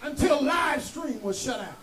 until 0.00 0.44
live 0.44 0.80
stream 0.80 1.20
was 1.22 1.42
shut 1.42 1.58
out. 1.58 1.81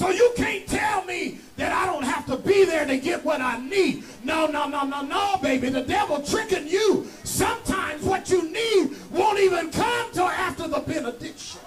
So 0.00 0.08
you 0.08 0.32
can't 0.34 0.66
tell 0.66 1.04
me 1.04 1.40
that 1.58 1.72
I 1.72 1.84
don't 1.84 2.04
have 2.04 2.24
to 2.24 2.38
be 2.38 2.64
there 2.64 2.86
to 2.86 2.96
get 2.96 3.22
what 3.22 3.42
I 3.42 3.58
need. 3.58 4.02
No, 4.24 4.46
no, 4.46 4.66
no, 4.66 4.84
no, 4.84 5.02
no, 5.02 5.36
baby. 5.42 5.68
The 5.68 5.82
devil 5.82 6.22
tricking 6.22 6.66
you. 6.66 7.06
Sometimes 7.22 8.02
what 8.02 8.30
you 8.30 8.50
need 8.50 8.96
won't 9.10 9.38
even 9.38 9.70
come 9.70 10.10
till 10.14 10.24
after 10.24 10.68
the 10.68 10.80
benediction. 10.80 11.60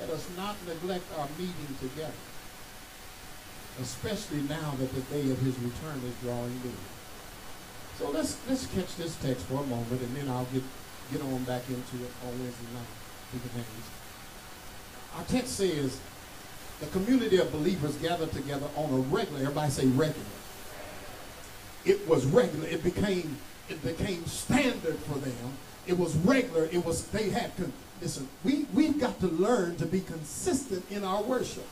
Let 0.00 0.10
us 0.10 0.28
not 0.36 0.56
neglect 0.66 1.04
our 1.16 1.28
meeting 1.38 1.76
together 1.80 2.31
especially 3.80 4.42
now 4.42 4.74
that 4.78 4.92
the 4.94 5.00
day 5.02 5.30
of 5.30 5.38
his 5.38 5.58
return 5.58 6.00
is 6.06 6.14
drawing 6.22 6.54
near. 6.62 6.72
So 7.98 8.10
let's 8.10 8.36
let's 8.48 8.66
catch 8.66 8.96
this 8.96 9.16
text 9.16 9.46
for 9.46 9.62
a 9.62 9.66
moment, 9.66 10.00
and 10.00 10.16
then 10.16 10.28
I'll 10.28 10.46
get 10.46 10.62
get 11.12 11.22
on 11.22 11.44
back 11.44 11.62
into 11.68 12.04
it 12.04 12.10
on 12.24 12.38
Wednesday 12.38 12.72
night. 12.74 12.86
Our 15.16 15.24
text 15.24 15.56
says 15.56 16.00
the 16.80 16.86
community 16.86 17.38
of 17.38 17.52
believers 17.52 17.94
gathered 17.96 18.32
together 18.32 18.66
on 18.76 18.92
a 18.92 18.96
regular. 18.96 19.40
Everybody 19.40 19.70
say 19.70 19.86
regular. 19.86 20.26
It 21.84 22.06
was 22.08 22.26
regular. 22.26 22.66
It 22.68 22.82
became 22.82 23.38
it 23.68 23.82
became 23.82 24.26
standard 24.26 24.96
for 24.98 25.18
them. 25.18 25.56
It 25.86 25.98
was 25.98 26.16
regular. 26.16 26.66
It 26.66 26.84
was 26.84 27.06
they 27.08 27.30
had 27.30 27.56
to 27.56 27.70
listen. 28.00 28.28
We 28.44 28.66
we've 28.74 28.98
got 28.98 29.20
to 29.20 29.28
learn 29.28 29.76
to 29.76 29.86
be 29.86 30.00
consistent 30.00 30.84
in 30.90 31.04
our 31.04 31.22
worship. 31.22 31.66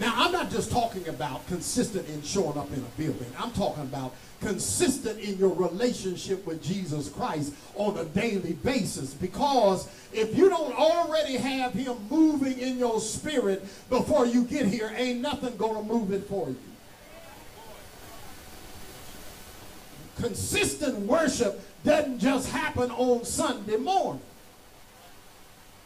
Now, 0.00 0.12
I'm 0.16 0.30
not 0.30 0.50
just 0.50 0.70
talking 0.70 1.08
about 1.08 1.44
consistent 1.48 2.08
in 2.08 2.22
showing 2.22 2.56
up 2.56 2.72
in 2.72 2.78
a 2.78 3.00
building. 3.00 3.32
I'm 3.36 3.50
talking 3.50 3.82
about 3.82 4.14
consistent 4.40 5.18
in 5.18 5.36
your 5.38 5.52
relationship 5.52 6.46
with 6.46 6.62
Jesus 6.62 7.08
Christ 7.08 7.52
on 7.74 7.98
a 7.98 8.04
daily 8.04 8.52
basis. 8.52 9.12
Because 9.12 9.88
if 10.12 10.36
you 10.36 10.48
don't 10.48 10.72
already 10.72 11.36
have 11.36 11.72
him 11.72 11.96
moving 12.08 12.58
in 12.58 12.78
your 12.78 13.00
spirit 13.00 13.66
before 13.90 14.24
you 14.24 14.44
get 14.44 14.66
here, 14.66 14.92
ain't 14.94 15.20
nothing 15.20 15.56
going 15.56 15.74
to 15.74 15.92
move 15.92 16.12
it 16.12 16.28
for 16.28 16.48
you. 16.48 16.56
Consistent 20.16 20.98
worship 21.00 21.60
doesn't 21.84 22.20
just 22.20 22.50
happen 22.50 22.90
on 22.92 23.24
Sunday 23.24 23.76
morning. 23.76 24.22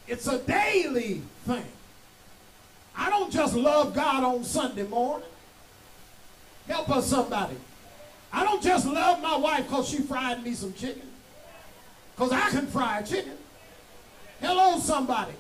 It's 0.07 0.27
a 0.27 0.39
daily 0.39 1.23
thing. 1.47 1.65
I 2.97 3.11
don't 3.11 3.33
just 3.33 3.55
love 3.55 3.95
God 3.95 4.25
on 4.25 4.45
Sunday 4.45 4.87
morning. 4.87 5.29
Help 6.69 6.91
us 6.91 7.07
somebody. 7.07 7.57
I 8.33 8.45
don't 8.45 8.63
just 8.63 8.87
love 8.87 9.21
my 9.21 9.37
wife 9.37 9.67
because 9.69 9.89
she 9.89 9.99
fried 9.99 10.43
me 10.43 10.55
some 10.55 10.73
chicken. 10.73 11.09
Because 12.15 12.33
I 12.33 12.51
can 12.51 12.67
fry 12.67 13.03
chicken. 13.03 13.37
Hello, 14.41 14.79
somebody. 14.79 15.33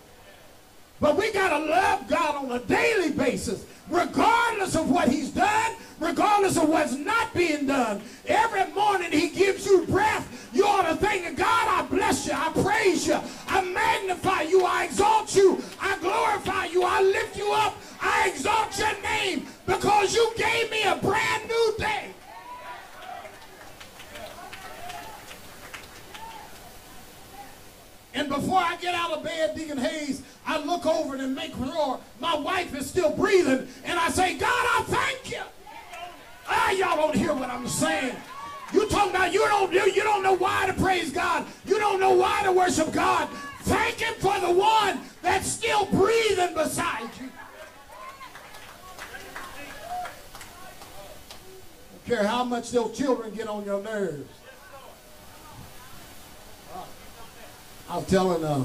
But 1.03 1.17
we 1.17 1.33
got 1.33 1.49
to 1.49 1.59
love 1.59 2.07
God 2.07 2.45
on 2.45 2.53
a 2.53 2.61
daily 2.61 3.11
basis, 3.11 3.67
regardless 3.91 4.77
of 4.77 4.89
what 4.89 5.09
he's 5.09 5.31
done, 5.31 5.73
regardless 5.99 6.57
of 6.57 6.69
what's 6.69 6.95
not 6.95 7.35
being 7.35 7.67
done. 7.67 8.01
Every 8.25 8.73
morning 8.73 9.11
he 9.11 9.29
gives 9.29 9.67
you 9.67 9.85
breath. 9.87 10.49
You 10.53 10.65
ought 10.65 10.89
to 10.89 10.95
think, 10.95 11.37
God, 11.37 11.67
I 11.69 11.85
bless 11.91 12.29
you. 12.29 12.35
I 12.35 12.53
praise 12.53 13.09
you. 13.09 13.19
I 13.49 13.63
magnify 13.63 14.43
you. 14.43 14.65
I 14.65 14.85
exalt 14.85 15.35
you. 15.35 15.61
I 15.81 15.99
glorify 15.99 16.67
you. 16.67 16.85
I 16.85 17.03
lift 17.03 17.37
you 17.37 17.53
up. 17.53 17.75
I 18.01 18.29
exalt 18.29 18.79
your 18.79 19.03
name 19.03 19.49
because 19.67 20.15
you 20.15 20.33
gave 20.37 20.71
me 20.71 20.85
a 20.85 20.95
brand 20.95 21.49
new 21.49 21.75
day. 21.79 22.15
And 28.15 28.29
before 28.29 28.59
I 28.59 28.77
get 28.77 28.95
out 28.95 29.11
of 29.11 29.25
bed, 29.25 29.57
Deacon 29.57 29.79
Hayes, 29.79 30.23
I 30.47 30.59
look 30.65 30.87
over 30.87 31.17
and 31.17 31.35
make 31.35 31.55
sure 31.55 32.01
my 32.21 32.35
wife 32.37 32.75
is 32.75 32.89
still 32.89 33.11
breathing. 33.11 33.69
And 33.85 33.99
I 33.99 34.09
say, 34.09 34.37
God, 34.37 34.49
I 34.51 34.83
thank 34.87 35.31
you. 35.31 35.43
Ah, 36.49 36.73
y'all 36.73 36.97
don't 36.97 37.15
hear 37.15 37.33
what 37.33 37.49
I'm 37.49 37.69
saying. 37.69 38.17
You 38.73 38.89
talking 38.89 39.11
about 39.11 39.33
you 39.33 39.41
don't 39.41 39.73
you, 39.73 39.85
you 39.93 40.03
don't 40.03 40.23
know 40.23 40.33
why 40.33 40.67
to 40.67 40.73
praise 40.73 41.13
God. 41.13 41.47
You 41.67 41.79
don't 41.79 42.01
know 42.01 42.13
why 42.15 42.43
to 42.43 42.53
worship 42.53 42.93
God. 42.93 43.29
Thank 43.61 44.01
him 44.01 44.15
for 44.15 44.39
the 44.41 44.51
one 44.51 45.01
that's 45.21 45.47
still 45.47 45.87
breathing 45.87 46.55
beside 46.55 47.11
you. 47.21 47.31
Don't 51.93 52.05
care 52.07 52.27
how 52.27 52.45
much 52.45 52.71
those 52.71 52.97
children 52.97 53.33
get 53.35 53.47
on 53.47 53.65
your 53.65 53.83
nerves. 53.83 54.29
I'm 57.89 58.05
telling 58.07 58.43
uh, 58.43 58.65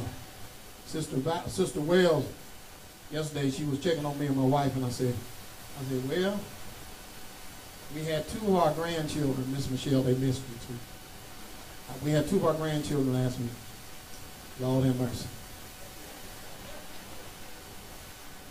Sister 0.87 1.17
Sister 1.47 1.81
Wells 1.81 2.25
yesterday. 3.11 3.51
She 3.51 3.65
was 3.65 3.79
checking 3.79 4.05
on 4.05 4.17
me 4.17 4.27
and 4.27 4.37
my 4.37 4.45
wife, 4.45 4.73
and 4.75 4.85
I 4.85 4.89
said, 4.89 5.13
I 5.79 5.89
said, 5.89 6.09
well, 6.09 6.39
we 7.93 8.05
had 8.05 8.27
two 8.29 8.47
of 8.47 8.55
our 8.55 8.73
grandchildren, 8.73 9.51
Miss 9.51 9.69
Michelle. 9.69 10.01
They 10.01 10.15
missed 10.15 10.41
you 10.49 10.55
too. 10.67 12.05
We 12.05 12.11
had 12.11 12.27
two 12.29 12.37
of 12.37 12.45
our 12.45 12.53
grandchildren 12.53 13.13
last 13.13 13.37
week. 13.37 13.49
Lord 14.61 14.85
have 14.85 14.99
mercy. 14.99 15.27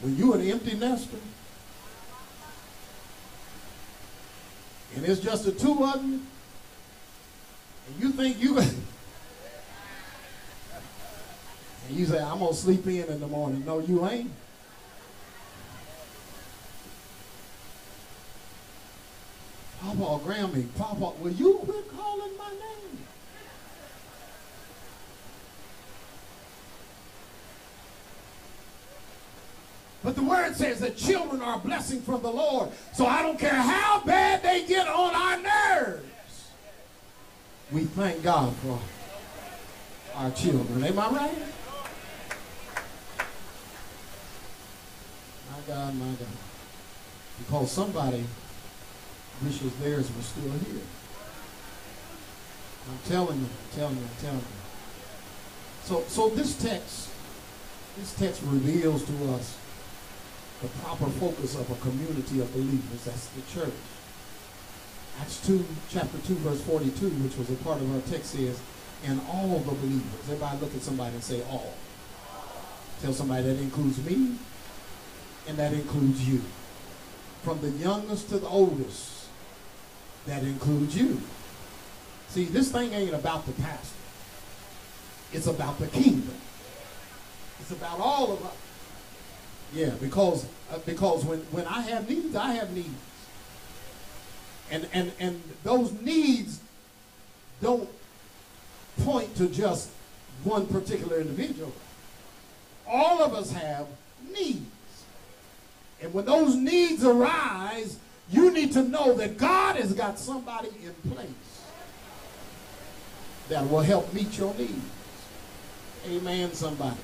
When 0.02 0.16
you 0.16 0.34
an 0.34 0.42
empty 0.42 0.76
nester, 0.76 1.16
and 4.94 5.04
it's 5.06 5.20
just 5.20 5.44
the 5.44 5.52
two 5.52 5.84
of 5.84 6.04
you, 6.04 6.20
and 7.88 8.00
you 8.00 8.10
think 8.10 8.40
you 8.40 8.60
And 11.88 11.96
you 11.96 12.06
say, 12.06 12.18
I'm 12.18 12.38
going 12.38 12.52
to 12.52 12.58
sleep 12.58 12.86
in 12.86 13.04
in 13.04 13.20
the 13.20 13.28
morning. 13.28 13.64
No, 13.64 13.78
you 13.78 14.06
ain't. 14.08 14.30
Papa 19.80 20.24
Grammy, 20.24 20.66
Papa, 20.76 21.12
will 21.20 21.32
you 21.32 21.60
quit 21.64 21.96
calling 21.96 22.36
my 22.36 22.50
name? 22.50 22.98
But 30.02 30.16
the 30.16 30.22
word 30.22 30.56
says 30.56 30.80
that 30.80 30.96
children 30.96 31.40
are 31.40 31.56
a 31.56 31.58
blessing 31.58 32.00
from 32.00 32.22
the 32.22 32.30
Lord. 32.30 32.70
So 32.94 33.06
I 33.06 33.22
don't 33.22 33.38
care 33.38 33.50
how 33.50 34.02
bad 34.04 34.42
they 34.42 34.66
get 34.66 34.88
on 34.88 35.14
our 35.14 35.42
nerves. 35.42 36.50
We 37.70 37.84
thank 37.84 38.22
God 38.24 38.54
for 38.56 38.80
our 40.14 40.30
children. 40.32 40.82
Am 40.82 40.98
I 40.98 41.08
right? 41.10 41.55
God, 45.66 45.94
my 45.96 46.06
God. 46.06 46.28
Because 47.38 47.70
somebody 47.70 48.24
wishes 49.44 49.74
theirs 49.76 50.10
was 50.16 50.26
still 50.26 50.50
here. 50.50 50.82
I'm 52.88 52.98
telling 53.08 53.40
you, 53.40 53.46
I'm 53.46 53.78
telling 53.78 53.96
you, 53.96 54.02
I'm 54.02 54.22
telling 54.22 54.38
you. 54.38 54.66
So, 55.82 56.04
so 56.08 56.28
this 56.30 56.56
text, 56.56 57.10
this 57.98 58.14
text 58.14 58.42
reveals 58.44 59.04
to 59.04 59.32
us 59.32 59.58
the 60.62 60.68
proper 60.68 61.06
focus 61.06 61.54
of 61.56 61.70
a 61.70 61.74
community 61.76 62.40
of 62.40 62.52
believers. 62.52 63.04
That's 63.04 63.26
the 63.28 63.42
church. 63.52 63.74
Acts 65.20 65.46
2, 65.46 65.64
chapter 65.90 66.18
2, 66.26 66.34
verse 66.36 66.60
42, 66.62 67.08
which 67.08 67.36
was 67.36 67.50
a 67.50 67.56
part 67.64 67.80
of 67.80 67.94
our 67.94 68.00
text, 68.02 68.32
says, 68.32 68.60
and 69.04 69.20
all 69.32 69.58
the 69.58 69.72
believers. 69.72 70.20
Everybody 70.24 70.58
look 70.60 70.74
at 70.74 70.82
somebody 70.82 71.14
and 71.14 71.24
say 71.24 71.42
all. 71.50 71.74
Tell 73.02 73.12
somebody 73.12 73.42
that 73.44 73.58
includes 73.58 74.04
me, 74.04 74.36
and 75.48 75.56
that 75.58 75.72
includes 75.72 76.28
you. 76.28 76.42
From 77.42 77.60
the 77.60 77.70
youngest 77.70 78.28
to 78.30 78.38
the 78.38 78.48
oldest, 78.48 79.26
that 80.26 80.42
includes 80.42 80.96
you. 80.96 81.20
See, 82.28 82.44
this 82.44 82.72
thing 82.72 82.92
ain't 82.92 83.14
about 83.14 83.46
the 83.46 83.52
pastor. 83.52 83.96
It's 85.32 85.46
about 85.46 85.78
the 85.78 85.86
kingdom. 85.86 86.34
It's 87.60 87.70
about 87.70 88.00
all 88.00 88.32
of 88.32 88.44
us. 88.44 88.56
Yeah, 89.72 89.90
because 90.00 90.46
uh, 90.72 90.78
because 90.84 91.24
when, 91.24 91.38
when 91.50 91.66
I 91.66 91.82
have 91.82 92.08
needs, 92.08 92.34
I 92.34 92.52
have 92.52 92.72
needs. 92.72 92.88
And, 94.70 94.88
and, 94.92 95.12
and 95.20 95.42
those 95.62 95.92
needs 95.92 96.60
don't 97.62 97.88
point 99.02 99.36
to 99.36 99.48
just 99.48 99.90
one 100.42 100.66
particular 100.66 101.20
individual. 101.20 101.72
All 102.88 103.22
of 103.22 103.32
us 103.34 103.52
have 103.52 103.86
needs. 104.32 104.66
And 106.02 106.12
when 106.12 106.24
those 106.24 106.54
needs 106.54 107.04
arise, 107.04 107.98
you 108.30 108.52
need 108.52 108.72
to 108.72 108.82
know 108.82 109.14
that 109.14 109.38
God 109.38 109.76
has 109.76 109.92
got 109.92 110.18
somebody 110.18 110.70
in 110.84 111.12
place 111.12 111.30
that 113.48 113.68
will 113.70 113.80
help 113.80 114.12
meet 114.12 114.36
your 114.36 114.52
needs. 114.54 114.90
Amen, 116.08 116.52
somebody. 116.52 116.96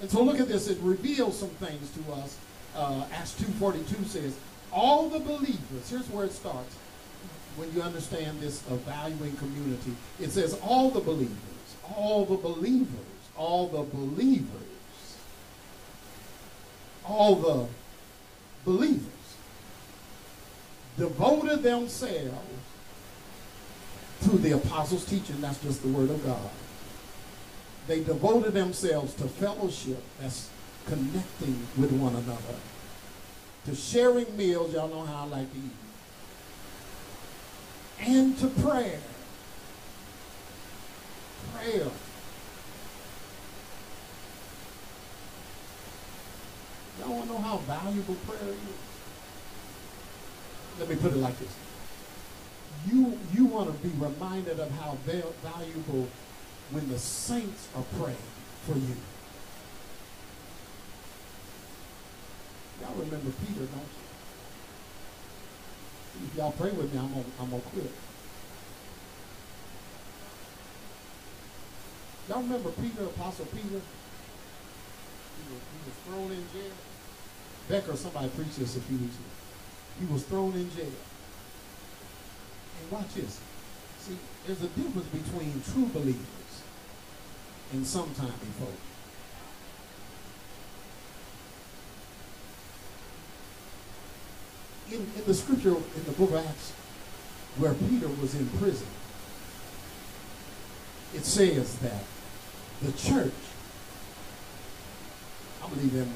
And 0.00 0.10
so 0.10 0.22
look 0.22 0.40
at 0.40 0.48
this. 0.48 0.68
It 0.68 0.78
reveals 0.80 1.38
some 1.38 1.48
things 1.50 1.90
to 1.92 2.12
us. 2.12 2.36
Uh, 2.74 3.04
Acts 3.12 3.34
2.42 3.40 4.06
says, 4.06 4.36
all 4.72 5.08
the 5.08 5.18
believers, 5.18 5.88
here's 5.88 6.08
where 6.10 6.26
it 6.26 6.32
starts. 6.32 6.74
When 7.56 7.72
you 7.74 7.82
understand 7.82 8.40
this 8.40 8.60
valuing 8.60 9.34
community, 9.36 9.96
it 10.20 10.30
says 10.30 10.58
all 10.62 10.90
the 10.90 11.00
believers, 11.00 11.32
all 11.96 12.24
the 12.24 12.36
believers, 12.36 12.88
all 13.36 13.66
the 13.66 13.82
believers, 13.82 14.46
all 17.04 17.34
the 17.34 17.66
believers 18.64 19.04
devoted 20.96 21.62
themselves 21.62 22.36
to 24.22 24.30
the 24.30 24.52
apostles' 24.52 25.04
teaching. 25.04 25.40
That's 25.40 25.62
just 25.62 25.82
the 25.82 25.88
word 25.88 26.10
of 26.10 26.24
God. 26.24 26.50
They 27.86 28.02
devoted 28.02 28.52
themselves 28.52 29.14
to 29.14 29.24
fellowship. 29.24 30.02
That's 30.20 30.50
connecting 30.86 31.66
with 31.76 31.92
one 31.92 32.14
another. 32.14 32.56
To 33.66 33.74
sharing 33.74 34.36
meals. 34.36 34.74
Y'all 34.74 34.88
know 34.88 35.04
how 35.04 35.24
I 35.24 35.26
like 35.26 35.52
to 35.52 35.58
eat. 35.58 35.72
And 38.00 38.38
to 38.38 38.46
prayer. 38.48 39.00
Prayer. 41.54 41.86
Y'all 46.98 47.10
want 47.10 47.26
to 47.26 47.32
know 47.32 47.38
how 47.38 47.56
valuable 47.58 48.16
prayer 48.26 48.52
is? 48.52 48.58
Let 50.80 50.88
me 50.88 50.96
put 50.96 51.12
it 51.12 51.18
like 51.18 51.38
this. 51.38 51.54
You, 52.90 53.18
you 53.34 53.46
want 53.46 53.70
to 53.70 53.88
be 53.88 53.92
reminded 53.98 54.60
of 54.60 54.70
how 54.72 54.96
valuable 55.04 56.08
when 56.70 56.88
the 56.88 56.98
saints 56.98 57.68
are 57.76 57.84
praying 58.00 58.16
for 58.66 58.74
you. 58.74 58.96
Y'all 62.80 62.94
remember 62.94 63.30
Peter, 63.46 63.60
don't 63.60 63.70
you? 63.70 64.08
If 66.26 66.36
y'all 66.36 66.52
pray 66.52 66.70
with 66.70 66.92
me, 66.92 66.98
I'm 66.98 67.08
gonna, 67.08 67.24
I'm 67.40 67.50
gonna 67.50 67.62
quit. 67.62 67.90
Y'all 72.28 72.42
remember 72.42 72.70
Peter, 72.70 73.04
Apostle 73.04 73.46
Peter? 73.46 73.80
He 75.46 75.54
was, 75.54 75.94
thrown 76.06 76.30
in 76.32 76.44
jail. 76.52 76.72
Becker, 77.68 77.96
somebody 77.96 78.28
preached 78.30 78.58
this 78.58 78.76
a 78.76 78.80
few 78.80 78.98
weeks 78.98 79.14
ago. 79.14 79.24
He 80.00 80.12
was 80.12 80.24
thrown 80.24 80.52
in 80.54 80.70
jail. 80.74 80.98
And 82.80 82.90
watch 82.90 83.14
this. 83.14 83.40
See, 84.00 84.16
there's 84.46 84.62
a 84.62 84.68
difference 84.68 85.08
between 85.08 85.62
true 85.72 85.86
believers 85.86 86.62
and 87.72 87.86
sometime 87.86 88.32
folk. 88.58 88.72
In, 94.90 95.00
in 95.00 95.24
the 95.26 95.34
scripture 95.34 95.76
in 95.76 96.04
the 96.06 96.12
book 96.12 96.30
of 96.30 96.36
Acts, 96.36 96.72
where 97.58 97.74
Peter 97.74 98.08
was 98.08 98.34
in 98.34 98.48
prison, 98.58 98.86
it 101.14 101.24
says 101.24 101.78
that 101.78 102.04
the 102.82 102.92
church, 102.92 103.32
I 105.62 105.68
believe 105.68 105.92
them, 105.92 106.12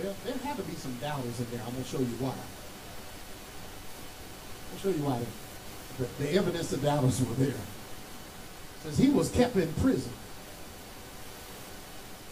well, 0.00 0.14
there 0.24 0.36
had 0.38 0.56
to 0.56 0.62
be 0.62 0.74
some 0.74 0.94
doubters 0.96 1.40
in 1.40 1.46
there. 1.50 1.60
I'm 1.66 1.72
going 1.72 1.84
to 1.84 1.90
show 1.90 1.98
you 1.98 2.16
why. 2.20 2.34
I'll 4.72 4.78
show 4.78 4.90
you 4.90 5.04
why. 5.04 5.20
The, 5.98 6.24
the 6.24 6.32
evidence 6.38 6.72
of 6.72 6.82
doubters 6.82 7.20
were 7.20 7.34
there. 7.34 7.54
Says 8.84 8.98
he 8.98 9.10
was 9.10 9.30
kept 9.30 9.56
in 9.56 9.72
prison. 9.74 10.12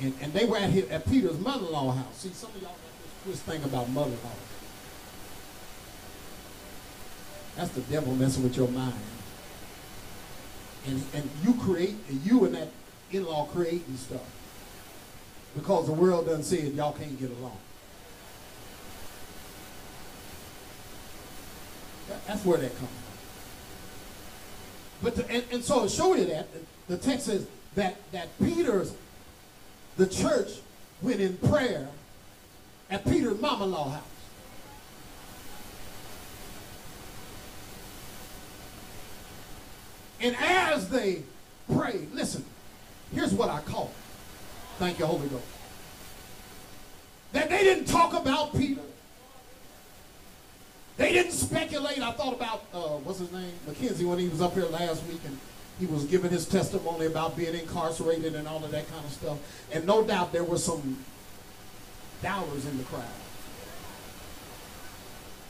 And, 0.01 0.15
and 0.21 0.33
they 0.33 0.45
were 0.45 0.59
at, 0.59 0.71
his, 0.71 0.89
at 0.91 1.09
Peter's 1.09 1.39
mother-in-law 1.41 1.93
house. 1.93 2.17
See, 2.19 2.29
some 2.29 2.51
of 2.51 2.63
y'all 2.63 2.71
got 2.71 2.79
this 3.03 3.25
twist 3.25 3.43
thing 3.43 3.65
about 3.65 3.89
mother-in-law. 3.91 4.31
That's 7.57 7.71
the 7.71 7.81
devil 7.81 8.15
messing 8.15 8.43
with 8.43 8.57
your 8.57 8.69
mind. 8.69 8.95
And, 10.87 11.03
and 11.15 11.29
you 11.43 11.55
create, 11.55 11.97
and 12.09 12.21
you 12.25 12.45
and 12.45 12.55
that 12.55 12.69
in-law 13.11 13.47
creating 13.47 13.97
stuff. 13.97 14.21
Because 15.57 15.87
the 15.87 15.93
world 15.93 16.27
doesn't 16.27 16.45
see 16.45 16.59
it, 16.59 16.75
y'all 16.75 16.93
can't 16.93 17.19
get 17.19 17.31
along. 17.31 17.57
That's 22.27 22.45
where 22.45 22.59
that 22.59 22.77
comes 22.77 22.91
from. 22.91 23.01
But 25.03 25.31
and, 25.31 25.45
and 25.51 25.65
so 25.65 25.83
to 25.83 25.89
show 25.89 26.15
you 26.15 26.27
that, 26.27 26.47
the 26.89 26.99
text 26.99 27.27
says 27.27 27.47
that, 27.75 27.97
that 28.13 28.29
Peter's, 28.39 28.95
the 29.97 30.07
church 30.07 30.51
went 31.03 31.21
in 31.21 31.37
prayer 31.39 31.89
at 32.91 33.05
Peter's 33.05 33.41
mama-in-law 33.41 33.91
house. 33.91 34.03
And 40.21 40.37
as 40.37 40.89
they 40.91 41.23
prayed, 41.73 42.09
listen, 42.13 42.45
here's 43.13 43.33
what 43.33 43.49
I 43.49 43.61
call 43.61 43.87
it. 43.87 44.06
Thank 44.79 44.99
you, 44.99 45.07
Holy 45.07 45.29
Ghost. 45.29 45.45
That 47.33 47.49
they 47.49 47.63
didn't 47.63 47.87
talk 47.87 48.13
about 48.13 48.55
Peter. 48.55 48.83
They 50.97 51.13
didn't 51.13 51.33
speculate. 51.33 52.01
I 52.01 52.13
thought 52.13 52.35
about, 52.35 52.65
uh, 52.73 52.99
what's 52.99 53.19
his 53.19 53.33
name? 53.33 53.53
McKenzie 53.69 54.07
when 54.07 54.19
he 54.19 54.29
was 54.29 54.41
up 54.41 54.55
here 54.55 54.65
last 54.67 55.05
week 55.07 55.21
and 55.27 55.39
he 55.79 55.87
was 55.87 56.05
giving 56.05 56.31
his 56.31 56.47
testimony 56.47 57.07
about 57.07 57.37
being 57.37 57.55
incarcerated 57.55 58.35
and 58.35 58.49
all 58.49 58.65
of 58.65 58.71
that 58.71 58.89
kind 58.91 59.05
of 59.05 59.13
stuff. 59.13 59.39
And 59.73 59.87
no 59.87 60.03
doubt 60.03 60.33
there 60.33 60.45
were 60.45 60.59
some 60.59 60.99
doubters 62.23 62.65
in 62.65 62.79
the 62.79 62.85
crowd. 62.85 63.05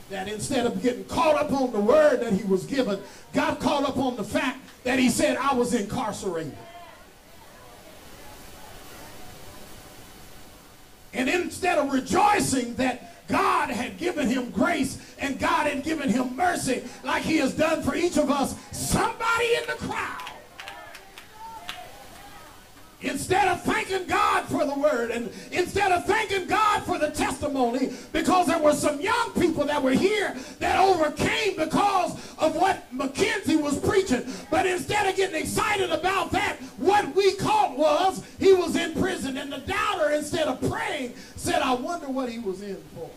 That 0.09 0.27
instead 0.27 0.65
of 0.65 0.81
getting 0.81 1.05
caught 1.05 1.35
up 1.35 1.51
on 1.51 1.71
the 1.71 1.79
word 1.79 2.21
that 2.21 2.33
he 2.33 2.43
was 2.43 2.65
given, 2.65 2.99
got 3.33 3.59
caught 3.59 3.83
up 3.83 3.97
on 3.97 4.15
the 4.15 4.23
fact 4.23 4.59
that 4.83 4.99
he 4.99 5.09
said, 5.09 5.37
I 5.37 5.53
was 5.53 5.73
incarcerated. 5.73 6.57
And 11.13 11.27
rejoicing 11.89 12.75
that 12.75 13.27
God 13.27 13.69
had 13.69 13.97
given 13.97 14.27
him 14.27 14.51
grace 14.51 14.97
and 15.19 15.39
God 15.39 15.67
had 15.67 15.83
given 15.83 16.09
him 16.09 16.35
mercy 16.35 16.83
like 17.03 17.23
he 17.23 17.37
has 17.37 17.53
done 17.53 17.83
for 17.83 17.95
each 17.95 18.17
of 18.17 18.29
us. 18.29 18.55
Somebody 18.71 19.55
in 19.55 19.67
the 19.67 19.73
crowd 19.73 20.26
Instead 23.01 23.47
of 23.47 23.61
thanking 23.61 24.07
God 24.07 24.45
for 24.45 24.65
the 24.65 24.73
word 24.73 25.11
and 25.11 25.29
instead 25.51 25.91
of 25.91 26.05
thanking 26.05 26.47
God 26.47 26.81
for 26.81 26.97
the 26.97 27.11
testimony 27.11 27.91
because 28.11 28.47
there 28.47 28.57
were 28.57 28.73
some 28.73 28.99
young 28.99 29.33
people 29.33 29.65
that 29.65 29.81
were 29.81 29.91
here 29.91 30.35
that 30.57 30.79
overcame 30.79 31.55
because 31.57 32.13
of 32.39 32.55
what 32.55 32.91
McKenzie 32.91 33.61
was 33.61 33.77
preaching. 33.79 34.25
But 34.49 34.65
instead 34.65 35.07
of 35.07 35.15
getting 35.15 35.39
excited 35.39 35.91
about 35.91 36.31
that, 36.31 36.57
what 36.77 37.15
we 37.15 37.35
caught 37.35 37.77
was 37.77 38.23
he 38.39 38.53
was 38.53 38.75
in 38.75 38.93
prison. 38.93 39.37
And 39.37 39.51
the 39.51 39.59
doubter, 39.59 40.09
instead 40.11 40.47
of 40.47 40.59
praying, 40.67 41.13
said, 41.35 41.61
I 41.61 41.75
wonder 41.75 42.07
what 42.07 42.29
he 42.29 42.39
was 42.39 42.63
in 42.63 42.81
for. 42.95 43.11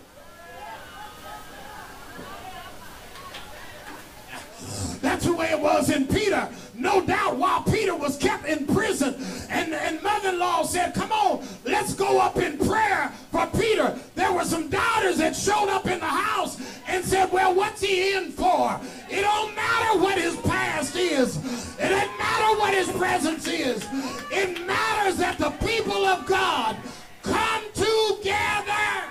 That's 5.00 5.24
the 5.24 5.34
way 5.34 5.50
it 5.50 5.60
was 5.60 5.90
in 5.90 6.06
Peter. 6.06 6.48
No 6.74 7.04
doubt 7.04 7.36
while 7.36 7.62
Peter 7.62 7.94
was 7.94 8.16
kept 8.16 8.46
in 8.46 8.66
prison 8.66 9.14
and, 9.50 9.74
and 9.74 10.02
mother-in-law 10.02 10.64
said, 10.64 10.94
come 10.94 11.12
on, 11.12 11.44
let's 11.64 11.94
go 11.94 12.18
up 12.18 12.36
in 12.38 12.56
prayer 12.58 13.12
for 13.30 13.46
Peter. 13.58 13.98
There 14.14 14.32
were 14.32 14.44
some 14.44 14.68
daughters 14.68 15.18
that 15.18 15.36
showed 15.36 15.68
up 15.68 15.86
in 15.86 16.00
the 16.00 16.06
house 16.06 16.60
and 16.88 17.04
said, 17.04 17.30
well, 17.32 17.54
what's 17.54 17.82
he 17.82 18.14
in 18.14 18.30
for? 18.32 18.80
It 19.10 19.22
don't 19.22 19.54
matter 19.54 20.00
what 20.00 20.18
his 20.18 20.36
past 20.36 20.96
is. 20.96 21.36
It 21.78 21.88
doesn't 21.88 22.18
matter 22.18 22.58
what 22.58 22.74
his 22.74 22.88
presence 22.92 23.46
is. 23.46 23.86
It 24.30 24.66
matters 24.66 25.16
that 25.16 25.38
the 25.38 25.50
people 25.66 26.04
of 26.06 26.26
God 26.26 26.76
come 27.22 27.64
together 27.74 29.09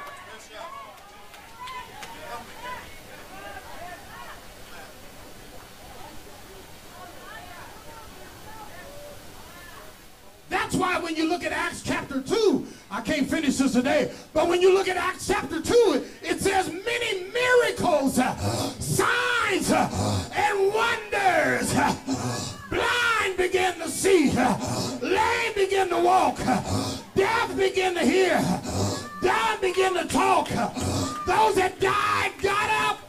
That's 10.50 10.76
why 10.76 11.00
when 11.00 11.16
you 11.16 11.30
look 11.30 11.43
at 11.43 11.52
Acts 11.52 11.84
chapter 11.84 12.22
2, 12.22 12.66
I 12.91 13.02
can't 13.02 13.30
finish 13.30 13.58
this 13.58 13.74
today, 13.74 14.12
but 14.34 14.47
when 14.47 14.62
you 14.62 14.74
look 14.74 14.88
at 14.88 14.97
Acts 14.97 15.28
chapter 15.28 15.62
2, 15.62 16.06
it 16.24 16.39
says 16.39 16.72
many 16.72 17.32
miracles, 17.32 18.18
uh, 18.18 18.36
signs 18.80 19.72
uh, 19.72 20.30
and 20.34 20.74
wonders. 20.74 21.74
Uh, 21.76 21.95
blind 22.70 23.38
begin 23.38 23.76
to 23.76 23.89
see, 23.89 24.32
lame 25.02 25.54
begin 25.56 25.89
to 25.89 26.00
walk, 26.00 26.38
deaf 27.16 27.56
begin 27.56 27.93
to 27.93 28.02
hear, 28.02 28.38
dumb 29.22 29.62
begin 29.62 29.93
to 29.93 30.06
talk. 30.06 30.47
Those 30.50 31.56
that 31.56 31.80
died 31.80 32.32
got 32.41 32.89
up. 32.89 33.09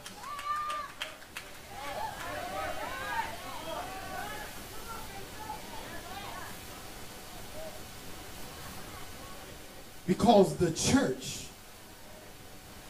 Because 10.11 10.57
the 10.57 10.71
church 10.71 11.45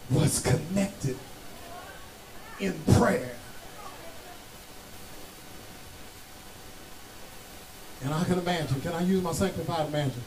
was 0.10 0.40
connected 0.40 1.16
in 2.60 2.74
prayer. 2.96 3.36
And 8.04 8.12
I 8.12 8.24
can 8.24 8.40
imagine, 8.40 8.82
can 8.82 8.94
I 8.94 9.04
use 9.04 9.22
my 9.22 9.34
sanctified 9.34 9.90
imagine? 9.90 10.24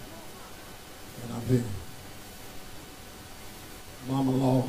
And 1.24 1.32
I've 1.32 1.49
been. 1.49 1.64
Mama-law, 4.07 4.68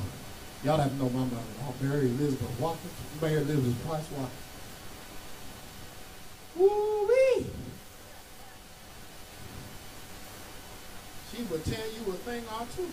y'all 0.64 0.78
have 0.78 0.90
to 0.90 0.96
know 0.96 1.10
mama-law, 1.10 1.74
Mary 1.80 2.08
Elizabeth 2.08 2.60
Watkins, 2.60 2.94
Mary 3.22 3.36
Elizabeth 3.36 3.88
Price 3.88 4.06
Watkins. 4.10 4.32
Woo-wee! 6.56 7.46
She 11.36 11.44
would 11.44 11.66
tell 11.66 11.74
you 11.74 12.12
a 12.12 12.16
thing 12.16 12.44
or 12.60 12.66
two. 12.76 12.90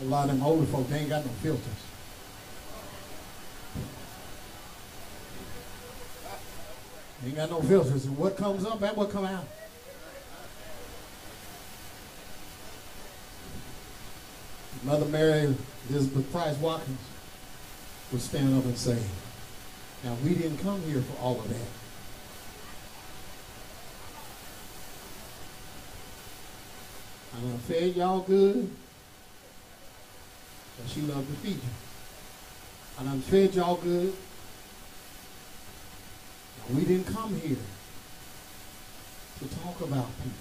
A 0.00 0.04
lot 0.06 0.28
of 0.28 0.36
them 0.36 0.44
older 0.44 0.66
folk, 0.66 0.88
they 0.88 0.98
ain't 0.98 1.08
got 1.08 1.24
no 1.24 1.30
filters. 1.32 1.62
Ain't 7.24 7.36
got 7.36 7.50
no 7.50 7.62
filters. 7.62 8.06
And 8.06 8.18
what 8.18 8.36
comes 8.36 8.64
up, 8.66 8.80
that 8.80 8.96
what 8.96 9.10
come 9.10 9.24
out. 9.24 9.44
Mother 14.82 15.06
Mary 15.06 15.54
Elizabeth 15.88 16.32
Price 16.32 16.56
Watkins 16.56 16.98
would 18.10 18.20
stand 18.20 18.58
up 18.58 18.64
and 18.64 18.76
say, 18.76 18.98
now 20.02 20.16
we 20.24 20.34
didn't 20.34 20.58
come 20.58 20.82
here 20.82 21.02
for 21.02 21.22
all 21.22 21.38
of 21.38 21.48
that. 21.48 21.81
I 27.34 27.40
done 27.40 27.58
fed 27.58 27.96
y'all 27.96 28.20
good. 28.20 28.70
And 30.80 30.88
she 30.88 31.00
loved 31.02 31.28
to 31.28 31.34
feed 31.36 31.56
you. 31.56 31.70
I 32.98 33.04
done 33.04 33.20
fed 33.20 33.54
y'all 33.54 33.76
good. 33.76 34.14
We 36.70 36.84
didn't 36.84 37.06
come 37.06 37.34
here 37.36 37.56
to 39.38 39.48
talk 39.56 39.80
about 39.80 40.08
people. 40.18 40.38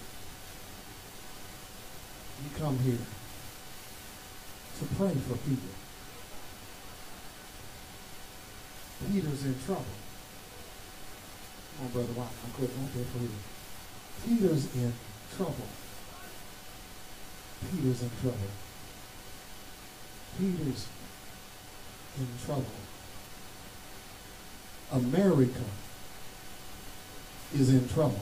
We 2.44 2.60
come 2.60 2.78
here 2.80 2.98
to 4.80 4.86
pray 4.96 5.14
for 5.14 5.38
people. 5.38 5.70
Peter's 9.12 9.46
in 9.46 9.56
trouble. 9.66 9.86
Come 11.78 11.86
on, 11.86 11.92
Brother 11.92 12.14
White. 12.14 12.30
I'm 12.46 12.52
quitting 12.52 12.78
right 12.82 12.94
there 12.94 13.06
for 13.06 13.20
you. 13.24 13.30
Peter's 14.26 14.76
in 14.76 14.94
trouble. 15.36 15.68
Peter's 17.70 18.02
in 18.02 18.10
trouble. 18.22 18.38
Peter's 20.38 20.88
in 22.18 22.28
trouble. 22.46 22.66
America 24.92 25.64
is 27.54 27.70
in 27.70 27.88
trouble. 27.90 28.20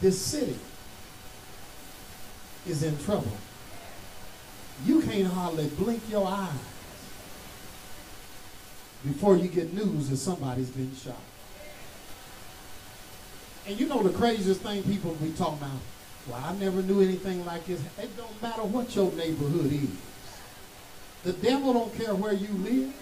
This 0.00 0.20
city 0.20 0.58
is 2.66 2.82
in 2.82 2.96
trouble. 2.98 3.36
You 4.84 5.02
can't 5.02 5.32
hardly 5.32 5.68
blink 5.68 6.02
your 6.10 6.26
eyes 6.26 6.52
before 9.04 9.36
you 9.36 9.48
get 9.48 9.72
news 9.72 10.08
that 10.10 10.16
somebody's 10.16 10.70
been 10.70 10.94
shot. 10.94 11.16
And 13.68 13.78
you 13.78 13.86
know 13.86 14.02
the 14.02 14.16
craziest 14.16 14.62
thing 14.62 14.82
people 14.82 15.12
be 15.16 15.30
talking 15.32 15.58
about? 15.58 15.80
Well, 16.26 16.42
I 16.42 16.54
never 16.54 16.80
knew 16.80 17.02
anything 17.02 17.44
like 17.44 17.66
this. 17.66 17.78
It 17.98 18.16
don't 18.16 18.42
matter 18.42 18.62
what 18.62 18.96
your 18.96 19.12
neighborhood 19.12 19.70
is. 19.70 19.90
The 21.22 21.34
devil 21.34 21.74
don't 21.74 21.94
care 21.94 22.14
where 22.14 22.32
you 22.32 22.48
live. 22.48 22.94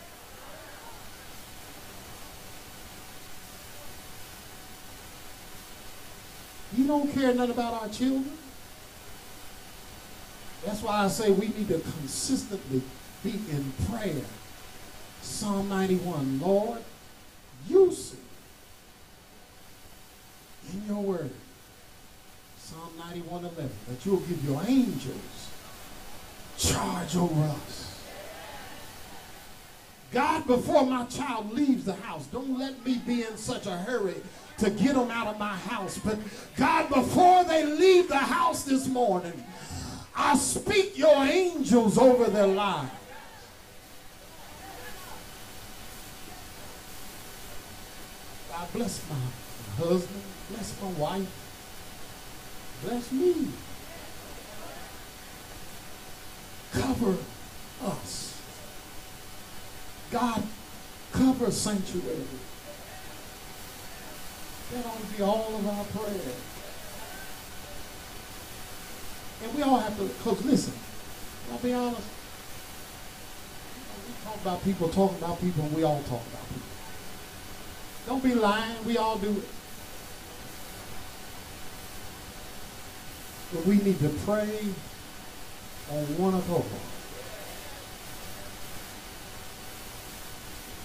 He 6.75 6.85
don't 6.85 7.13
care 7.13 7.33
nothing 7.33 7.53
about 7.53 7.83
our 7.83 7.89
children. 7.89 8.37
That's 10.65 10.83
why 10.83 11.05
I 11.05 11.09
say 11.09 11.31
we 11.31 11.47
need 11.47 11.69
to 11.69 11.79
consistently 11.79 12.83
be 13.23 13.35
in 13.53 13.73
prayer. 13.89 14.25
Psalm 15.23 15.69
91, 15.69 16.41
Lord, 16.41 16.81
you 17.69 17.93
see 17.93 18.19
in 20.73 20.87
your 20.87 21.03
word, 21.03 21.31
Psalm 22.59 22.91
91, 22.99 23.45
11, 23.45 23.71
that 23.89 24.07
you'll 24.07 24.21
give 24.21 24.45
your 24.45 24.63
angels 24.67 25.51
charge 26.59 27.17
over 27.17 27.43
us. 27.43 28.01
God, 30.13 30.47
before 30.47 30.87
my 30.87 31.05
child 31.07 31.53
leaves 31.53 31.85
the 31.85 31.93
house, 31.95 32.27
don't 32.27 32.59
let 32.59 32.85
me 32.85 32.99
be 33.07 33.23
in 33.23 33.37
such 33.37 33.67
a 33.67 33.77
hurry 33.77 34.15
to 34.59 34.71
get 34.71 34.95
them 34.95 35.11
out 35.11 35.27
of 35.27 35.39
my 35.39 35.55
house. 35.55 35.99
But 35.99 36.19
God, 36.57 36.89
before 36.89 37.45
they 37.45 37.65
leave 37.65 38.09
the 38.09 38.17
house 38.17 38.63
this 38.63 38.87
morning, 38.87 39.45
I 40.17 40.37
speak 40.37 40.97
your 40.97 41.17
angels 41.25 41.99
over 41.99 42.31
their 42.31 42.47
lives. 42.47 42.91
God 48.49 48.73
bless 48.73 49.03
my 49.11 49.85
husband, 49.85 50.23
bless 50.51 50.81
my 50.81 50.89
wife, 50.93 51.29
bless 52.85 53.13
me. 53.13 53.49
Cover 56.73 57.17
us. 57.85 58.41
God, 60.11 60.43
cover 61.13 61.51
sanctuary. 61.51 62.27
That 64.73 64.87
ought 64.87 65.01
to 65.01 65.17
be 65.17 65.23
all 65.23 65.57
of 65.57 65.67
our 65.67 65.85
prayer. 65.85 66.35
And 69.43 69.55
we 69.55 69.63
all 69.63 69.79
have 69.79 69.97
to, 69.97 70.05
because 70.05 70.45
listen, 70.45 70.75
I'll 71.53 71.59
be 71.59 71.73
honest. 71.73 72.09
We 74.07 74.13
talk 74.25 74.41
about 74.41 74.65
people 74.65 74.89
talking 74.89 75.19
about 75.19 75.41
people, 75.41 75.65
and 75.65 75.75
we 75.75 75.83
all 75.83 76.03
talk 76.03 76.23
about 76.27 76.49
people. 76.49 76.69
Don't 78.07 78.23
be 78.23 78.35
lying. 78.35 78.85
We 78.85 78.97
all 78.99 79.19
do 79.19 79.31
it. 79.31 79.45
We 83.53 83.77
need 83.79 83.99
to 84.01 84.09
pray 84.25 84.75
on 85.91 86.03
one 86.19 86.35
accord. 86.35 86.65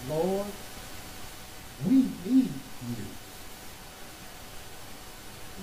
Lord, 0.10 0.48
we 1.88 1.94
need 1.94 2.50
you. 2.88 3.06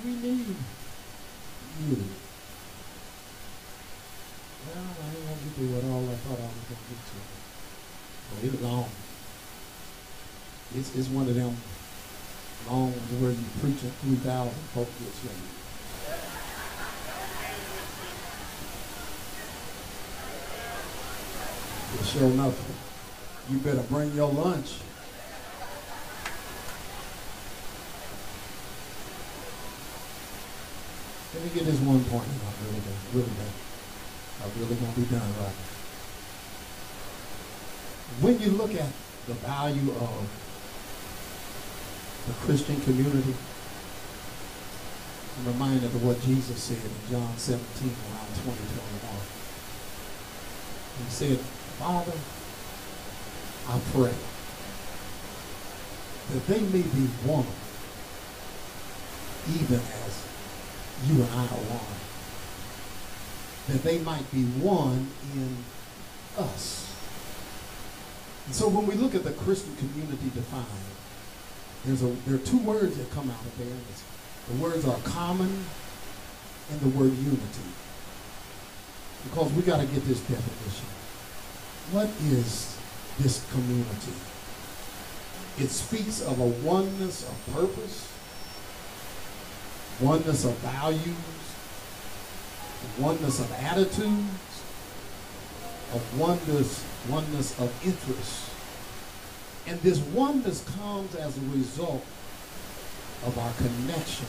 We 0.05 0.11
need 0.11 0.47
you. 1.79 1.97
Well, 4.67 4.85
I 4.85 5.09
ain't 5.09 5.23
gonna 5.23 5.39
get 5.45 5.55
to 5.55 5.63
what 5.71 5.85
all 5.85 6.03
I 6.03 6.15
thought 6.15 6.39
I 6.39 6.51
was 6.51 6.67
gonna 6.67 6.87
get 6.91 7.01
to. 7.07 7.19
But 8.31 8.45
it's 8.45 8.63
long. 8.63 8.91
It's, 10.75 10.95
it's 10.97 11.09
one 11.09 11.29
of 11.29 11.35
them 11.35 11.57
long 12.69 12.93
where 12.93 13.31
you 13.31 13.45
preach 13.61 13.85
at 13.85 13.93
3,000 14.03 14.53
folk 14.75 14.89
get 14.99 15.15
saved. 15.15 15.58
But 21.97 22.07
sure 22.07 22.29
enough, 22.29 22.57
you 23.51 23.59
better 23.59 23.83
bring 23.83 24.13
your 24.15 24.31
lunch. 24.31 24.75
Let 31.35 31.45
me 31.45 31.51
get 31.55 31.65
this 31.65 31.81
one 31.81 32.05
point. 32.05 32.29
I'm 32.29 32.67
really 32.67 32.81
done, 32.81 32.99
really 33.15 33.33
done. 33.37 33.55
I'm 34.43 34.51
really 34.61 34.75
gonna 34.77 34.93
be 34.93 35.05
done 35.05 35.33
right 35.41 35.55
now. 35.55 35.79
When 38.21 38.41
you 38.41 38.51
look 38.51 38.75
at 38.75 38.93
the 39.27 39.35
value 39.35 39.93
of 39.93 40.29
the 42.27 42.33
Christian 42.45 42.81
community, 42.81 43.35
I'm 45.39 45.47
reminded 45.53 45.85
of 45.85 46.05
what 46.05 46.21
Jesus 46.23 46.59
said 46.61 46.79
in 46.79 47.11
John 47.11 47.37
17, 47.37 47.63
around 47.87 48.35
20, 48.43 48.59
21. 48.59 49.23
He 50.99 51.11
said, 51.11 51.39
Father, 51.79 52.13
I 53.69 53.81
pray 53.93 54.15
that 56.33 56.47
they 56.47 56.61
may 56.61 56.83
be 56.83 57.07
one, 57.25 57.47
even 59.55 59.79
as 59.79 60.27
you 61.07 61.23
and 61.23 61.31
I 61.33 61.45
are 61.45 61.65
one. 61.71 61.99
That 63.69 63.83
they 63.85 63.99
might 63.99 64.29
be 64.33 64.45
one 64.61 65.09
in 65.35 65.57
us. 66.37 66.93
And 68.47 68.55
so 68.55 68.69
when 68.69 68.87
we 68.87 68.95
look 68.95 69.15
at 69.15 69.23
the 69.23 69.33
Christian 69.33 69.77
community 69.77 70.31
defined, 70.35 70.67
there's 71.85 72.03
a, 72.03 72.09
there 72.27 72.35
are 72.35 72.45
two 72.45 72.59
words 72.59 72.97
that 72.97 73.11
come 73.13 73.31
out 73.31 73.41
of 73.41 73.57
there. 73.59 73.69
The 74.49 74.63
words 74.63 74.85
are 74.85 74.99
common 75.05 75.65
and 76.71 76.81
the 76.81 76.89
word 76.99 77.13
unity. 77.17 77.69
Because 79.25 79.53
we 79.53 79.63
got 79.63 79.81
to 79.81 79.87
get 79.87 80.03
this 80.05 80.21
definition. 80.21 80.98
What 81.91 82.11
is 82.21 82.77
this 83.19 83.51
community? 83.51 84.13
It 85.59 85.71
speaks 85.71 86.21
of 86.21 86.39
a 86.39 86.47
oneness 86.67 87.27
of 87.27 87.55
purpose, 87.55 88.13
oneness 89.99 90.45
of 90.45 90.55
values, 90.59 91.17
oneness 92.99 93.41
of 93.41 93.51
attitudes, 93.53 94.63
of 95.95 96.21
oneness, 96.21 96.85
oneness 97.09 97.59
of 97.59 97.73
interests. 97.85 98.51
And 99.67 99.81
this 99.81 99.99
oneness 99.99 100.65
comes 100.77 101.15
as 101.15 101.39
a 101.39 101.57
result 101.57 102.05
of 103.25 103.39
our 103.39 103.53
connection 103.55 104.27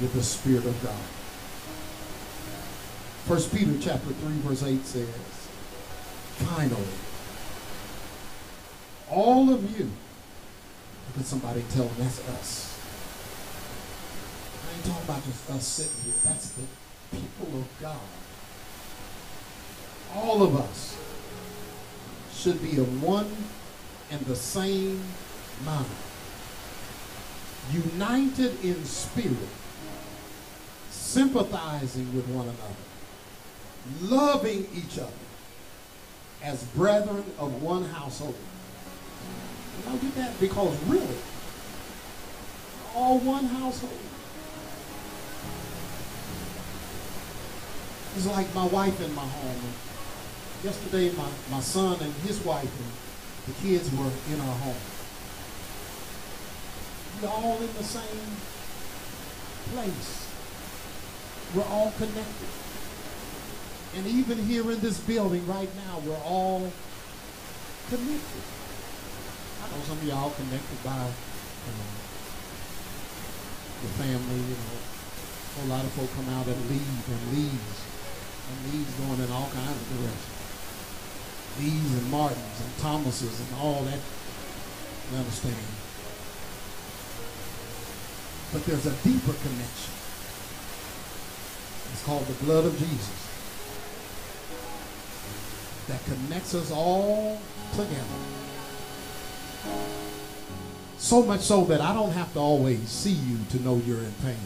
with 0.00 0.12
the 0.14 0.22
Spirit 0.22 0.66
of 0.66 0.82
God. 0.82 0.92
1 3.28 3.50
Peter 3.50 3.72
chapter 3.80 4.12
3, 4.12 4.32
verse 4.38 4.62
8 4.62 4.84
says, 4.84 5.35
Finally, 6.36 6.84
all 9.10 9.52
of 9.52 9.78
you, 9.78 9.90
at 11.18 11.24
somebody 11.24 11.64
tell 11.70 11.84
them 11.84 11.94
that's 11.98 12.28
us. 12.28 12.78
I 14.68 14.76
ain't 14.76 14.84
talking 14.84 15.04
about 15.04 15.24
just 15.24 15.50
us 15.50 15.66
sitting 15.66 16.04
here. 16.04 16.20
That's 16.24 16.50
the 16.50 16.62
people 17.10 17.58
of 17.58 17.80
God. 17.80 17.96
All 20.14 20.42
of 20.42 20.56
us 20.56 20.98
should 22.34 22.62
be 22.62 22.78
of 22.78 23.02
one 23.02 23.34
and 24.10 24.20
the 24.26 24.36
same 24.36 25.02
mind, 25.64 25.86
united 27.72 28.62
in 28.62 28.84
spirit, 28.84 29.36
sympathizing 30.90 32.14
with 32.14 32.28
one 32.28 32.44
another, 32.44 34.14
loving 34.14 34.66
each 34.74 34.98
other 34.98 35.25
as 36.42 36.62
brethren 36.64 37.24
of 37.38 37.62
one 37.62 37.84
household. 37.84 38.34
You 39.78 39.90
know, 39.90 39.98
get 39.98 40.14
that? 40.16 40.40
Because 40.40 40.82
really, 40.84 41.16
all 42.94 43.18
one 43.18 43.44
household. 43.44 43.98
It's 48.16 48.26
like 48.26 48.54
my 48.54 48.66
wife 48.66 48.98
in 49.04 49.14
my 49.14 49.26
home. 49.26 49.60
Yesterday, 50.64 51.12
my, 51.16 51.28
my 51.50 51.60
son 51.60 51.98
and 52.00 52.12
his 52.24 52.42
wife 52.44 52.62
and 52.64 53.54
the 53.54 53.60
kids 53.60 53.90
were 53.92 54.10
in 54.32 54.40
our 54.40 54.56
home. 54.56 54.74
We're 57.22 57.28
all 57.28 57.58
in 57.58 57.72
the 57.74 57.84
same 57.84 58.36
place. 59.72 60.32
We're 61.54 61.64
all 61.64 61.92
connected. 61.98 62.65
And 63.96 64.06
even 64.06 64.36
here 64.36 64.70
in 64.70 64.78
this 64.80 65.00
building 65.00 65.46
right 65.48 65.70
now, 65.88 65.98
we're 66.04 66.20
all 66.20 66.60
connected. 67.88 68.44
I 69.64 69.72
know 69.72 69.80
some 69.88 69.96
of 69.96 70.04
y'all 70.04 70.30
connected 70.36 70.84
by 70.84 71.00
you 71.00 71.72
the 73.82 73.88
family, 73.96 74.36
you 74.36 74.52
know. 74.52 74.76
A 74.76 75.52
whole 75.56 75.68
lot 75.72 75.84
of 75.84 75.92
folk 75.96 76.12
come 76.12 76.28
out 76.36 76.46
and 76.46 76.60
leave 76.68 77.08
and 77.08 77.22
leaves. 77.32 77.78
And 78.52 78.74
leaves 78.74 78.92
going 79.00 79.20
in 79.20 79.32
all 79.32 79.48
kinds 79.48 79.80
of 79.80 79.88
directions. 79.96 80.36
Lees 81.56 81.92
and 81.96 82.10
Martins 82.10 82.60
and 82.60 82.72
Thomases 82.76 83.40
and 83.40 83.50
all 83.56 83.80
that. 83.88 84.00
You 85.10 85.16
understand? 85.16 85.56
But 88.52 88.60
there's 88.68 88.84
a 88.84 88.94
deeper 89.00 89.32
connection. 89.40 89.92
It's 91.96 92.04
called 92.04 92.26
the 92.26 92.44
blood 92.44 92.66
of 92.66 92.78
Jesus 92.78 93.25
that 95.88 96.04
connects 96.04 96.54
us 96.54 96.70
all 96.70 97.40
together. 97.72 97.96
So 100.98 101.22
much 101.22 101.40
so 101.40 101.64
that 101.64 101.80
I 101.80 101.92
don't 101.94 102.12
have 102.12 102.32
to 102.32 102.38
always 102.38 102.88
see 102.88 103.12
you 103.12 103.38
to 103.50 103.62
know 103.62 103.80
you're 103.86 103.98
in 103.98 104.14
pain. 104.24 104.36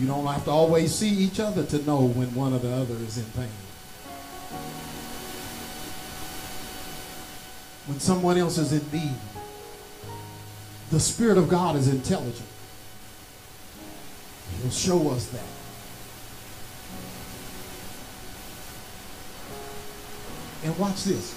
You 0.00 0.06
don't 0.06 0.26
have 0.26 0.44
to 0.44 0.50
always 0.50 0.94
see 0.94 1.10
each 1.10 1.38
other 1.38 1.64
to 1.64 1.82
know 1.84 2.06
when 2.06 2.34
one 2.34 2.52
or 2.52 2.58
the 2.58 2.72
other 2.72 2.94
is 2.94 3.18
in 3.18 3.24
pain. 3.36 3.48
When 7.86 8.00
someone 8.00 8.38
else 8.38 8.56
is 8.56 8.72
in 8.72 8.90
need, 8.90 9.14
the 10.90 11.00
Spirit 11.00 11.36
of 11.36 11.48
God 11.48 11.76
is 11.76 11.88
intelligent. 11.88 12.48
He'll 14.62 14.70
show 14.70 15.10
us 15.10 15.26
that. 15.26 15.63
And 20.64 20.78
watch 20.78 21.04
this. 21.04 21.34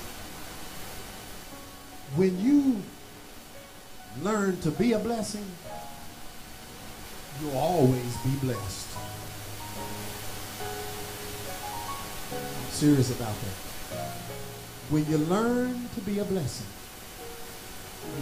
When 2.16 2.40
you 2.40 2.82
learn 4.22 4.60
to 4.62 4.72
be 4.72 4.94
a 4.94 5.00
blessing, 5.00 5.46
you'll 7.42 7.58
always 7.58 8.18
be 8.24 8.32
blessed. 8.42 8.88
I'm 12.32 12.72
serious 12.72 13.12
about 13.12 13.36
that. 13.42 14.00
When 14.90 15.06
you 15.08 15.18
learn 15.18 15.90
to 15.96 16.02
be 16.02 16.20
a 16.20 16.24
blessing, 16.24 16.68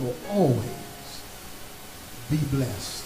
you'll 0.02 0.16
always 0.32 1.22
be 2.32 2.38
blessed. 2.38 3.04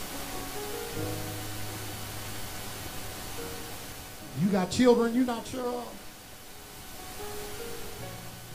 You 4.41 4.47
got 4.47 4.72
children 4.72 5.14
you're 5.14 5.26
not 5.26 5.45
sure 5.45 5.68
of? 5.68 6.09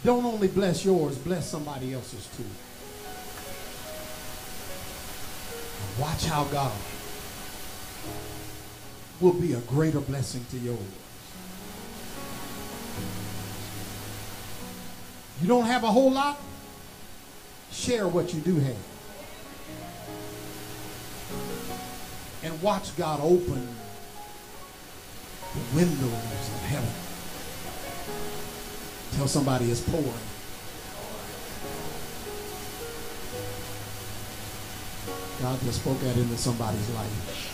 Don't 0.05 0.25
only 0.27 0.49
bless 0.49 0.85
yours, 0.85 1.17
bless 1.17 1.49
somebody 1.49 1.95
else's 1.95 2.29
too. 2.37 2.45
Watch 5.99 6.27
how 6.27 6.45
God 6.45 6.73
will 9.21 9.33
be 9.33 9.55
a 9.55 9.61
greater 9.61 10.01
blessing 10.01 10.45
to 10.51 10.59
yours. 10.59 10.79
You 15.41 15.49
don't 15.49 15.65
have 15.65 15.85
a 15.85 15.91
whole 15.91 16.11
lot? 16.11 16.39
Share 17.73 18.07
what 18.07 18.35
you 18.35 18.41
do 18.41 18.57
have. 18.57 18.77
And 22.43 22.61
watch 22.61 22.95
God 22.97 23.21
open 23.23 23.69
the 25.55 25.77
windows 25.77 26.13
of 26.13 26.61
heaven. 26.67 27.14
Tell 29.17 29.29
somebody 29.29 29.71
it's 29.71 29.81
pouring. 29.81 30.13
God 35.41 35.61
just 35.61 35.81
spoke 35.81 36.01
that 36.01 36.17
into 36.17 36.37
somebody's 36.37 36.91
life. 36.91 37.51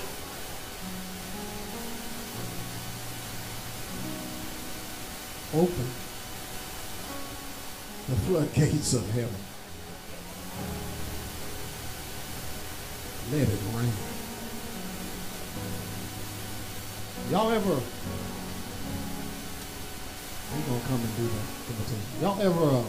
Open 5.52 5.86
the 8.08 8.16
floodgates 8.16 8.94
of 8.94 9.10
heaven. 9.10 9.34
Let 13.32 13.48
it 13.48 13.60
rain. 13.74 13.92
Y'all 17.30 17.50
ever 17.50 17.80
come 20.90 21.00
and 21.00 21.16
do 21.16 21.22
the 21.22 21.38
invitation. 21.70 22.02
Y'all 22.20 22.40
ever 22.42 22.64
uh, 22.64 22.82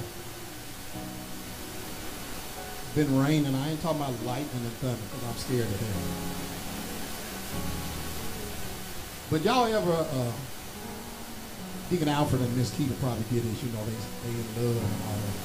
been 2.95 3.19
raining? 3.19 3.53
I 3.53 3.69
ain't 3.69 3.81
talking 3.81 4.01
about 4.01 4.19
lightning 4.25 4.63
and 4.63 4.73
thunder 4.81 4.97
because 4.97 5.23
I'm 5.29 5.35
scared 5.37 5.67
of 5.67 5.79
that. 5.79 5.87
But 9.29 9.45
y'all 9.45 9.67
ever, 9.67 9.91
uh, 9.91 10.31
Deacon 11.91 12.07
Alfred 12.07 12.41
and 12.41 12.57
Miss 12.57 12.71
Keita 12.71 12.99
probably 12.99 13.23
did 13.29 13.43
this. 13.43 13.61
You 13.61 13.71
know, 13.71 13.85
they 13.85 13.93
they 14.25 14.33
in 14.33 14.47
love 14.57 14.81
and 14.81 15.03
all 15.05 15.19
that. 15.21 15.37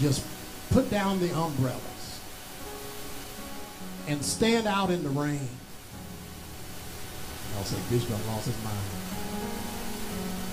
Just 0.00 0.26
put 0.70 0.90
down 0.90 1.20
the 1.20 1.30
umbrellas 1.30 2.20
and 4.08 4.24
stand 4.24 4.66
out 4.66 4.90
in 4.90 5.04
the 5.04 5.10
rain 5.10 5.48
I'll 7.58 7.64
say 7.64 7.76
Bishop 7.90 8.10
lost 8.28 8.46
his 8.46 8.56
mind. 8.62 8.78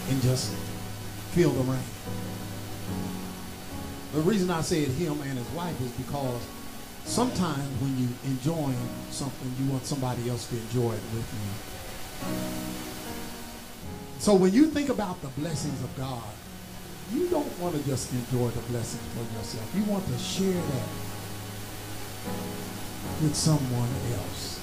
And 0.09 0.21
just 0.23 0.51
feel 1.33 1.51
the 1.51 1.63
rain. 1.71 1.79
The 4.13 4.21
reason 4.21 4.49
I 4.49 4.61
said 4.61 4.87
him 4.87 5.21
and 5.21 5.37
his 5.37 5.47
wife 5.49 5.79
is 5.81 5.91
because 5.91 6.41
sometimes 7.03 7.69
when 7.81 7.95
you 7.99 8.07
enjoying 8.25 8.89
something, 9.11 9.53
you 9.59 9.71
want 9.71 9.85
somebody 9.85 10.29
else 10.29 10.47
to 10.49 10.55
enjoy 10.55 10.93
it 10.93 11.03
with 11.13 11.29
you. 11.33 11.51
So 14.17 14.33
when 14.33 14.53
you 14.53 14.65
think 14.67 14.89
about 14.89 15.21
the 15.21 15.27
blessings 15.39 15.83
of 15.83 15.95
God, 15.97 16.23
you 17.13 17.27
don't 17.29 17.59
want 17.59 17.75
to 17.75 17.83
just 17.85 18.11
enjoy 18.13 18.49
the 18.49 18.61
blessings 18.61 19.03
for 19.13 19.37
yourself. 19.37 19.71
You 19.75 19.83
want 19.83 20.07
to 20.07 20.17
share 20.17 20.53
that 20.53 20.89
with 23.21 23.35
someone 23.35 23.89
else. 24.13 24.54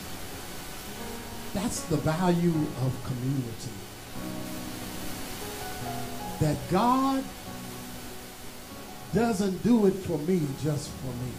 That's 1.55 1.83
the 1.83 1.99
value 1.99 2.67
of 2.85 3.05
community. 3.05 3.73
That 6.41 6.57
God 6.71 7.25
doesn't 9.15 9.63
do 9.63 9.87
it 9.87 9.93
for 9.93 10.19
me 10.19 10.41
just 10.63 10.91
for 10.91 11.13
me, 11.25 11.33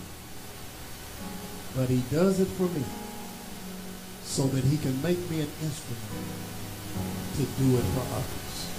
but 1.76 1.90
he 1.90 2.04
does 2.16 2.40
it 2.40 2.46
for 2.46 2.64
me 2.78 2.84
so 4.24 4.44
that 4.44 4.64
he 4.64 4.78
can 4.78 5.02
make 5.02 5.20
me 5.30 5.42
an 5.42 5.50
instrument 5.62 6.00
to 7.36 7.44
do 7.62 7.78
it 7.78 7.84
for 7.94 8.06
others. 8.16 8.70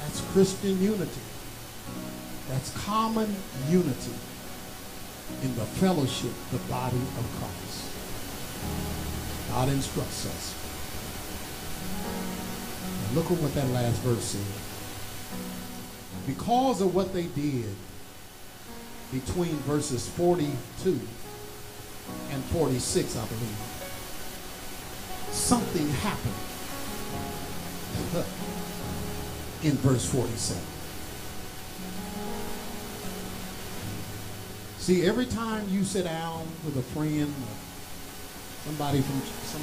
That's 0.00 0.20
Christian 0.32 0.82
unity. 0.82 1.20
That's 2.48 2.76
common 2.84 3.34
unity 3.68 4.14
in 5.42 5.54
the 5.54 5.64
fellowship, 5.64 6.32
the 6.50 6.58
body 6.68 6.96
of 6.96 7.24
Christ. 7.38 9.01
God 9.52 9.68
instructs 9.68 10.24
us. 10.24 10.54
And 13.06 13.16
look 13.16 13.30
at 13.30 13.36
what 13.36 13.54
that 13.54 13.68
last 13.68 14.00
verse 14.00 14.24
says. 14.24 14.40
Because 16.26 16.80
of 16.80 16.94
what 16.94 17.12
they 17.12 17.24
did 17.24 17.66
between 19.12 19.54
verses 19.68 20.08
42 20.08 20.98
and 22.30 22.42
46, 22.44 23.14
I 23.14 23.26
believe, 23.26 23.58
something 25.32 25.86
happened 26.00 26.34
in 29.64 29.72
verse 29.82 30.06
47. 30.10 30.62
See, 34.78 35.06
every 35.06 35.26
time 35.26 35.68
you 35.68 35.84
sit 35.84 36.04
down 36.04 36.46
with 36.64 36.78
a 36.78 36.82
friend, 36.82 37.34
somebody 38.64 39.00
from 39.00 39.20
some, 39.44 39.62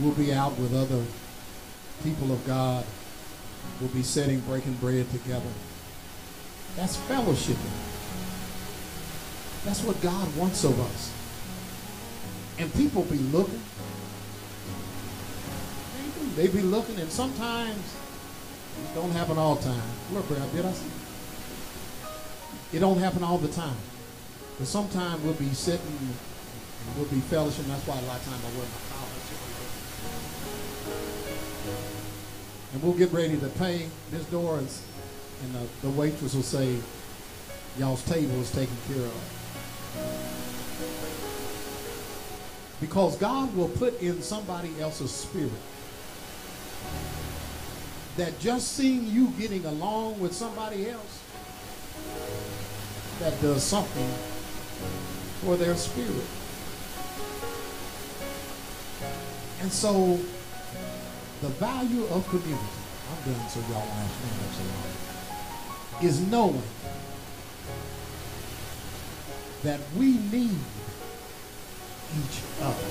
we'll 0.00 0.14
be 0.14 0.32
out 0.32 0.58
with 0.58 0.74
other 0.74 1.04
people 2.02 2.32
of 2.32 2.44
God. 2.46 2.84
We'll 3.80 3.90
be 3.90 4.02
sitting, 4.02 4.40
breaking 4.40 4.74
bread 4.74 5.10
together. 5.10 5.50
That's 6.76 6.96
fellowshipping. 6.96 7.56
That's 9.64 9.82
what 9.84 10.00
God 10.00 10.36
wants 10.36 10.64
of 10.64 10.80
us. 10.80 11.12
And 12.58 12.72
people 12.74 13.02
be 13.02 13.18
looking. 13.18 13.62
They 16.34 16.48
be 16.48 16.62
looking, 16.62 16.98
and 16.98 17.10
sometimes 17.10 17.76
it 17.76 18.94
don't 18.94 19.10
happen 19.10 19.38
all 19.38 19.56
the 19.56 19.64
time. 19.64 19.82
Look, 20.12 20.26
Brad, 20.28 20.50
did 20.52 20.64
I 20.64 20.72
see? 20.72 20.90
It 22.72 22.80
don't 22.80 22.98
happen 22.98 23.22
all 23.22 23.38
the 23.38 23.48
time. 23.48 23.76
But 24.58 24.66
sometimes 24.66 25.22
we'll 25.22 25.34
be 25.34 25.50
sitting, 25.50 26.14
and 26.86 26.96
we'll 26.96 27.08
be 27.10 27.20
fellowship. 27.20 27.64
That's 27.66 27.86
why 27.86 27.98
a 27.98 28.02
lot 28.02 28.18
of 28.18 28.24
times 28.24 28.44
I 28.44 28.48
wear 28.58 28.66
my 28.66 28.80
collar. 28.90 29.08
And 32.72 32.82
we'll 32.82 32.94
get 32.94 33.12
ready 33.12 33.36
to 33.38 33.48
pay. 33.48 33.88
This 34.10 34.24
door 34.26 34.58
is, 34.58 34.82
and 35.44 35.54
the, 35.54 35.66
the 35.82 35.90
waitress 35.90 36.34
will 36.34 36.42
say, 36.42 36.78
y'all's 37.78 38.04
table 38.04 38.40
is 38.40 38.50
taken 38.50 38.76
care 38.88 39.04
of. 39.04 39.12
Because 42.80 43.16
God 43.16 43.54
will 43.54 43.68
put 43.68 44.00
in 44.00 44.22
somebody 44.22 44.70
else's 44.80 45.10
spirit 45.10 45.52
that 48.16 48.38
just 48.40 48.72
seeing 48.72 49.06
you 49.06 49.28
getting 49.38 49.64
along 49.66 50.18
with 50.18 50.32
somebody 50.32 50.90
else 50.90 51.22
that 53.20 53.40
does 53.40 53.62
something 53.62 54.10
for 55.42 55.56
their 55.56 55.76
spirit. 55.76 56.24
And 59.62 59.72
so 59.72 60.18
the 61.40 61.48
value 61.48 62.04
of 62.06 62.28
community, 62.28 62.66
I'm 63.10 63.32
done 63.32 63.48
so 63.48 63.60
y'all 63.70 63.86
won't 63.86 64.10
so 64.52 64.64
long, 64.64 66.04
is 66.04 66.20
knowing 66.28 66.62
that 69.62 69.80
we 69.96 70.18
need 70.32 70.58
each 72.18 72.42
other. 72.60 72.88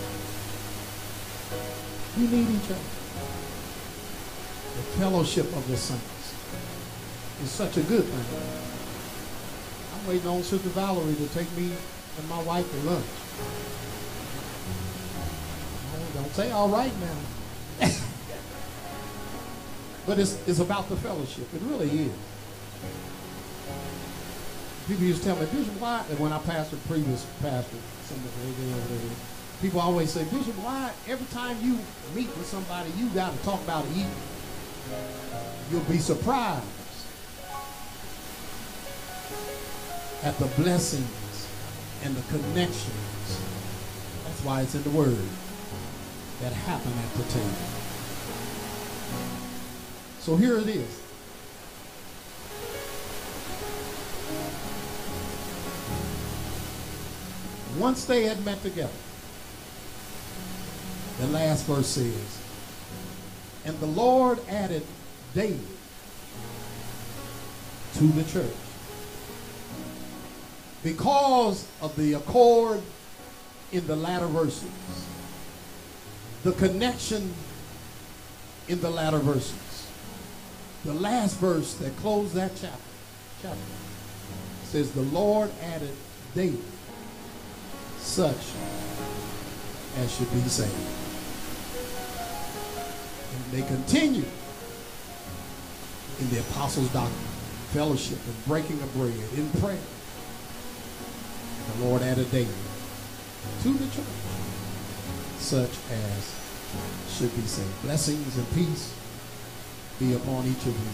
We 2.18 2.28
need 2.28 2.50
each 2.50 2.72
other. 2.72 2.90
The 4.78 4.84
fellowship 4.98 5.46
of 5.48 5.68
the 5.68 5.76
saints 5.76 6.36
is 7.44 7.52
such 7.52 7.76
a 7.76 7.82
good 7.82 8.06
thing. 8.06 8.26
I'm 9.94 10.08
waiting 10.08 10.28
on 10.30 10.42
Sister 10.44 10.70
Valerie 10.70 11.16
to 11.16 11.28
take 11.34 11.52
me 11.58 11.74
and 12.18 12.30
my 12.30 12.42
wife 12.44 12.70
to 12.72 12.90
lunch. 12.90 13.06
Don't 16.22 16.34
say 16.34 16.52
all 16.52 16.70
right 16.70 16.94
now. 17.00 17.88
but 20.06 20.20
it's, 20.20 20.38
it's 20.48 20.60
about 20.60 20.88
the 20.88 20.96
fellowship. 20.98 21.52
It 21.52 21.62
really 21.64 21.90
is. 21.90 22.12
People 24.88 25.06
used 25.06 25.24
to 25.24 25.30
tell 25.30 25.36
me, 25.38 25.48
Bishop, 25.48 25.82
why? 25.82 26.06
And 26.12 26.20
when 26.20 26.32
I 26.32 26.38
pastored 26.40 26.78
previous 26.88 27.26
pastor, 27.42 27.78
people 29.64 29.80
always 29.80 30.12
say, 30.12 30.24
Bishop, 30.26 30.54
why 30.64 30.92
every 31.08 31.26
time 31.28 31.58
you 31.60 31.80
meet 32.14 32.28
with 32.38 32.46
somebody, 32.46 32.92
you 32.98 33.10
got 33.10 33.36
to 33.36 33.44
talk 33.44 33.60
about 33.64 33.86
eating? 33.92 34.06
You'll 35.72 35.82
be 35.82 35.98
surprised 35.98 36.66
at 40.22 40.38
the 40.38 40.46
blessings 40.62 41.48
and 42.04 42.16
the 42.16 42.22
connections. 42.38 43.42
That's 44.26 44.44
why 44.44 44.62
it's 44.62 44.76
in 44.76 44.84
the 44.84 44.92
Word 44.92 45.18
that 46.42 46.54
happen 46.54 46.92
at 46.92 47.14
the 47.14 47.24
table. 47.32 47.50
So 50.20 50.36
here 50.36 50.58
it 50.58 50.68
is. 50.68 51.02
Once 57.78 58.06
they 58.06 58.24
had 58.24 58.44
met 58.44 58.62
together, 58.62 58.92
the 61.20 61.28
last 61.28 61.66
verse 61.66 61.88
says, 61.88 62.42
and 63.66 63.80
the 63.80 63.86
Lord 63.86 64.40
added 64.50 64.84
daily 65.34 65.60
to 67.94 68.04
the 68.04 68.24
church. 68.24 68.54
Because 70.84 71.68
of 71.82 71.96
the 71.96 72.14
accord 72.14 72.82
in 73.72 73.86
the 73.86 73.96
latter 73.96 74.28
verses, 74.28 74.70
the 76.44 76.52
connection 76.54 77.34
in 78.68 78.82
the 78.82 78.90
latter 78.90 79.20
verses, 79.20 79.88
the 80.86 80.94
last 80.94 81.38
verse 81.38 81.76
that 81.76 81.96
closed 81.98 82.34
that 82.34 82.52
chapter, 82.60 82.78
chapter 83.42 83.60
says, 84.64 84.92
The 84.92 85.02
Lord 85.02 85.52
added 85.62 85.96
daily 86.34 86.62
such 88.00 88.38
as 89.98 90.16
should 90.16 90.32
be 90.32 90.40
saved. 90.42 90.72
And 93.34 93.52
they 93.52 93.62
continue 93.68 94.26
in 96.20 96.30
the 96.30 96.40
apostles' 96.40 96.90
doctrine, 96.90 97.14
fellowship, 97.72 98.18
and 98.26 98.46
breaking 98.46 98.82
of 98.82 98.94
bread, 98.94 99.14
in 99.36 99.50
prayer. 99.62 99.78
And 101.68 101.82
the 101.82 101.86
Lord 101.86 102.02
added 102.02 102.32
daily 102.32 102.48
to 103.64 103.74
the 103.74 103.86
church 103.96 104.06
such 105.42 105.72
as 105.92 106.36
should 107.10 107.36
be 107.36 107.42
said. 107.42 107.68
Blessings 107.82 108.38
and 108.38 108.50
peace 108.54 108.96
be 110.00 110.14
upon 110.14 110.46
each 110.46 110.62
of 110.62 110.68
you 110.68 110.92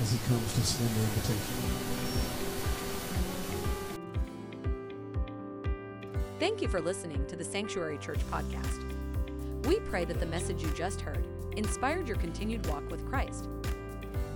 as 0.00 0.12
he 0.12 0.18
comes 0.28 0.52
to 0.54 0.60
send 0.60 0.90
the 0.90 1.00
invitation. 1.00 1.54
Thank 6.38 6.60
you 6.60 6.68
for 6.68 6.80
listening 6.80 7.24
to 7.26 7.36
the 7.36 7.44
Sanctuary 7.44 7.98
Church 7.98 8.18
podcast. 8.30 8.84
We 9.66 9.78
pray 9.80 10.04
that 10.04 10.18
the 10.18 10.26
message 10.26 10.62
you 10.62 10.68
just 10.70 11.00
heard 11.00 11.24
inspired 11.56 12.08
your 12.08 12.16
continued 12.16 12.66
walk 12.66 12.90
with 12.90 13.06
Christ. 13.08 13.48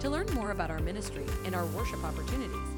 To 0.01 0.11
learn 0.11 0.27
more 0.35 0.53
about 0.53 0.71
our 0.71 0.79
ministry 0.79 1.27
and 1.45 1.55
our 1.55 1.67
worship 1.67 2.05
opportunities, 2.05 2.69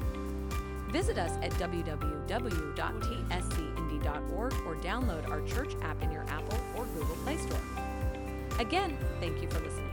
visit 0.89 1.19
us 1.19 1.31
at 1.43 1.51
www.tscindy.com 1.51 3.78
cglg.org 3.99 4.53
or 4.65 4.75
download 4.75 5.29
our 5.29 5.41
church 5.41 5.75
app 5.81 6.01
in 6.01 6.11
your 6.11 6.23
Apple 6.27 6.59
or 6.75 6.85
Google 6.95 7.15
Play 7.17 7.37
Store. 7.37 7.59
Again, 8.59 8.97
thank 9.19 9.41
you 9.41 9.49
for 9.49 9.59
listening. 9.59 9.88